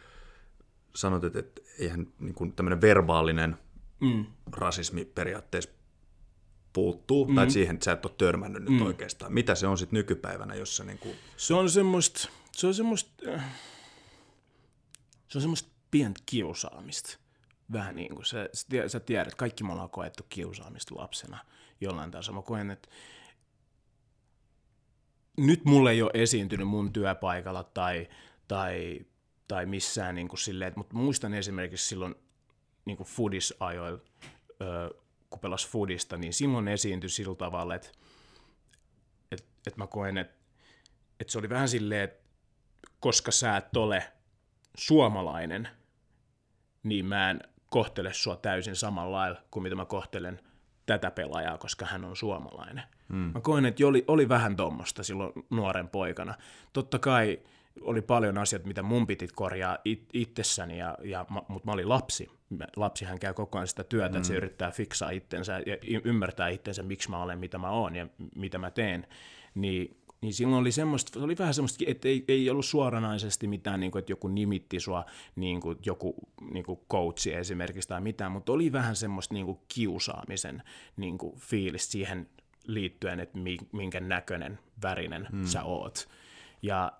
sanot, 0.95 1.23
että 1.23 1.61
eihän 1.79 2.07
niin 2.19 2.35
kuin 2.35 2.53
tämmöinen 2.53 2.81
verbaalinen 2.81 3.57
mm. 3.99 4.25
rasismi 4.51 5.05
periaatteessa 5.05 5.69
puuttuu, 6.73 7.25
mm. 7.25 7.35
tai 7.35 7.51
siihen 7.51 7.75
että 7.75 7.85
sä 7.85 7.91
et 7.91 8.05
ole 8.05 8.13
törmännyt 8.17 8.63
nyt 8.63 8.79
mm. 8.79 8.85
oikeastaan. 8.85 9.33
Mitä 9.33 9.55
se 9.55 9.67
on 9.67 9.77
sitten 9.77 9.97
nykypäivänä, 9.97 10.55
jossa 10.55 10.83
niin 10.83 10.99
kuin... 10.99 11.15
Se 11.37 11.53
on 11.53 11.69
semmoista, 11.69 12.29
se 12.51 12.67
on 12.67 12.73
semmoista, 12.73 13.31
äh, 13.33 13.55
se 15.27 15.37
on 15.37 15.41
semmoista 15.41 15.69
pientä 15.91 16.21
kiusaamista. 16.25 17.17
Vähän 17.71 17.95
niin 17.95 18.15
kuin 18.15 18.25
sä, 18.25 18.49
sä 18.87 18.99
tiedät, 18.99 19.35
kaikki 19.35 19.63
me 19.63 19.71
ollaan 19.71 19.89
koettu 19.89 20.23
kiusaamista 20.29 20.95
lapsena 20.95 21.37
jollain 21.81 22.11
tasolla. 22.11 22.39
Mä 22.39 22.45
koen, 22.45 22.71
että 22.71 22.89
nyt 25.37 25.65
mulle 25.65 25.91
ei 25.91 26.01
ole 26.01 26.11
esiintynyt 26.13 26.67
mun 26.67 26.93
työpaikalla 26.93 27.63
tai, 27.63 28.09
tai 28.47 29.05
tai 29.49 29.65
missään 29.65 30.15
niin 30.15 30.27
kuin 30.27 30.39
silleen, 30.39 30.73
mutta 30.75 30.95
muistan 30.95 31.33
esimerkiksi 31.33 31.87
silloin 31.87 32.15
niin 32.85 32.97
kuin 32.97 33.07
foodis-ajoilla, 33.07 33.99
kun 35.29 35.39
pelas 35.39 35.67
foodista, 35.67 36.17
niin 36.17 36.33
silloin 36.33 36.67
esiintyi 36.67 37.09
sillä 37.09 37.35
tavalla, 37.35 37.75
että, 37.75 37.89
että, 39.31 39.47
että 39.67 39.77
mä 39.79 39.87
koen, 39.87 40.17
että, 40.17 40.35
että 41.19 41.31
se 41.31 41.39
oli 41.39 41.49
vähän 41.49 41.69
silleen, 41.69 42.03
että 42.03 42.29
koska 42.99 43.31
sä 43.31 43.57
et 43.57 43.77
ole 43.77 44.11
suomalainen, 44.77 45.69
niin 46.83 47.05
mä 47.05 47.29
en 47.29 47.39
kohtele 47.69 48.13
sua 48.13 48.35
täysin 48.35 48.75
samalla 48.75 49.17
lailla 49.17 49.41
kuin 49.51 49.63
mitä 49.63 49.75
mä 49.75 49.85
kohtelen 49.85 50.39
tätä 50.85 51.11
pelaajaa, 51.11 51.57
koska 51.57 51.85
hän 51.85 52.05
on 52.05 52.15
suomalainen. 52.15 52.83
Hmm. 53.09 53.31
Mä 53.33 53.41
koen, 53.41 53.65
että 53.65 53.87
oli, 53.87 54.03
oli 54.07 54.29
vähän 54.29 54.55
tuommoista 54.55 55.03
silloin 55.03 55.33
nuoren 55.49 55.87
poikana. 55.87 56.35
Totta 56.73 56.99
kai 56.99 57.39
oli 57.81 58.01
paljon 58.01 58.37
asioita, 58.37 58.67
mitä 58.67 58.83
mun 58.83 59.07
piti 59.07 59.27
korjaa 59.35 59.77
it, 59.85 60.03
itsessäni, 60.13 60.77
ja, 60.77 60.97
ja, 61.03 61.25
mutta 61.29 61.65
mä 61.65 61.71
olin 61.71 61.89
lapsi. 61.89 62.27
Lapsihan 62.75 63.19
käy 63.19 63.33
koko 63.33 63.57
ajan 63.57 63.67
sitä 63.67 63.83
työtä, 63.83 64.09
mm. 64.09 64.15
että 64.15 64.27
se 64.27 64.33
mm. 64.33 64.37
yrittää 64.37 64.71
fiksaa 64.71 65.09
itsensä 65.09 65.59
ja 65.65 66.01
ymmärtää 66.03 66.49
itsensä, 66.49 66.83
miksi 66.83 67.09
mä 67.09 67.23
olen, 67.23 67.39
mitä 67.39 67.57
mä 67.57 67.69
oon 67.69 67.95
ja 67.95 68.07
mitä 68.35 68.57
mä 68.57 68.71
teen. 68.71 69.07
Niin, 69.55 69.97
niin 70.21 70.33
silloin 70.33 70.61
oli 70.61 70.71
semmoista, 70.71 71.19
oli 71.23 71.37
vähän 71.37 71.53
semmoista, 71.53 71.83
että 71.87 72.07
ei, 72.07 72.25
ei 72.27 72.49
ollut 72.49 72.65
suoranaisesti 72.65 73.47
mitään, 73.47 73.79
niin 73.79 73.91
kuin, 73.91 73.99
että 73.99 74.11
joku 74.11 74.27
nimitti 74.27 74.79
sua, 74.79 75.05
niin 75.35 75.61
kuin, 75.61 75.77
joku 75.85 76.15
niin 76.51 76.65
kuin 76.65 76.79
coachi 76.91 77.33
esimerkiksi 77.33 77.89
tai 77.89 78.01
mitään, 78.01 78.31
mutta 78.31 78.51
oli 78.51 78.71
vähän 78.71 78.95
semmoista 78.95 79.33
niin 79.33 79.45
kuin 79.45 79.59
kiusaamisen 79.73 80.63
niin 80.97 81.17
kuin 81.17 81.39
fiilis 81.39 81.91
siihen 81.91 82.29
liittyen, 82.67 83.19
että 83.19 83.39
minkä 83.71 83.99
näköinen, 83.99 84.59
värinen 84.83 85.27
mm. 85.31 85.45
sä 85.45 85.63
oot. 85.63 86.09
Ja 86.61 86.91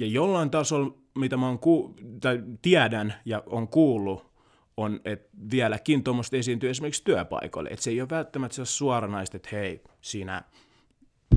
ja 0.00 0.06
jollain 0.06 0.50
tasolla, 0.50 0.94
mitä 1.18 1.36
mä 1.36 1.46
oon 1.46 1.58
ku- 1.58 1.94
tai 2.20 2.42
tiedän 2.62 3.14
ja 3.24 3.42
on 3.46 3.68
kuullut, 3.68 4.30
on, 4.76 5.00
että 5.04 5.28
vieläkin 5.50 6.04
tuommoista 6.04 6.36
esiintyy 6.36 6.70
esimerkiksi 6.70 7.04
työpaikoille. 7.04 7.68
Että 7.68 7.82
se 7.82 7.90
ei 7.90 8.00
ole 8.00 8.10
välttämättä 8.10 8.54
se 8.56 8.64
suoranaista, 8.64 9.36
että 9.36 9.48
hei, 9.52 9.82
siinä 10.00 10.42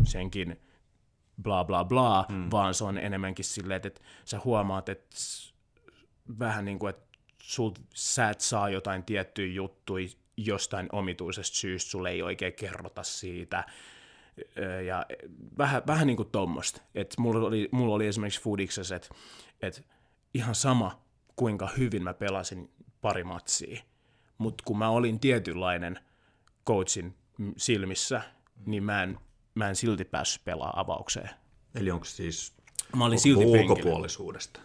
senkin 0.04 0.59
bla 1.41 1.66
bla 1.66 1.84
bla, 1.84 2.26
hmm. 2.30 2.47
vaan 2.51 2.74
se 2.74 2.84
on 2.84 2.97
enemmänkin 2.97 3.45
silleen, 3.45 3.76
että, 3.76 3.88
että 3.88 4.01
sä 4.26 4.39
huomaat, 4.45 4.89
että 4.89 5.16
vähän 6.39 6.66
niin 6.66 6.80
kuin, 6.80 6.89
että 6.89 7.05
sul, 7.41 7.72
sä 7.93 8.30
et 8.30 8.41
saa 8.41 8.70
jotain 8.70 9.03
tiettyjä 9.03 9.53
juttuja 9.53 10.07
jostain 10.38 10.89
omituisesta 10.91 11.57
syystä, 11.57 11.91
sulle 11.91 12.09
ei 12.09 12.22
oikein 12.22 12.53
kerrota 12.53 13.03
siitä, 13.03 13.64
ja 14.88 15.05
vähän, 15.57 15.81
vähän 15.88 16.07
niin 16.07 16.17
kuin 16.17 16.29
tuommoista. 16.31 16.81
Mulla 17.17 17.47
oli, 17.47 17.69
mulla 17.71 17.95
oli 17.95 18.07
esimerkiksi 18.07 18.41
Fudiksessa, 18.41 18.95
että, 18.95 19.09
että 19.61 19.81
ihan 20.34 20.55
sama 20.55 21.03
kuinka 21.36 21.69
hyvin 21.77 22.03
mä 22.03 22.13
pelasin 22.13 22.71
pari 23.01 23.23
matsia, 23.23 23.81
mutta 24.38 24.63
kun 24.67 24.77
mä 24.77 24.89
olin 24.89 25.19
tietynlainen 25.19 25.99
coachin 26.67 27.15
silmissä, 27.57 28.21
niin 28.65 28.84
mä 28.84 29.03
en, 29.03 29.17
mä 29.55 29.69
en 29.69 29.75
silti 29.75 30.05
päässyt 30.05 30.45
pelaamaan 30.45 30.79
avaukseen. 30.79 31.29
Eli 31.75 31.91
onko 31.91 32.05
siis 32.05 32.53
mä 32.95 33.05
olin 33.05 33.19
silti 33.19 33.45
ulkopuolisuudesta? 33.45 34.59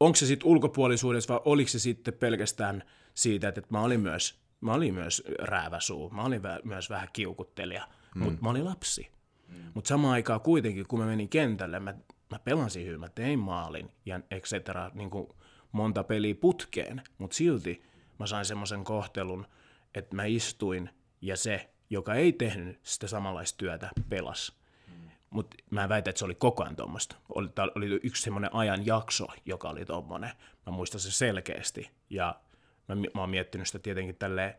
Onko 0.00 0.16
se 0.16 0.26
sitten 0.26 0.48
ulkopuolisuudesta 0.48 1.32
vai 1.34 1.40
oliko 1.44 1.68
se 1.68 1.78
sitten 1.78 2.14
pelkästään 2.14 2.84
siitä, 3.14 3.48
että 3.48 3.62
mä 3.70 3.80
olin 3.80 4.00
myös, 4.00 4.40
mä 4.60 4.74
olin 4.74 4.94
myös 4.94 5.22
rääväsuu, 5.38 6.10
mä 6.10 6.24
olin 6.24 6.42
myös 6.64 6.90
vähän 6.90 7.08
kiukuttelija– 7.12 7.88
mm. 8.18 8.24
mutta 8.24 8.42
mä 8.42 8.50
olin 8.50 8.64
lapsi. 8.64 9.10
Mm. 9.48 9.54
Mutta 9.74 9.88
samaan 9.88 10.12
aikaan 10.12 10.40
kuitenkin, 10.40 10.86
kun 10.88 10.98
mä 10.98 11.06
menin 11.06 11.28
kentälle, 11.28 11.80
mä, 11.80 11.94
mä 12.30 12.38
pelasin 12.38 12.86
hyvin, 12.86 13.00
mä 13.00 13.08
tein 13.08 13.38
maalin 13.38 13.90
ja 14.06 14.20
et 14.30 14.44
cetera, 14.44 14.90
niin 14.94 15.10
kuin 15.10 15.28
monta 15.72 16.04
peliä 16.04 16.34
putkeen, 16.34 17.02
mutta 17.18 17.36
silti 17.36 17.82
mä 18.18 18.26
sain 18.26 18.44
semmoisen 18.44 18.84
kohtelun, 18.84 19.46
että 19.94 20.16
mä 20.16 20.24
istuin 20.24 20.90
ja 21.20 21.36
se, 21.36 21.70
joka 21.90 22.14
ei 22.14 22.32
tehnyt 22.32 22.80
sitä 22.82 23.06
samanlaista 23.06 23.56
työtä, 23.56 23.90
pelas. 24.08 24.58
Mm. 24.88 25.10
Mutta 25.30 25.56
mä 25.70 25.82
en 25.82 25.88
väitä, 25.88 26.10
että 26.10 26.18
se 26.18 26.24
oli 26.24 26.34
koko 26.34 26.62
ajan 26.62 26.76
tuommoista. 26.76 27.16
Oli, 27.34 27.48
oli 27.74 28.00
yksi 28.02 28.22
semmoinen 28.22 28.54
ajan 28.54 28.86
jakso, 28.86 29.26
joka 29.44 29.68
oli 29.68 29.84
tuommoinen. 29.84 30.30
Mä 30.66 30.72
muistan 30.72 31.00
se 31.00 31.10
selkeästi. 31.10 31.90
Ja 32.10 32.40
mä, 32.88 32.94
mä 32.94 33.20
oon 33.20 33.30
miettinyt 33.30 33.66
sitä 33.66 33.78
tietenkin 33.78 34.16
tälleen 34.16 34.54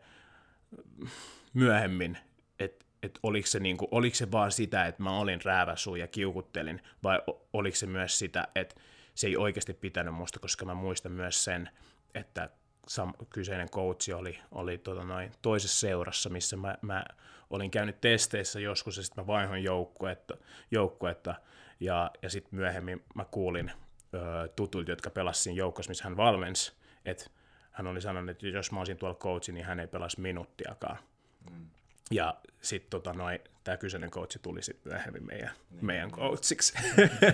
myöhemmin, 1.54 2.18
että 2.58 2.84
et 3.02 3.18
oliko, 3.22 3.46
se 3.46 3.60
niinku, 3.60 3.88
oliko 3.90 4.16
se 4.16 4.32
vaan 4.32 4.52
sitä, 4.52 4.86
että 4.86 5.02
mä 5.02 5.18
olin 5.18 5.40
rääväsuu 5.44 5.96
ja 5.96 6.08
kiukuttelin, 6.08 6.82
vai 7.02 7.22
oliko 7.52 7.76
se 7.76 7.86
myös 7.86 8.18
sitä, 8.18 8.48
että 8.54 8.74
se 9.14 9.26
ei 9.26 9.36
oikeasti 9.36 9.74
pitänyt 9.74 10.14
musta, 10.14 10.38
koska 10.38 10.64
mä 10.64 10.74
muistan 10.74 11.12
myös 11.12 11.44
sen, 11.44 11.70
että 12.14 12.50
sam- 12.90 13.26
kyseinen 13.30 13.70
coachi 13.70 14.12
oli, 14.12 14.38
oli 14.50 14.78
tota 14.78 15.04
noin, 15.04 15.32
toisessa 15.42 15.80
seurassa, 15.80 16.28
missä 16.28 16.56
mä, 16.56 16.74
mä 16.82 17.04
olin 17.50 17.70
käynyt 17.70 18.00
testeissä 18.00 18.60
joskus, 18.60 18.96
ja 18.96 19.02
sitten 19.02 19.24
mä 19.24 19.26
vaihoin 19.26 19.64
joukkuetta, 19.64 20.36
joukkuetta 20.70 21.34
ja, 21.80 22.10
ja 22.22 22.30
sitten 22.30 22.58
myöhemmin 22.58 23.04
mä 23.14 23.24
kuulin 23.24 23.72
ö, 24.14 24.48
tutuilta, 24.56 24.92
jotka 24.92 25.10
pelasivat 25.10 25.56
joukkossa, 25.56 25.90
missä 25.90 26.04
hän 26.04 26.16
valmensi, 26.16 26.72
että 27.04 27.30
hän 27.70 27.86
oli 27.86 28.00
sanonut, 28.00 28.30
että 28.30 28.46
jos 28.46 28.72
mä 28.72 28.78
olisin 28.78 28.96
tuolla 28.96 29.16
coachi, 29.16 29.52
niin 29.52 29.66
hän 29.66 29.80
ei 29.80 29.86
pelasi 29.86 30.20
minuuttiakaan. 30.20 30.98
Mm. 31.50 31.66
Ja 32.10 32.34
sitten 32.60 32.90
tota 32.90 33.14
tämä 33.64 33.76
kyseinen 33.76 34.10
coachi 34.10 34.38
tuli 34.38 34.62
sitten 34.62 34.92
myöhemmin 34.92 35.26
meidän, 35.26 35.50
niin. 35.70 35.86
meidän 35.86 36.10
coachiksi. 36.10 36.74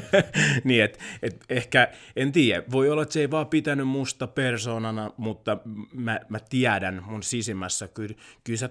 niin, 0.65 0.85
että 0.85 0.99
et 1.23 1.45
ehkä, 1.49 1.89
en 2.17 2.33
tiedä, 2.33 2.63
voi 2.73 2.91
olla, 2.91 3.03
että 3.03 3.13
se 3.13 3.21
ei 3.21 3.31
vaan 3.31 3.47
pitänyt 3.47 3.89
musta 3.89 4.27
persoonana, 4.27 5.11
mutta 5.17 5.59
mä, 5.93 6.21
mä 6.29 6.41
tiedän 6.41 7.03
mun 7.07 7.23
sisimmässä, 7.23 7.89
kyllä, 7.89 8.15
kyllä 8.45 8.59
sä, 8.59 8.71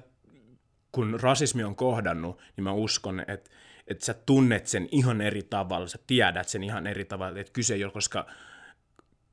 kun 0.92 1.20
rasismi 1.22 1.64
on 1.64 1.76
kohdannut, 1.76 2.42
niin 2.56 2.64
mä 2.64 2.72
uskon, 2.72 3.20
että 3.28 3.50
että 3.88 4.06
sä 4.06 4.14
tunnet 4.14 4.68
sen 4.68 4.90
ihan 4.92 5.22
eri 5.22 5.44
tavalla, 5.44 5.88
sä 5.88 6.00
tiedät 6.08 6.48
sen 6.48 6.64
ihan 6.64 6.88
eri 6.88 7.06
tavalla, 7.06 7.40
että 7.40 7.54
kyse 7.54 7.74
ei 7.74 7.84
ole, 7.84 7.92
koska 7.92 8.26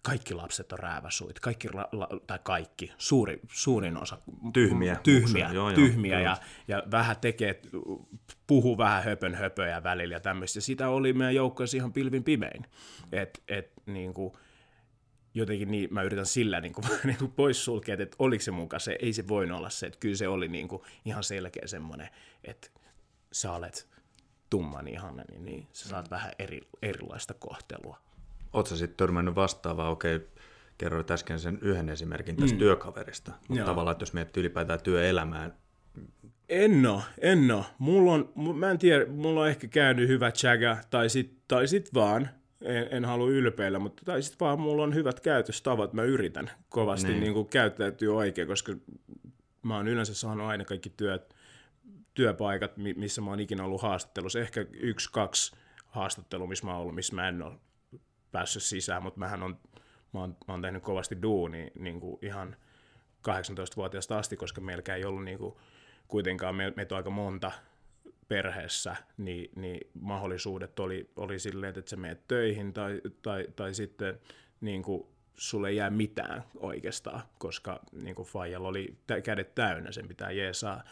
kaikki 0.03 0.35
lapset 0.35 0.73
on 0.73 0.79
rääväsuit, 0.79 1.41
kaikki, 1.41 1.69
la, 1.73 2.09
tai 2.27 2.39
kaikki, 2.43 2.93
suuri, 2.99 3.41
suurin 3.53 3.97
osa. 3.97 4.19
Tyhmiä. 4.53 4.97
Tyhmiä, 5.03 5.51
joo, 5.53 5.73
tyhmiä 5.73 6.15
joo, 6.15 6.25
ja, 6.25 6.37
ja 6.69 6.83
vähän 6.91 7.17
tekee, 7.17 7.61
puhuu 8.47 8.79
vähän 8.79 9.05
höpön 9.05 9.35
höpöjä 9.35 9.83
välillä 9.83 10.15
ja 10.15 10.21
tämmöistä. 10.21 10.61
Sitä 10.61 10.89
oli 10.89 11.13
meidän 11.13 11.35
joukkoissa 11.35 11.77
ihan 11.77 11.93
pilvin 11.93 12.25
pimein. 12.25 12.67
Et, 13.13 13.43
et, 13.49 13.73
niin 13.87 14.15
kuin, 14.15 14.33
jotenkin 15.35 15.71
niin, 15.71 15.95
mä 15.95 16.03
yritän 16.03 16.27
sillä 16.27 16.61
niin 16.61 16.73
kuin, 16.73 16.85
niin 17.05 17.19
kuin 17.19 17.33
poissulkea, 17.33 17.97
että 17.99 18.17
oliko 18.19 18.43
se 18.43 18.51
mukaan 18.51 18.81
se, 18.81 18.97
ei 19.03 19.13
se 19.13 19.29
voinut 19.29 19.59
olla 19.59 19.71
se, 19.71 19.87
että 19.87 19.99
kyllä 19.99 20.17
se 20.17 20.29
oli 20.29 20.49
niin 20.49 20.69
kuin, 20.69 20.83
ihan 21.05 21.25
selkeä 21.25 21.67
semmoinen, 21.67 22.09
että 22.45 22.69
sä 23.33 23.53
olet 23.53 23.89
tumman 24.51 24.89
ihanen, 24.89 25.27
niin, 25.31 25.45
niin 25.45 25.69
sä 25.73 25.89
saat 25.89 26.11
vähän 26.11 26.33
eri, 26.39 26.61
erilaista 26.83 27.35
kohtelua 27.35 27.99
Oletko 28.53 28.77
sitten 28.77 28.97
törmännyt 28.97 29.35
vastaavaa, 29.35 29.91
okei, 29.91 30.17
okay, 30.17 30.29
kerroit 30.79 31.11
äsken 31.11 31.39
sen 31.39 31.59
yhden 31.63 31.89
esimerkin 31.89 32.37
tästä 32.37 32.55
mm. 32.55 32.59
työkaverista, 32.59 33.33
mutta 33.49 33.65
tavallaan, 33.65 33.93
että 33.93 34.03
jos 34.03 34.13
miettii 34.13 34.41
ylipäätään 34.41 34.83
työelämään, 34.83 35.55
en 36.49 36.87
oo, 36.87 37.03
en 37.19 37.51
oo. 37.51 37.65
Mulla 37.79 38.13
on, 38.13 38.33
mä 38.55 38.71
en 38.71 38.79
tiedä, 38.79 39.07
mulla 39.07 39.41
on 39.41 39.49
ehkä 39.49 39.69
käynyt 39.69 40.09
hyvä 40.09 40.31
chaga, 40.31 40.77
tai 40.91 41.09
sit, 41.11 41.39
tai 41.49 41.69
sit 41.69 41.95
vaan, 41.95 42.29
en, 42.63 42.89
en 42.91 43.05
halua 43.05 43.29
ylpeillä, 43.31 43.79
mutta 43.79 44.03
tai 44.05 44.23
sit 44.23 44.41
vaan 44.41 44.61
mulla 44.61 44.83
on 44.83 44.95
hyvät 44.95 45.21
käytöstavat, 45.21 45.93
mä 45.93 46.03
yritän 46.03 46.51
kovasti 46.69 47.09
niin. 47.09 47.35
Niin 47.35 47.47
käyttäytyä 47.47 48.15
oikein, 48.15 48.49
koska 48.49 48.73
mä 49.63 49.77
oon 49.77 49.89
yleensä 49.89 50.15
saanut 50.15 50.47
aina 50.47 50.65
kaikki 50.65 50.91
työt, 50.91 51.35
työpaikat, 52.15 52.77
missä 52.77 53.21
mä 53.21 53.31
oon 53.31 53.41
ikinä 53.41 53.65
ollut 53.65 53.83
haastattelussa. 53.83 54.41
Ehkä 54.41 54.67
yksi, 54.73 55.09
kaksi 55.13 55.57
haastattelua, 55.87 56.47
missä 56.47 56.67
mä 56.67 56.73
oon 56.73 56.81
ollut, 56.81 56.95
missä 56.95 57.15
mä 57.15 57.29
en 57.29 57.43
ole 57.43 57.55
päässyt 58.33 58.63
sisään, 58.63 59.03
mutta 59.03 59.21
mähän 59.21 59.43
on, 59.43 59.59
mä 60.13 60.21
oon, 60.21 60.37
mä 60.49 60.55
oon 60.55 60.63
tehnyt 60.63 60.83
kovasti 60.83 61.23
duuni 61.23 61.73
niin 61.79 62.01
kuin 62.01 62.19
ihan 62.23 62.57
18-vuotiaasta 63.29 64.19
asti, 64.19 64.37
koska 64.37 64.61
meilläkään 64.61 64.99
ei 64.99 65.05
ollut 65.05 65.25
niin 65.25 65.39
kuin, 65.39 65.55
kuitenkaan, 66.09 66.55
me, 66.55 66.73
meitä 66.77 66.95
on 66.95 66.97
aika 66.97 67.11
monta 67.11 67.53
perheessä, 68.29 68.97
niin, 69.17 69.51
niin 69.57 69.91
mahdollisuudet 69.95 70.81
oli, 70.81 71.11
oli 71.17 71.39
silleen, 71.39 71.79
että 71.79 71.91
sä 71.91 71.97
meet 71.97 72.29
töihin 72.29 72.73
tai, 72.73 73.01
tai, 73.23 73.47
tai 73.57 73.75
sitten 73.75 74.21
niin 74.61 74.83
kuin, 74.83 75.07
sulle 75.35 75.69
ei 75.69 75.77
jää 75.77 75.91
mitään 75.91 76.45
oikeastaan, 76.57 77.23
koska 77.39 77.81
niin 77.93 78.15
kuin 78.15 78.29
Fajalla 78.29 78.69
oli 78.69 78.97
kädet 79.25 79.55
täynnä, 79.55 79.93
sen 79.93 80.09
pitää 80.09 80.31
jeesaa 80.31 80.85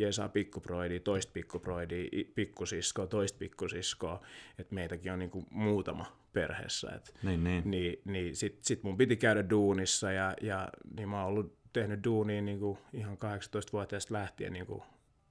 jeesaa 0.00 0.28
pikkuproidi, 0.28 1.00
toista 1.00 1.32
pikkuproidi, 1.32 2.08
pikkusiskoa, 2.34 3.06
toista 3.06 3.38
pikkusiskoa, 3.38 4.22
että 4.58 4.74
meitäkin 4.74 5.12
on 5.12 5.18
niin 5.18 5.30
kuin 5.30 5.46
muutama 5.50 6.20
perheessä. 6.32 6.92
Et, 6.96 7.14
niin, 7.22 7.44
niin. 7.44 7.70
niin, 7.70 8.02
niin 8.04 8.36
sit, 8.36 8.62
sit 8.62 8.82
mun 8.82 8.96
piti 8.96 9.16
käydä 9.16 9.50
duunissa 9.50 10.12
ja, 10.12 10.34
ja 10.40 10.68
niin 10.96 11.08
mä 11.08 11.20
oon 11.20 11.28
ollut 11.28 11.58
tehnyt 11.72 12.04
duunia 12.04 12.42
niin 12.42 12.58
kuin 12.58 12.78
ihan 12.92 13.18
18-vuotiaasta 13.18 14.14
lähtien 14.14 14.52
niin 14.52 14.66
kuin 14.66 14.82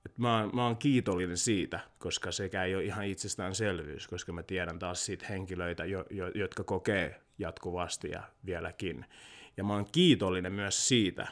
et 0.06 0.18
mä, 0.18 0.40
oon, 0.40 0.56
mä 0.56 0.66
oon 0.66 0.78
kiitollinen 0.78 1.38
siitä, 1.38 1.80
koska 1.98 2.32
sekä 2.32 2.64
ei 2.64 2.76
ole 2.76 2.84
ihan 2.84 3.06
itsestäänselvyys, 3.06 4.08
koska 4.08 4.32
mä 4.32 4.44
tiedän 4.44 4.80
taas 4.80 5.06
siitä 5.06 5.26
henkilöitä, 5.30 5.86
jo, 5.86 6.06
jo, 6.10 6.28
jotka 6.36 6.64
kokee 6.64 7.22
jatkuvasti 7.40 8.10
ja 8.10 8.24
vieläkin. 8.46 9.06
Ja 9.58 9.64
mä 9.64 9.74
oon 9.74 9.86
kiitollinen 9.92 10.54
myös 10.54 10.88
siitä, 10.88 11.28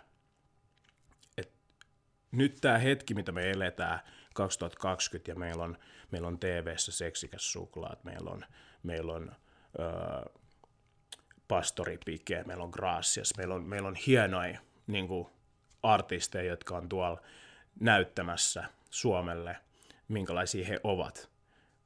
nyt 2.32 2.58
tämä 2.62 2.78
hetki, 2.78 3.14
mitä 3.14 3.32
me 3.32 3.50
eletään 3.50 4.00
2020 4.34 5.32
ja 5.32 5.36
meillä 5.36 5.64
on, 5.64 5.78
meillä 6.12 6.28
on 6.28 6.40
TV-ssä 6.40 6.92
seksikäs 6.92 7.52
suklaat, 7.52 8.04
meillä 8.04 8.32
on, 8.32 8.46
meillä 8.84 9.14
on 9.14 9.32
öö, 9.80 10.42
pastoripike, 11.48 12.44
meillä 12.44 12.64
on 12.64 12.70
Gracias, 12.70 13.34
meillä 13.38 13.56
on, 13.56 13.64
meillä 13.64 13.88
on 13.88 13.96
hienoja 13.96 14.60
niin 14.88 15.08
kuin, 15.08 15.28
artisteja, 15.84 16.50
jotka 16.50 16.78
on 16.78 16.90
tuolla 16.90 17.22
näyttämässä 17.80 18.64
Suomelle, 18.90 19.58
minkälaisia 20.08 20.66
he 20.68 20.80
ovat 20.84 21.30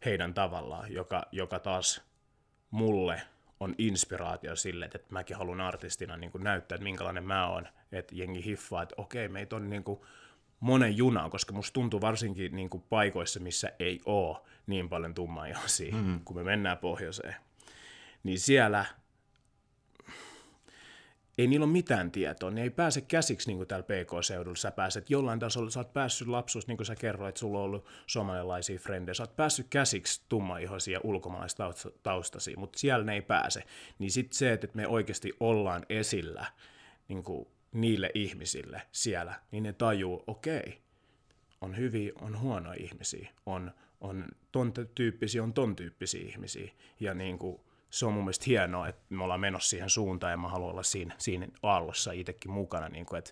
heidän 0.06 0.34
tavallaan, 0.34 0.94
joka, 0.94 1.24
joka 1.32 1.60
taas 1.60 2.02
mulle 2.72 3.22
on 3.60 3.76
inspiraatio 3.78 4.56
sille, 4.56 4.86
että 4.86 5.00
mäkin 5.10 5.38
haluan 5.38 5.62
artistina 5.62 6.18
niin 6.18 6.32
kuin 6.32 6.44
näyttää, 6.44 6.76
että 6.76 6.84
minkälainen 6.84 7.24
mä 7.24 7.48
oon, 7.48 7.68
että 7.92 8.16
jengi 8.16 8.46
hiffaa, 8.46 8.84
että 8.84 8.96
okei, 8.98 9.28
meitä 9.28 9.56
on 9.56 9.70
niin 9.70 9.84
kuin 9.84 10.02
monen 10.62 10.98
junaan, 10.98 11.30
koska 11.30 11.54
musta 11.54 11.74
tuntuu 11.74 12.02
varsinkin 12.02 12.56
niin 12.56 12.70
kuin 12.70 12.84
paikoissa, 12.90 13.40
missä 13.40 13.72
ei 13.80 14.02
ole 14.06 14.38
niin 14.68 14.90
paljon 14.90 15.14
tummaihoisia, 15.14 15.96
mm. 15.96 16.20
kun 16.26 16.36
me 16.36 16.44
mennään 16.44 16.78
pohjoiseen, 16.78 17.36
niin 18.24 18.40
siellä 18.40 18.86
ei 21.38 21.48
niillä 21.48 21.64
ole 21.64 21.72
mitään 21.72 22.12
tietoa, 22.12 22.52
ne 22.52 22.62
ei 22.62 22.70
pääse 22.70 23.02
käsiksi 23.02 23.48
niin 23.48 23.58
kuin 23.58 23.68
täällä 23.68 23.84
PK-seudulla. 23.84 24.56
Sä 24.56 24.72
pääset 24.72 25.10
jollain 25.10 25.40
tasolla, 25.40 25.70
sä 25.70 25.80
oot 25.80 25.94
päässyt 25.94 26.28
lapsuus, 26.28 26.68
niin 26.68 26.78
kuin 26.78 26.88
sä 26.88 26.96
kerroit, 26.96 27.38
sulla 27.38 27.60
on 27.60 27.66
ollut 27.66 27.86
somalialaisia 28.08 28.80
frendejä, 28.80 29.14
sä 29.14 29.24
oot 29.24 29.36
päässyt 29.36 29.68
käsiksi 29.70 30.22
tummaihoisia 30.30 31.00
ulkomaalaistaustaisia, 31.04 32.58
mutta 32.58 32.80
siellä 32.80 33.06
ne 33.06 33.14
ei 33.14 33.22
pääse. 33.22 33.64
Niin 34.00 34.12
sitten 34.12 34.38
se, 34.38 34.54
että 34.54 34.68
me 34.74 34.88
oikeasti 34.88 35.34
ollaan 35.40 35.86
esillä, 35.90 36.46
niin 37.08 37.24
kuin 37.24 37.48
niille 37.72 38.12
ihmisille 38.14 38.82
siellä, 38.92 39.34
niin 39.52 39.64
ne 39.64 39.74
tajuu, 39.74 40.24
okei, 40.28 40.60
okay, 40.60 40.72
on 41.62 41.78
hyviä, 41.78 42.12
on 42.22 42.40
huonoja 42.40 42.84
ihmisiä, 42.84 43.30
on, 43.46 43.72
on 44.02 44.26
ton 44.52 44.74
tyyppisiä, 44.96 45.44
on 45.44 45.54
ton 45.54 45.76
tyyppisiä 45.76 46.28
ihmisiä. 46.28 46.72
Ja 47.00 47.14
niin 47.14 47.40
kuin, 47.40 47.62
se 47.90 48.06
on 48.06 48.14
mun 48.14 48.24
mielestä 48.24 48.46
hienoa, 48.48 48.88
että 48.88 49.02
me 49.10 49.24
ollaan 49.24 49.40
menossa 49.40 49.70
siihen 49.70 49.90
suuntaan 49.90 50.32
ja 50.32 50.38
mä 50.38 50.48
haluan 50.48 50.72
olla 50.72 50.84
siinä, 50.84 51.16
siinä 51.18 51.48
aallossa 51.64 52.12
itsekin 52.12 52.52
mukana, 52.52 52.90
niin 52.90 53.06
kuin, 53.06 53.20
että, 53.20 53.32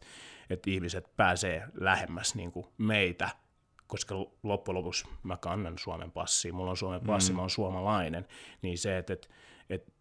että 0.50 0.70
ihmiset 0.70 1.16
pääsee 1.18 1.64
lähemmäs 1.74 2.36
niin 2.36 2.52
kuin 2.52 2.68
meitä, 2.78 3.30
koska 3.88 4.16
loppujen 4.44 4.78
lopuksi 4.78 5.08
mä 5.24 5.38
kannan 5.38 5.78
Suomen 5.78 6.12
passia, 6.12 6.54
mulla 6.54 6.72
on 6.72 6.78
Suomen 6.78 7.02
passi, 7.02 7.32
mm. 7.32 7.36
mä 7.36 7.42
oon 7.42 7.50
suomalainen, 7.50 8.28
niin 8.62 8.78
se, 8.78 8.98
että, 8.98 9.14
että, 9.14 9.28
että 9.70 9.92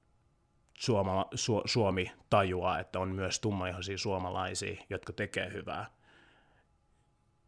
Suoma, 0.78 1.26
Su, 1.34 1.62
Suomi 1.64 2.12
tajuaa, 2.30 2.78
että 2.78 2.98
on 2.98 3.08
myös 3.08 3.40
tummaihoisia 3.40 3.98
suomalaisia, 3.98 4.84
jotka 4.90 5.12
tekee 5.12 5.52
hyvää, 5.52 5.90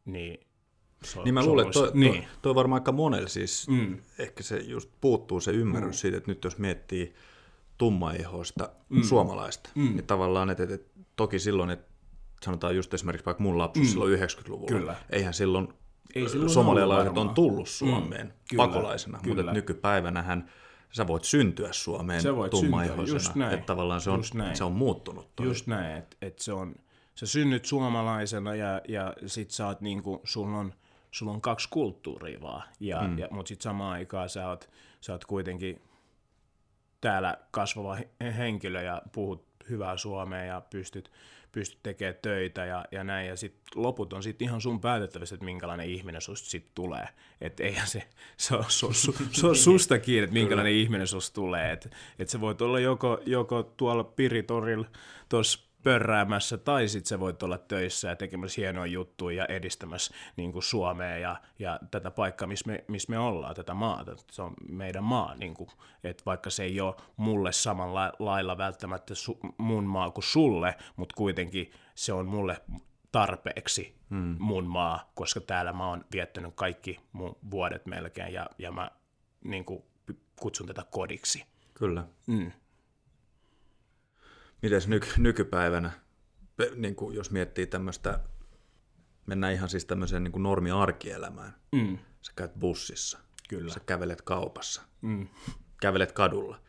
niin 0.04 0.50
So, 1.04 1.24
niin 1.24 1.34
mä 1.34 1.44
luulen, 1.44 1.66
että 1.66 1.80
toi, 1.80 1.90
niin. 1.94 2.12
toi, 2.12 2.24
toi 2.42 2.54
varmaan 2.54 2.80
aika 2.80 2.92
monella 2.92 3.28
siis, 3.28 3.68
mm. 3.68 3.98
ehkä 4.18 4.42
se 4.42 4.56
just 4.56 4.90
puuttuu 5.00 5.40
se 5.40 5.50
ymmärrys 5.50 5.96
mm. 5.96 5.98
siitä, 5.98 6.16
että 6.16 6.30
nyt 6.30 6.44
jos 6.44 6.58
miettii 6.58 7.14
tummaihoista 7.78 8.70
mm. 8.88 9.02
suomalaista, 9.02 9.70
mm. 9.74 9.82
niin 9.82 10.06
tavallaan, 10.06 10.50
että, 10.50 10.62
että, 10.62 11.00
toki 11.16 11.38
silloin, 11.38 11.70
että 11.70 11.92
sanotaan 12.44 12.76
just 12.76 12.94
esimerkiksi 12.94 13.26
vaikka 13.26 13.42
mun 13.42 13.58
lapsuus 13.58 13.86
mm. 13.86 13.90
silloin 13.90 14.18
90-luvulla, 14.18 14.78
Kyllä. 14.78 14.96
eihän 15.10 15.34
silloin 15.34 15.68
Ei 16.14 16.28
silloin 16.28 16.50
somalialaiset 16.50 17.18
on 17.18 17.30
tullut 17.30 17.68
Suomeen 17.68 18.26
Mm, 18.26 18.32
kyllä, 18.50 18.66
pakolaisena, 18.66 19.18
kyllä. 19.22 19.36
mutta 19.36 19.52
nykypäivänähän 19.52 20.50
sä 20.92 21.06
voit 21.06 21.24
syntyä 21.24 21.72
Suomeen 21.72 22.22
Sä 22.22 22.36
voit 22.36 22.52
syntyä, 22.52 22.68
tummaihoisena, 22.68 23.16
just 23.16 23.34
näin. 23.34 23.54
että 23.54 23.66
tavallaan 23.66 24.00
se 24.00 24.10
on, 24.10 24.18
Just 24.18 24.34
näin. 24.34 24.56
se 24.56 24.64
on 24.64 24.72
muuttunut. 24.72 25.36
Toi. 25.36 25.46
Just 25.46 25.66
näin, 25.66 25.96
että 25.96 26.16
et 26.22 26.38
se 26.38 26.52
on, 26.52 26.74
sä 27.14 27.26
synnyt 27.26 27.64
suomalaisena 27.64 28.54
ja, 28.54 28.80
ja 28.88 29.14
sit 29.26 29.50
sä 29.50 29.66
oot 29.66 29.80
niinku, 29.80 30.20
sulla 30.24 30.58
on, 30.58 30.74
sulla 31.10 31.32
on 31.32 31.40
kaksi 31.40 31.68
kulttuuria 31.70 32.40
vaan, 32.40 32.62
ja, 32.80 33.00
mm. 33.00 33.18
ja, 33.18 33.28
mutta 33.30 33.48
sit 33.48 33.60
samaan 33.60 33.92
aikaan 33.92 34.28
sä 34.28 34.48
oot, 34.48 34.70
sä 35.00 35.12
oot 35.12 35.24
kuitenkin 35.24 35.82
täällä 37.00 37.36
kasvava 37.50 37.94
he- 37.94 38.08
henkilö 38.36 38.82
ja 38.82 39.02
puhut 39.12 39.49
hyvää 39.70 39.96
suomea 39.96 40.44
ja 40.44 40.62
pystyt, 40.70 41.10
pystyt 41.52 41.82
tekemään 41.82 42.18
töitä 42.22 42.64
ja, 42.64 42.84
ja 42.92 43.04
näin, 43.04 43.28
ja 43.28 43.36
sit 43.36 43.54
loput 43.74 44.12
on 44.12 44.22
sitten 44.22 44.48
ihan 44.48 44.60
sun 44.60 44.80
päätettävissä, 44.80 45.34
että 45.34 45.44
minkälainen 45.44 45.86
ihminen 45.86 46.20
susta 46.20 46.50
sit 46.50 46.66
tulee. 46.74 47.08
Että 47.40 47.62
eihän 47.62 47.86
se, 47.86 48.02
se 48.36 48.54
on, 48.54 48.64
se 48.68 48.86
on, 48.86 48.94
su, 48.94 49.14
se 49.32 49.46
on 49.46 49.56
susta 49.56 49.98
kiinni, 49.98 50.24
että 50.24 50.34
minkälainen 50.34 50.72
ihminen 50.72 51.06
susta 51.06 51.34
tulee. 51.34 51.72
Että 51.72 51.88
et 52.18 52.28
se 52.28 52.40
voit 52.40 52.62
olla 52.62 52.80
joko, 52.80 53.20
joko 53.26 53.62
tuolla 53.62 54.04
Piritorilla 54.04 54.86
tuossa 55.28 55.69
pörräämässä, 55.82 56.58
tai 56.58 56.88
sitten 56.88 57.08
se 57.08 57.20
voit 57.20 57.42
olla 57.42 57.58
töissä 57.58 58.08
ja 58.08 58.16
tekemässä 58.16 58.60
hienoja 58.60 58.92
juttuja 58.92 59.36
ja 59.36 59.46
edistämässä 59.46 60.14
niin 60.36 60.52
kuin 60.52 60.62
Suomea 60.62 61.18
ja, 61.18 61.36
ja 61.58 61.80
tätä 61.90 62.10
paikkaa, 62.10 62.48
missä 62.48 62.70
me, 62.70 62.84
missä 62.88 63.10
me 63.10 63.18
ollaan, 63.18 63.54
tätä 63.54 63.74
maata. 63.74 64.16
Se 64.30 64.42
on 64.42 64.54
meidän 64.68 65.04
maa, 65.04 65.34
niin 65.34 65.54
kuin, 65.54 65.70
että 66.04 66.22
vaikka 66.26 66.50
se 66.50 66.62
ei 66.62 66.80
ole 66.80 66.94
mulle 67.16 67.52
samalla 67.52 68.12
lailla 68.18 68.58
välttämättä 68.58 69.14
su, 69.14 69.38
mun 69.58 69.84
maa 69.84 70.10
kuin 70.10 70.24
sulle, 70.24 70.74
mutta 70.96 71.14
kuitenkin 71.16 71.72
se 71.94 72.12
on 72.12 72.26
mulle 72.26 72.56
tarpeeksi 73.12 73.96
hmm. 74.10 74.36
mun 74.38 74.66
maa, 74.66 75.10
koska 75.14 75.40
täällä 75.40 75.72
mä 75.72 75.88
oon 75.88 76.04
viettänyt 76.12 76.54
kaikki 76.54 77.00
mun 77.12 77.36
vuodet 77.50 77.86
melkein 77.86 78.32
ja, 78.32 78.46
ja 78.58 78.72
mä 78.72 78.90
niin 79.44 79.64
kuin, 79.64 79.84
kutsun 80.40 80.66
tätä 80.66 80.84
kodiksi. 80.90 81.44
Kyllä. 81.74 82.04
Mm. 82.26 82.52
Mites 84.62 84.88
nyky- 84.88 85.14
nykypäivänä, 85.18 85.90
niin 86.76 86.94
kuin 86.96 87.16
jos 87.16 87.30
miettii 87.30 87.66
tämmöistä, 87.66 88.20
mennään 89.26 89.52
ihan 89.52 89.68
siis 89.68 89.84
tämmöiseen 89.84 90.24
niin 90.24 90.32
kuin 90.32 90.42
normi-arkielämään. 90.42 91.54
Mm. 91.72 91.98
Sä 92.22 92.32
käyt 92.36 92.54
bussissa, 92.58 93.18
Kyllä. 93.48 93.72
sä 93.72 93.80
kävelet 93.80 94.22
kaupassa, 94.22 94.82
Mm. 95.02 95.28
kävelet 95.80 96.12
kadulla. 96.12 96.60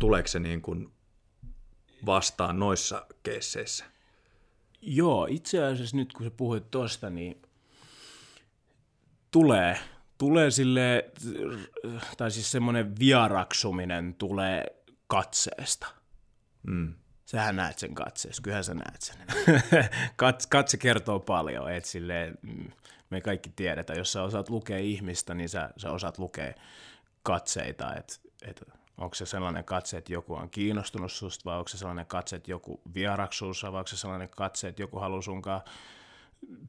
Tuleeko 0.00 0.28
se 0.28 0.38
niin 0.38 0.62
kuin 0.62 0.92
vastaan 2.06 2.58
noissa 2.58 3.06
keisseissä? 3.22 3.84
Joo, 4.80 5.26
itse 5.30 5.64
asiassa 5.64 5.96
nyt 5.96 6.12
kun 6.12 6.26
sä 6.26 6.30
puhuit 6.30 6.70
tosta, 6.70 7.10
niin 7.10 7.42
tulee, 9.30 9.78
tulee 10.18 10.50
sille, 10.50 11.10
tai 12.16 12.30
siis 12.30 12.50
semmoinen 12.52 12.98
vieraksuminen 12.98 14.14
tulee 14.14 14.64
katseesta. 15.06 15.86
Mm. 16.66 16.94
Sähän 17.26 17.56
näet 17.56 17.78
sen 17.78 17.94
katseessa, 17.94 18.42
kyllähän 18.42 18.64
sä 18.64 18.74
näet 18.74 19.02
sen. 19.02 19.16
Kat, 20.16 20.46
katse 20.46 20.76
kertoo 20.76 21.20
paljon, 21.20 21.72
että 21.72 21.90
silleen, 21.90 22.38
mm, 22.42 22.70
me 23.10 23.20
kaikki 23.20 23.52
tiedetään, 23.56 23.98
jos 23.98 24.12
sä 24.12 24.22
osaat 24.22 24.50
lukea 24.50 24.78
ihmistä, 24.78 25.34
niin 25.34 25.48
sä, 25.48 25.70
sä 25.76 25.90
osaat 25.90 26.18
lukea 26.18 26.52
katseita, 27.22 27.94
että 27.94 28.14
et, 28.42 28.62
onko 28.98 29.14
se 29.14 29.26
sellainen 29.26 29.64
katse, 29.64 29.96
että 29.96 30.12
joku 30.12 30.34
on 30.34 30.50
kiinnostunut 30.50 31.12
susta, 31.12 31.50
vai 31.50 31.58
onko 31.58 31.68
se 31.68 31.78
sellainen 31.78 32.06
katse, 32.06 32.36
että 32.36 32.50
joku 32.50 32.80
vieraksuu 32.94 33.52
vai 33.62 33.78
onko 33.78 33.86
se 33.86 33.96
sellainen 33.96 34.28
katse, 34.28 34.68
että 34.68 34.82
joku 34.82 34.98
haluaa 34.98 35.22
sunkaan 35.22 35.60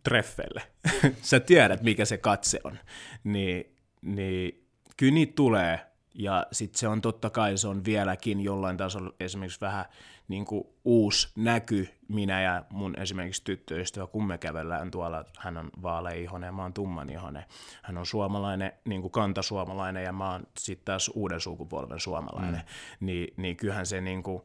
treffeille. 0.03 0.61
sä 1.21 1.39
tiedät, 1.39 1.81
mikä 1.81 2.05
se 2.05 2.17
katse 2.17 2.59
on. 2.63 2.79
Niin, 3.23 3.75
niin 4.01 4.67
kyllä 4.97 5.13
niitä 5.13 5.33
tulee, 5.35 5.85
ja 6.15 6.47
sitten 6.51 6.79
se 6.79 6.87
on 6.87 7.01
totta 7.01 7.29
kai, 7.29 7.57
se 7.57 7.67
on 7.67 7.85
vieläkin 7.85 8.41
jollain 8.41 8.77
tasolla 8.77 9.13
esimerkiksi 9.19 9.61
vähän 9.61 9.85
niin 10.27 10.45
kuin 10.45 10.63
uusi 10.85 11.29
näky 11.35 11.89
minä 12.07 12.41
ja 12.41 12.65
mun 12.69 12.99
esimerkiksi 12.99 13.43
tyttöystävä, 13.43 14.07
kun 14.07 14.27
me 14.27 14.37
kävellään 14.37 14.91
tuolla, 14.91 15.25
hän 15.37 15.57
on 15.57 15.69
vaaleihonen 15.81 16.47
ja 16.47 16.51
mä 16.51 16.61
oon 16.61 16.73
tummanihonen. 16.73 17.45
Hän 17.83 17.97
on 17.97 18.05
suomalainen, 18.05 18.71
niin 18.85 19.01
kuin 19.01 19.11
kantasuomalainen 19.11 20.03
ja 20.03 20.13
mä 20.13 20.31
oon 20.31 20.43
sitten 20.57 20.85
taas 20.85 21.11
uuden 21.13 21.41
sukupolven 21.41 21.99
suomalainen. 21.99 22.61
Mm. 22.99 23.05
Niin, 23.05 23.33
niin 23.37 23.57
kyllähän 23.57 23.85
se, 23.85 24.01
niin 24.01 24.23
kuin, 24.23 24.41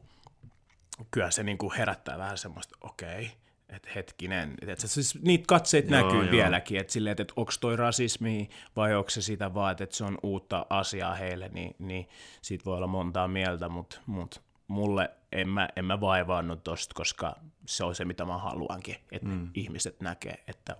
kyllähän 1.11 1.31
se 1.31 1.43
niin 1.43 1.57
kuin 1.57 1.73
herättää 1.73 2.17
vähän 2.17 2.37
semmoista, 2.37 2.77
okei, 2.81 3.25
okay, 3.25 3.35
että 3.71 3.89
hetkinen, 3.95 4.53
että 4.67 4.87
siis 4.87 5.21
niitä 5.21 5.43
katseita 5.47 5.95
Joo, 5.95 6.03
näkyy 6.03 6.23
joo. 6.23 6.31
vieläkin, 6.31 6.79
että 6.79 6.93
silleen, 6.93 7.15
että 7.19 7.33
onko 7.35 7.51
toi 7.59 7.75
rasismi 7.75 8.49
vai 8.75 8.95
onko 8.95 9.09
se 9.09 9.21
sitä 9.21 9.53
vaan, 9.53 9.71
että 9.71 9.95
se 9.95 10.03
on 10.03 10.17
uutta 10.23 10.65
asiaa 10.69 11.15
heille, 11.15 11.49
niin, 11.53 11.75
niin 11.79 12.09
siitä 12.41 12.65
voi 12.65 12.77
olla 12.77 12.87
montaa 12.87 13.27
mieltä, 13.27 13.69
mutta 13.69 13.99
mut 14.05 14.41
mulle 14.67 15.09
en 15.31 15.49
mä, 15.49 15.69
en 15.75 15.85
mä 15.85 16.01
vaivaannut 16.01 16.63
tosta, 16.63 16.93
koska 16.95 17.35
se 17.65 17.83
on 17.83 17.95
se, 17.95 18.05
mitä 18.05 18.25
mä 18.25 18.37
haluankin, 18.37 18.95
että 19.11 19.27
mm. 19.27 19.49
ihmiset 19.53 20.01
näkee, 20.01 20.43
että 20.47 20.75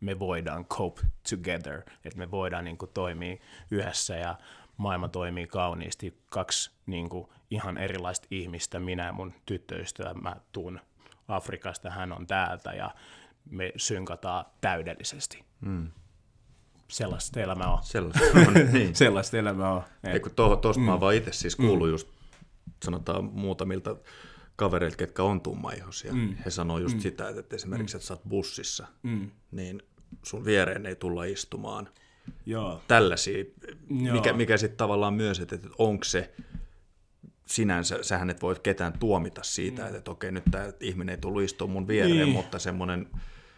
me 0.00 0.18
voidaan 0.18 0.64
cope 0.64 1.00
together, 1.30 1.82
että 2.04 2.18
me 2.18 2.30
voidaan 2.30 2.64
niin 2.64 2.78
kuin, 2.78 2.90
toimia 2.94 3.36
yhdessä 3.70 4.16
ja 4.16 4.38
maailma 4.76 5.08
toimii 5.08 5.46
kauniisti. 5.46 6.20
Kaksi 6.30 6.70
niin 6.86 7.08
kuin, 7.08 7.28
ihan 7.50 7.78
erilaista 7.78 8.26
ihmistä, 8.30 8.80
minä 8.80 9.06
ja 9.06 9.12
mun 9.12 9.34
tyttöystävä, 9.46 10.14
mä 10.14 10.36
tuun 10.52 10.80
Afrikasta, 11.30 11.90
hän 11.90 12.12
on 12.12 12.26
täältä 12.26 12.72
ja 12.72 12.90
me 13.50 13.72
synkataan 13.76 14.44
täydellisesti. 14.60 15.44
Mm. 15.60 15.90
Sellaista 16.88 17.40
elämää 17.40 17.72
on. 17.72 17.78
Sellaista 17.82 18.38
on, 18.46 18.54
niin. 18.72 18.96
Sellaista 18.96 19.38
elämää 19.38 19.72
on. 19.72 19.82
Kun 20.22 20.32
tuosta 20.34 20.80
mm. 20.80 20.86
mä 20.86 21.00
vaan 21.00 21.14
itse 21.14 21.32
siis 21.32 21.56
kuullut 21.56 21.88
mm. 21.88 21.92
just, 21.92 22.08
sanotaan 22.84 23.24
muutamilta 23.24 23.96
kavereilta, 24.56 24.96
ketkä 24.96 25.22
on 25.22 25.40
tummaihoisia. 25.40 26.12
Mm. 26.12 26.36
He 26.44 26.50
sanoo 26.50 26.78
just 26.78 26.94
mm. 26.94 27.00
sitä, 27.00 27.28
että 27.28 27.56
esimerkiksi, 27.56 27.96
että 27.96 28.06
sä 28.06 28.14
oot 28.14 28.28
bussissa, 28.28 28.86
mm. 29.02 29.30
niin 29.50 29.82
sun 30.22 30.44
viereen 30.44 30.86
ei 30.86 30.96
tulla 30.96 31.24
istumaan. 31.24 31.88
Joo. 32.46 32.82
Tällaisia, 32.88 33.44
Joo. 33.90 34.14
mikä, 34.14 34.32
mikä 34.32 34.56
sitten 34.56 34.76
tavallaan 34.76 35.14
myös, 35.14 35.40
että, 35.40 35.54
että 35.54 35.68
onko 35.78 36.04
se 36.04 36.34
sinänsä, 37.50 37.98
sähän 38.02 38.30
et 38.30 38.42
voi 38.42 38.56
ketään 38.62 38.98
tuomita 38.98 39.42
siitä, 39.42 39.82
mm. 39.82 39.86
että, 39.86 39.98
että 39.98 40.10
okei, 40.10 40.32
nyt 40.32 40.44
tämä 40.50 40.72
ihminen 40.80 41.12
ei 41.14 41.20
tullut 41.20 41.42
istumaan 41.42 41.72
mun 41.72 41.88
viereen, 41.88 42.16
Niin. 42.16 42.28
mutta 42.28 42.58
semmoinen, 42.58 43.06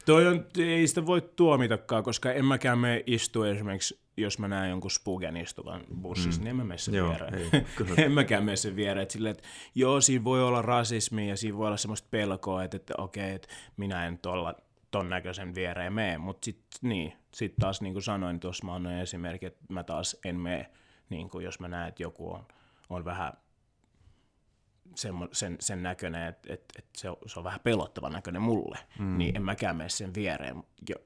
Toi 0.07 0.27
on, 0.27 0.47
ei 0.59 0.87
sitä 0.87 1.07
voi 1.07 1.23
tuomitakaan, 1.37 2.03
koska 2.05 2.33
en 2.33 2.45
mäkään 2.45 2.79
me 2.79 3.03
istu 3.07 3.43
esimerkiksi, 3.43 4.01
jos 4.17 4.39
mä 4.39 4.49
näen 4.49 4.71
jonkun 4.71 4.91
spugen 4.91 5.37
istuvan 5.37 5.81
bussissa, 6.03 6.41
mm. 6.41 6.45
niin 6.45 6.51
en 6.51 6.57
mä 6.57 6.65
mene 6.65 6.79
sen 6.79 6.95
Joo, 6.95 7.09
viereen. 7.11 7.35
ei, 7.35 7.65
en 8.05 8.13
mäkään 8.13 8.45
mene 8.45 8.57
sen 8.57 8.77
viereen. 8.77 9.03
Että 9.03 9.13
silleen, 9.13 9.31
että 9.31 9.49
joo, 9.75 10.01
siinä 10.01 10.25
voi 10.25 10.43
olla 10.43 10.63
rasismia 10.63 11.29
ja 11.29 11.37
siinä 11.37 11.59
voi 11.59 11.67
olla 11.67 11.77
semmoista 11.77 12.09
pelkoa, 12.11 12.65
että, 12.65 12.77
että 12.77 12.95
okei, 12.99 13.35
että 13.35 13.49
minä 13.77 14.07
en 14.07 14.19
tuolla 14.19 14.55
ton 14.91 15.09
näköisen 15.09 15.55
viereen 15.55 15.93
mene, 15.93 16.19
mutta 16.19 16.45
sitten 16.45 16.79
niin, 16.83 17.13
sit 17.35 17.55
taas 17.61 17.81
niin 17.81 17.93
kuin 17.93 18.03
sanoin, 18.03 18.41
tuossa 18.41 18.67
mä 18.67 18.75
annoin 18.75 18.99
esimerkki, 18.99 19.47
että 19.47 19.65
mä 19.69 19.85
taas 19.85 20.17
en 20.25 20.41
mene, 20.41 20.71
niin 21.11 21.31
kuin 21.31 21.45
jos 21.45 21.61
mä 21.61 21.69
näen, 21.69 21.89
että 21.89 22.03
joku 22.03 22.33
on, 22.33 22.45
on 22.89 23.05
vähän 23.05 23.33
semmo, 24.95 25.29
sen, 25.33 25.57
sen 25.61 25.83
näköinen, 25.83 26.29
että, 26.29 26.53
että, 26.53 26.75
että 26.79 27.01
se, 27.01 27.11
on, 27.11 27.17
se 27.27 27.39
on 27.39 27.45
vähän 27.45 27.61
pelottava 27.61 28.11
näköinen 28.11 28.43
mulle, 28.43 28.79
mm. 28.99 29.19
niin 29.19 29.37
en 29.37 29.43
mäkään 29.43 29.77
mene 29.77 29.89
sen 29.89 30.15
viereen. 30.15 30.63
Ja, 30.89 30.97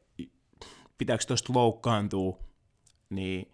pitääkö 0.99 1.25
tuosta 1.27 1.53
loukkaantua, 1.53 2.39
niin 3.11 3.53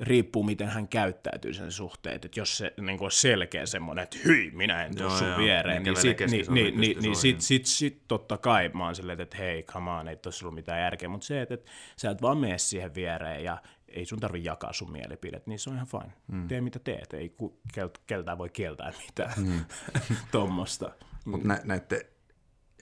riippuu, 0.00 0.42
miten 0.42 0.68
hän 0.68 0.88
käyttäytyy 0.88 1.54
sen 1.54 1.72
suhteen. 1.72 2.16
Että 2.16 2.40
jos 2.40 2.58
se 2.58 2.74
niin 2.80 3.02
on 3.02 3.10
selkeä 3.10 3.66
semmoinen, 3.66 4.02
että 4.02 4.18
hyi, 4.24 4.50
minä 4.50 4.84
en 4.84 4.92
Joo, 4.98 5.10
sun 5.10 5.28
joo, 5.28 5.38
viereen, 5.38 5.82
niin 5.82 5.94
niin, 5.94 6.02
sit, 6.02 6.30
niin, 6.30 6.54
niin, 6.54 6.80
niin, 6.80 7.02
niin 7.02 7.16
sit, 7.16 7.40
sit, 7.40 7.66
sit, 7.66 8.02
totta 8.08 8.38
kai 8.38 8.70
mä 8.74 8.84
oon 8.84 8.94
silleen, 8.94 9.20
että 9.20 9.36
hei, 9.36 9.62
come 9.62 9.90
on, 9.90 10.08
ei 10.08 10.16
tossa 10.16 10.44
ollut 10.44 10.54
mitään 10.54 10.80
järkeä. 10.80 11.08
Mutta 11.08 11.26
se, 11.26 11.42
että, 11.42 11.54
että 11.54 11.70
sä 11.96 12.10
et 12.10 12.22
vaan 12.22 12.38
mene 12.38 12.58
siihen 12.58 12.94
viereen 12.94 13.44
ja 13.44 13.62
ei 13.88 14.06
sun 14.06 14.20
tarvi 14.20 14.44
jakaa 14.44 14.72
sun 14.72 14.92
mielipidet, 14.92 15.46
niin 15.46 15.58
se 15.58 15.70
on 15.70 15.76
ihan 15.76 15.88
fine. 15.88 16.12
Mm. 16.26 16.48
Tee 16.48 16.60
mitä 16.60 16.78
teet, 16.78 17.12
ei 17.14 17.28
ku, 17.28 17.60
kel, 17.74 17.90
keltään 18.06 18.38
voi 18.38 18.48
kieltää 18.48 18.92
mitään 19.06 19.32
mm. 19.36 19.64
tuommoista. 20.32 20.90
Mutta 21.24 21.48
nä, 21.48 21.60
näiden 21.64 22.00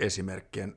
esimerkkien 0.00 0.76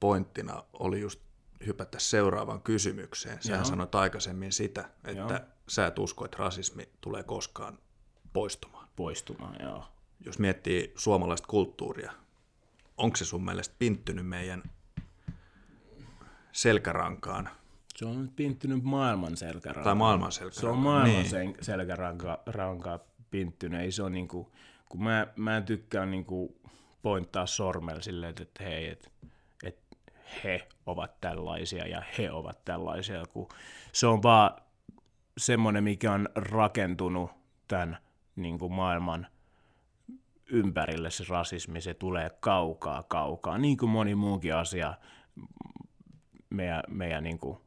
pointtina 0.00 0.64
oli 0.72 1.00
just 1.00 1.20
hypätä 1.66 1.98
seuraavaan 1.98 2.62
kysymykseen. 2.62 3.42
Sähän 3.42 3.58
Joo. 3.58 3.64
sanoit 3.64 3.94
aikaisemmin 3.94 4.52
sitä, 4.52 4.90
että 5.04 5.34
Joo. 5.34 5.40
sä 5.68 5.86
et 5.86 5.98
usko, 5.98 6.24
että 6.24 6.36
rasismi 6.38 6.88
tulee 7.00 7.22
koskaan 7.22 7.78
poistumaan. 8.32 8.88
Poistumaan, 8.96 9.56
joo. 9.60 9.84
Jos 10.20 10.38
miettii 10.38 10.92
suomalaista 10.96 11.48
kulttuuria, 11.48 12.12
onko 12.96 13.16
se 13.16 13.24
sun 13.24 13.44
mielestä 13.44 13.74
pinttynyt 13.78 14.26
meidän 14.26 14.62
selkärankaan 16.52 17.50
Se 17.96 18.06
on 18.06 18.22
nyt 18.22 18.36
pinttynyt 18.36 18.82
maailman 18.82 19.36
selkärankaan. 19.36 19.84
tai 19.84 19.94
maailman 19.94 20.32
Se 20.32 20.38
selkärankaan? 20.38 20.72
on 20.72 20.78
maailman 20.78 21.22
niin. 21.22 21.32
niin. 21.32 21.56
selkärankaa 21.60 22.38
rankaa 22.46 22.98
pinttynyt. 23.30 23.80
Ei 23.80 23.92
se 23.92 24.02
on 24.02 24.12
niinku, 24.12 24.52
kun 24.88 25.04
mä, 25.04 25.26
mä 25.36 25.56
en 25.56 25.64
tykkää 25.64 26.06
niinku 26.06 26.60
pointtaa 27.02 27.46
sormella 27.46 28.00
silleen, 28.00 28.34
että, 28.40 28.64
hei, 28.64 28.88
että, 28.88 29.10
että 29.64 29.96
he 30.44 30.68
ovat 30.86 31.20
tällaisia 31.20 31.86
ja 31.86 32.02
he 32.18 32.30
ovat 32.30 32.64
tällaisia, 32.64 33.22
kun 33.32 33.48
se 33.92 34.06
on 34.06 34.22
vaan 34.22 34.50
semmoinen, 35.38 35.84
mikä 35.84 36.12
on 36.12 36.28
rakentunut 36.34 37.30
tämän 37.68 37.98
niin 38.36 38.58
kuin 38.58 38.72
maailman 38.72 39.26
ympärille 40.46 41.10
se 41.10 41.24
rasismi, 41.28 41.80
se 41.80 41.94
tulee 41.94 42.30
kaukaa 42.40 43.02
kaukaa, 43.02 43.58
niin 43.58 43.76
kuin 43.76 43.90
moni 43.90 44.14
muukin 44.14 44.54
asia 44.54 44.94
meidän, 46.50 46.82
meidän 46.88 47.24
niin 47.24 47.38
kuin 47.38 47.63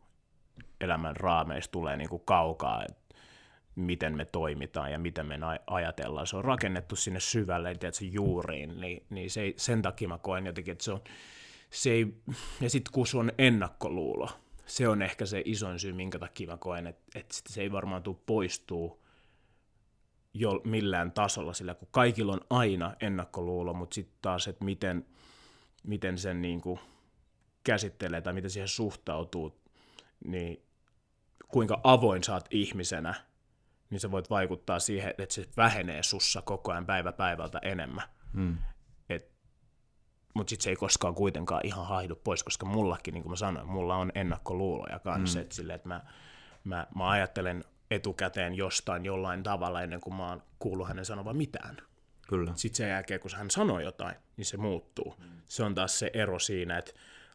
elämän 0.81 1.15
raameista 1.15 1.71
tulee 1.71 1.97
niin 1.97 2.09
kuin 2.09 2.21
kaukaa, 2.25 2.83
että 2.89 3.15
miten 3.75 4.17
me 4.17 4.25
toimitaan 4.25 4.91
ja 4.91 4.99
miten 4.99 5.25
me 5.25 5.39
ajatellaan. 5.67 6.27
Se 6.27 6.37
on 6.37 6.45
rakennettu 6.45 6.95
sinne 6.95 7.19
syvälle, 7.19 7.75
tiedätkö, 7.75 8.05
juuriin, 8.05 8.81
niin, 8.81 9.05
niin 9.09 9.31
se 9.31 9.41
ei, 9.41 9.53
sen 9.57 9.81
takia 9.81 10.07
mä 10.07 10.17
koen 10.17 10.45
jotenkin, 10.45 10.71
että 10.71 10.83
se 10.83 10.91
on, 10.91 11.01
se 11.69 11.91
ei, 11.91 12.13
ja 12.61 12.69
sitten 12.69 12.93
kun 12.93 13.07
se 13.07 13.17
on 13.17 13.31
ennakkoluulo, 13.37 14.29
se 14.65 14.87
on 14.87 15.01
ehkä 15.01 15.25
se 15.25 15.41
isoin 15.45 15.79
syy, 15.79 15.93
minkä 15.93 16.19
takia 16.19 16.47
mä 16.47 16.57
koen, 16.57 16.87
että, 16.87 17.19
että 17.19 17.35
se 17.49 17.61
ei 17.61 17.71
varmaan 17.71 18.03
tule 18.03 18.17
poistuu 18.25 19.03
jo 20.33 20.61
millään 20.63 21.11
tasolla, 21.11 21.53
sillä 21.53 21.73
kun 21.73 21.87
kaikilla 21.91 22.33
on 22.33 22.41
aina 22.49 22.95
ennakkoluulo, 23.01 23.73
mutta 23.73 23.95
sitten 23.95 24.17
taas, 24.21 24.47
että 24.47 24.65
miten, 24.65 25.05
miten 25.83 26.17
sen 26.17 26.41
niin 26.41 26.61
kuin 26.61 26.79
käsittelee 27.63 28.21
tai 28.21 28.33
miten 28.33 28.51
siihen 28.51 28.67
suhtautuu, 28.67 29.59
niin 30.25 30.66
kuinka 31.47 31.79
avoin 31.83 32.23
saat 32.23 32.47
ihmisenä, 32.51 33.13
niin 33.89 33.99
sä 33.99 34.11
voit 34.11 34.29
vaikuttaa 34.29 34.79
siihen, 34.79 35.13
että 35.17 35.35
se 35.35 35.45
vähenee 35.57 36.03
sussa 36.03 36.41
koko 36.41 36.71
ajan 36.71 36.85
päivä 36.85 37.11
päivältä 37.11 37.59
enemmän. 37.63 38.03
Hmm. 38.33 38.57
Mutta 40.37 40.49
sitten 40.49 40.63
se 40.63 40.69
ei 40.69 40.75
koskaan 40.75 41.15
kuitenkaan 41.15 41.61
ihan 41.65 41.85
haihdu 41.85 42.15
pois, 42.15 42.43
koska 42.43 42.65
mullakin, 42.65 43.13
niin 43.13 43.23
kuin 43.23 43.31
mä 43.31 43.35
sanoin, 43.35 43.67
mulla 43.67 43.95
on 43.95 44.11
ennakkoluuloja 44.15 44.99
kanssa, 44.99 45.39
hmm. 45.39 45.43
että, 45.43 45.55
sille, 45.55 45.73
että 45.73 45.87
mä, 45.87 46.01
mä, 46.63 46.87
mä 46.95 47.09
ajattelen 47.09 47.63
etukäteen 47.91 48.55
jostain 48.55 49.05
jollain 49.05 49.43
tavalla 49.43 49.81
ennen 49.81 50.01
kuin 50.01 50.15
mä 50.15 50.29
oon 50.29 50.43
kuullut 50.59 50.87
hänen 50.87 51.05
sanovan 51.05 51.37
mitään. 51.37 51.77
Kyllä. 52.27 52.51
Sitten 52.55 52.77
sen 52.77 52.89
jälkeen, 52.89 53.19
kun 53.19 53.31
hän 53.35 53.51
sanoo 53.51 53.79
jotain, 53.79 54.15
niin 54.37 54.45
se 54.45 54.57
muuttuu. 54.57 55.15
Mm. 55.19 55.41
Se 55.47 55.63
on 55.63 55.75
taas 55.75 55.99
se 55.99 56.11
ero 56.13 56.39
siinä, 56.39 56.77
että 56.77 56.91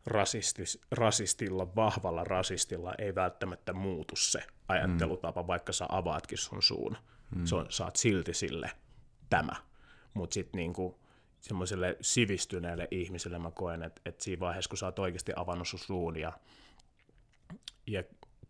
rasistis, 0.06 0.80
rasistilla, 0.90 1.74
vahvalla 1.76 2.24
rasistilla 2.24 2.94
ei 2.98 3.14
välttämättä 3.14 3.72
muutu 3.72 4.16
se 4.16 4.42
ajattelutapa, 4.68 5.42
mm. 5.42 5.46
vaikka 5.46 5.72
sä 5.72 5.86
avaatkin 5.88 6.38
sun 6.38 6.62
suun. 6.62 6.96
Mm. 7.36 7.44
Se 7.44 7.54
on, 7.54 7.66
saat 7.68 7.96
silti 7.96 8.34
sille 8.34 8.70
tämä. 9.30 9.52
Mutta 10.14 10.34
sitten 10.34 10.58
niinku, 10.58 11.00
semmoiselle 11.40 11.96
sivistyneelle 12.00 12.88
ihmiselle 12.90 13.38
mä 13.38 13.50
koen, 13.50 13.82
että, 13.82 14.00
että 14.06 14.24
siinä 14.24 14.40
vaiheessa, 14.40 14.68
kun 14.68 14.78
sä 14.78 14.86
oot 14.86 14.98
oikeasti 14.98 15.32
avannut 15.36 15.68
sun 15.68 15.78
suun 15.78 16.16
ja, 16.16 16.32
ja 17.86 18.02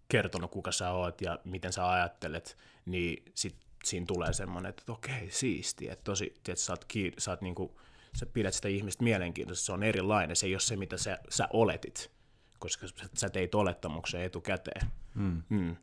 kertonut, 0.08 0.50
kuka 0.50 0.72
sä 0.72 0.90
oot 0.90 1.20
ja 1.20 1.38
miten 1.44 1.72
sä 1.72 1.90
ajattelet, 1.90 2.56
niin 2.86 3.32
sit 3.34 3.56
siinä 3.84 4.06
tulee 4.06 4.32
semmoinen, 4.32 4.70
että 4.70 4.92
okei, 4.92 5.30
siisti, 5.30 5.88
että 5.90 6.04
tosi, 6.04 6.34
että 6.36 6.54
sä 6.54 6.72
oot, 6.72 6.84
kiir- 6.84 7.14
sä 7.18 7.30
oot 7.30 7.40
niinku, 7.40 7.80
sä 8.14 8.26
pidät 8.26 8.54
sitä 8.54 8.68
ihmistä 8.68 9.04
mielenkiintoista, 9.04 9.66
se 9.66 9.72
on 9.72 9.82
erilainen, 9.82 10.36
se 10.36 10.46
ei 10.46 10.54
ole 10.54 10.60
se, 10.60 10.76
mitä 10.76 10.96
sä, 10.96 11.18
sä 11.28 11.48
oletit, 11.52 12.10
koska 12.58 12.86
sä 13.14 13.30
teit 13.30 13.54
olettamuksen 13.54 14.22
etukäteen. 14.22 14.86
Mm. 15.14 15.42
Mm. 15.48 15.76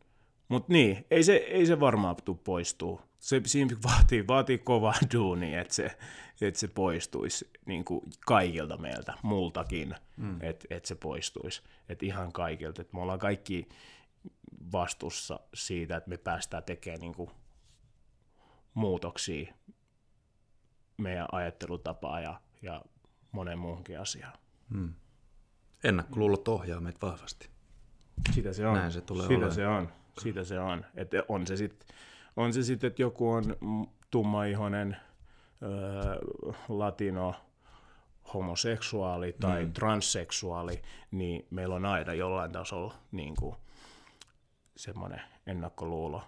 Mutta 0.47 0.73
niin, 0.73 1.05
ei 1.11 1.23
se, 1.23 1.35
ei 1.35 1.65
se 1.65 1.79
varmaan 1.79 2.15
tule 2.25 2.37
poistuu. 2.43 3.01
Se, 3.19 3.41
siinä 3.45 3.75
vaatii, 3.83 4.27
vaatii 4.27 4.57
kovaa 4.57 4.93
duunia, 5.13 5.61
että 5.61 5.73
se, 5.73 5.97
että 6.41 6.59
se 6.59 6.67
poistuisi 6.67 7.49
niin 7.65 7.85
kuin 7.85 8.01
kaikilta 8.25 8.77
meiltä, 8.77 9.13
multakin, 9.23 9.95
mm. 10.17 10.41
että 10.41 10.67
että 10.69 10.87
se 10.87 10.95
poistuisi. 10.95 11.61
Että 11.89 12.05
ihan 12.05 12.31
kaikilta. 12.31 12.81
Että 12.81 12.97
me 12.97 13.01
ollaan 13.01 13.19
kaikki 13.19 13.69
vastuussa 14.71 15.39
siitä, 15.53 15.97
että 15.97 16.09
me 16.09 16.17
päästään 16.17 16.63
tekemään 16.63 17.01
niin 17.01 17.15
kuin 17.15 17.29
muutoksia 18.73 19.53
meidän 20.99 21.27
ajattelutapaa 21.31 22.21
ja, 22.21 22.41
ja 22.61 22.81
monen 23.31 23.59
muuhunkin 23.59 23.99
asiaan. 23.99 24.33
Hmm. 24.71 24.93
Ennakkoluulot 25.83 26.47
ohjaa 26.47 26.79
meitä 26.79 27.07
vahvasti. 27.07 27.49
Sitä 28.31 28.53
se 28.53 28.67
on. 28.67 28.73
Näin 28.73 28.91
se 28.91 29.01
tulee 29.01 29.23
Sitä 29.23 29.35
olemaan. 29.35 29.55
se 29.55 29.67
on. 29.67 29.89
Sitä 30.19 30.43
se 30.43 30.59
on. 30.59 30.85
Että 30.95 31.23
on 31.27 31.47
se 31.47 31.57
sitten, 31.57 31.87
on 32.35 32.53
se 32.53 32.63
sit, 32.63 32.83
että 32.83 33.01
joku 33.01 33.29
on 33.29 33.43
tummaihoinen 34.11 34.97
öö, 35.63 36.15
latino, 36.69 37.35
homoseksuaali 38.33 39.35
tai 39.39 39.65
mm. 39.65 39.73
transseksuaali, 39.73 40.81
niin 41.11 41.47
meillä 41.49 41.75
on 41.75 41.85
aina 41.85 42.13
jollain 42.13 42.51
tasolla 42.51 42.93
niin 43.11 43.35
kuin, 43.35 43.55
semmoinen 44.75 45.21
ennakkoluulo. 45.47 46.23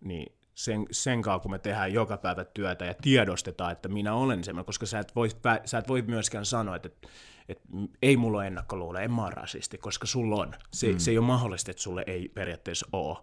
Niin 0.00 0.32
sen, 0.54 0.86
sen 0.90 1.22
kanssa, 1.22 1.38
kun 1.38 1.50
me 1.50 1.58
tehdään 1.58 1.92
joka 1.92 2.16
päivä 2.16 2.44
työtä 2.44 2.84
ja 2.84 2.94
tiedostetaan, 3.02 3.72
että 3.72 3.88
minä 3.88 4.14
olen 4.14 4.44
semmoinen, 4.44 4.66
koska 4.66 4.86
sä 4.86 4.98
et 4.98 5.16
voi, 5.16 5.28
sä 5.64 5.78
et 5.78 5.88
voi 5.88 6.02
myöskään 6.02 6.46
sanoa, 6.46 6.76
että, 6.76 6.88
että, 7.48 7.68
ei 8.02 8.16
mulla 8.16 8.38
ole 8.38 8.46
ennakkoluulo, 8.46 8.98
en 8.98 9.12
mä 9.12 9.24
ole 9.24 9.30
rasisti, 9.30 9.78
koska 9.78 10.06
sulla 10.06 10.36
on. 10.36 10.54
Se, 10.72 10.92
mm. 10.92 10.98
se 10.98 11.10
ei 11.10 11.18
ole 11.18 11.26
mahdollista, 11.26 11.70
että 11.70 11.82
sulle 11.82 12.04
ei 12.06 12.28
periaatteessa 12.28 12.86
ole. 12.92 13.18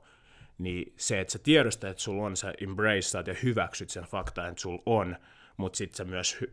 Niin 0.58 0.94
se, 0.98 1.20
että 1.20 1.32
sä 1.32 1.40
tiedostat, 1.40 1.90
että 1.90 2.04
sulla 2.04 2.26
on, 2.26 2.38
sä 2.38 2.54
embraceat 2.62 3.28
ja 3.28 3.36
hyväksyt 3.44 3.90
sen 3.90 4.04
faktaan, 4.04 4.50
että 4.50 4.62
sulla 4.62 4.82
on, 4.86 5.16
mutta 5.58 5.78
sitten 5.78 5.98
sä 5.98 6.04
myös 6.04 6.38
hy- 6.42 6.52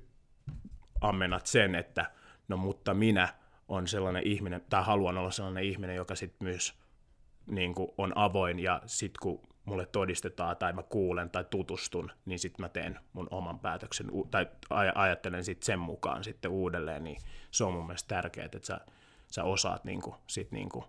ammennat 1.00 1.46
sen, 1.46 1.74
että 1.74 2.10
no 2.48 2.56
mutta 2.56 2.94
minä 2.94 3.28
on 3.68 3.88
sellainen 3.88 4.26
ihminen, 4.26 4.62
tai 4.70 4.84
haluan 4.84 5.18
olla 5.18 5.30
sellainen 5.30 5.64
ihminen, 5.64 5.96
joka 5.96 6.14
sitten 6.14 6.48
myös 6.48 6.74
niin 7.50 7.74
kuin 7.74 7.88
on 7.98 8.12
avoin 8.14 8.58
ja 8.58 8.82
sitten 8.86 9.20
kun 9.22 9.55
mulle 9.66 9.86
todistetaan 9.86 10.56
tai 10.56 10.72
mä 10.72 10.82
kuulen 10.82 11.30
tai 11.30 11.44
tutustun, 11.44 12.10
niin 12.24 12.38
sitten 12.38 12.64
mä 12.64 12.68
teen 12.68 13.00
mun 13.12 13.28
oman 13.30 13.58
päätöksen 13.58 14.10
tai 14.30 14.46
ajattelen 14.94 15.44
sitten 15.44 15.66
sen 15.66 15.78
mukaan 15.78 16.24
sitten 16.24 16.50
uudelleen, 16.50 17.04
niin 17.04 17.18
se 17.50 17.64
on 17.64 17.72
mun 17.72 17.86
mielestä 17.86 18.08
tärkeää, 18.08 18.44
että 18.44 18.58
sä, 18.62 18.80
sä 19.26 19.44
osaat 19.44 19.84
niinku, 19.84 20.14
sit 20.26 20.52
niinku 20.52 20.84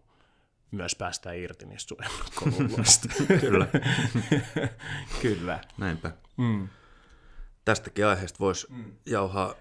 myös 0.72 0.96
päästä 0.96 1.34
irti 1.34 1.66
niistä 1.66 1.88
sun 1.88 1.98
Kyllä. 3.42 3.68
Kyllä. 5.22 5.60
Näinpä. 5.78 6.12
Mm. 6.38 6.68
Tästäkin 7.66 8.06
aiheesta 8.06 8.40
voisi 8.40 8.68
mm. 8.70 8.92
jauhaa 9.06 9.54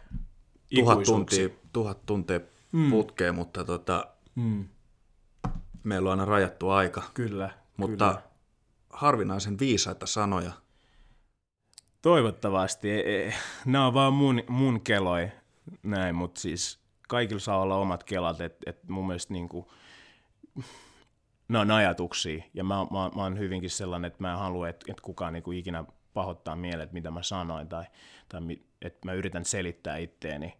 tuhat 0.74 1.02
tuntia, 1.02 1.48
tuhat 1.72 2.06
tuntia 2.06 2.40
mm. 2.72 2.90
putkeen, 2.90 3.34
mutta 3.34 3.64
tota, 3.64 4.06
mm. 4.34 4.68
meillä 5.82 6.12
on 6.12 6.20
aina 6.20 6.30
rajattu 6.30 6.70
aika. 6.70 7.02
Kyllä. 7.14 7.50
Mutta 7.76 8.08
kyllä 8.14 8.35
harvinaisen 8.90 9.58
viisaita 9.58 10.06
sanoja. 10.06 10.52
Toivottavasti. 12.02 12.90
E, 12.90 13.26
e, 13.26 13.34
nämä 13.66 13.86
on 13.86 13.94
vaan 13.94 14.12
mun, 14.12 14.42
mun 14.48 14.80
keloi 14.80 15.30
näin, 15.82 16.14
mutta 16.14 16.40
siis 16.40 16.80
kaikilla 17.08 17.40
saa 17.40 17.60
olla 17.60 17.76
omat 17.76 18.04
kelat, 18.04 18.40
että 18.40 18.70
et 18.70 18.88
mun 18.88 19.06
mielestä 19.06 19.32
niinku, 19.32 19.72
nämä 21.48 21.62
on 21.62 21.70
ajatuksia, 21.70 22.44
ja 22.54 22.64
mä, 22.64 22.74
mä, 22.74 23.10
mä 23.14 23.22
oon 23.22 23.38
hyvinkin 23.38 23.70
sellainen, 23.70 24.06
että 24.06 24.22
mä 24.22 24.32
en 24.32 24.38
halua, 24.38 24.68
että, 24.68 24.86
että 24.88 25.02
kukaan 25.02 25.32
niinku 25.32 25.52
ikinä 25.52 25.84
pahoittaa 26.14 26.56
mieleen, 26.56 26.88
mitä 26.92 27.10
mä 27.10 27.22
sanoin, 27.22 27.68
tai, 27.68 27.84
tai 28.28 28.40
että 28.82 28.98
mä 29.04 29.12
yritän 29.12 29.44
selittää 29.44 29.96
itteeni 29.96 30.54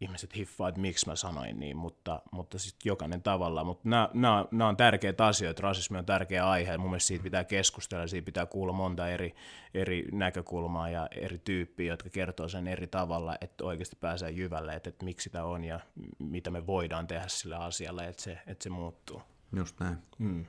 ihmiset 0.00 0.36
hiffaa, 0.36 0.68
että 0.68 0.80
miksi 0.80 1.08
mä 1.08 1.16
sanoin 1.16 1.60
niin, 1.60 1.76
mutta, 1.76 2.22
mutta 2.30 2.58
sitten 2.58 2.90
jokainen 2.90 3.22
tavalla. 3.22 3.64
Mutta 3.64 3.88
nämä, 3.88 4.08
nämä, 4.14 4.44
nämä 4.50 4.68
on 4.68 4.76
tärkeitä 4.76 5.26
asioita, 5.26 5.62
rasismi 5.62 5.98
on 5.98 6.06
tärkeä 6.06 6.48
aihe, 6.48 6.78
mun 6.78 6.90
mielestä 6.90 7.06
siitä 7.06 7.22
pitää 7.22 7.44
keskustella, 7.44 8.06
siitä 8.06 8.24
pitää 8.24 8.46
kuulla 8.46 8.72
monta 8.72 9.08
eri, 9.08 9.34
eri 9.74 10.04
näkökulmaa 10.12 10.90
ja 10.90 11.08
eri 11.10 11.38
tyyppiä, 11.38 11.92
jotka 11.92 12.10
kertoo 12.10 12.48
sen 12.48 12.68
eri 12.68 12.86
tavalla, 12.86 13.36
että 13.40 13.64
oikeasti 13.64 13.96
pääsee 14.00 14.30
jyvälle, 14.30 14.74
että, 14.74 14.88
että 14.88 15.04
miksi 15.04 15.24
sitä 15.24 15.44
on 15.44 15.64
ja 15.64 15.80
mitä 16.18 16.50
me 16.50 16.66
voidaan 16.66 17.06
tehdä 17.06 17.28
sillä 17.28 17.58
asialla, 17.58 18.04
että 18.04 18.22
se, 18.22 18.38
että 18.46 18.62
se 18.62 18.70
muuttuu. 18.70 19.22
Just 19.56 19.80
näin. 19.80 19.96
Mm. 20.18 20.46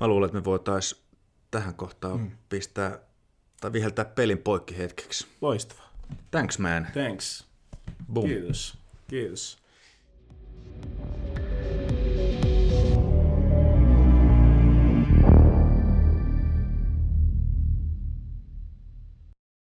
Mä 0.00 0.06
luulen, 0.06 0.26
että 0.26 0.38
me 0.38 0.44
voitaisiin 0.44 1.02
tähän 1.50 1.74
kohtaan 1.74 2.20
mm. 2.20 2.30
pistää 2.48 2.98
tai 3.60 3.72
viheltää 3.72 4.04
pelin 4.04 4.38
poikki 4.38 4.78
hetkeksi. 4.78 5.26
Loistavaa. 5.40 5.88
Thanks 6.30 6.58
man. 6.58 6.86
Thanks. 6.92 7.47
Bom. 8.08 8.22
Que 8.22 8.32
isso. 8.32 8.78
Que 9.06 9.16
isso. 9.16 9.58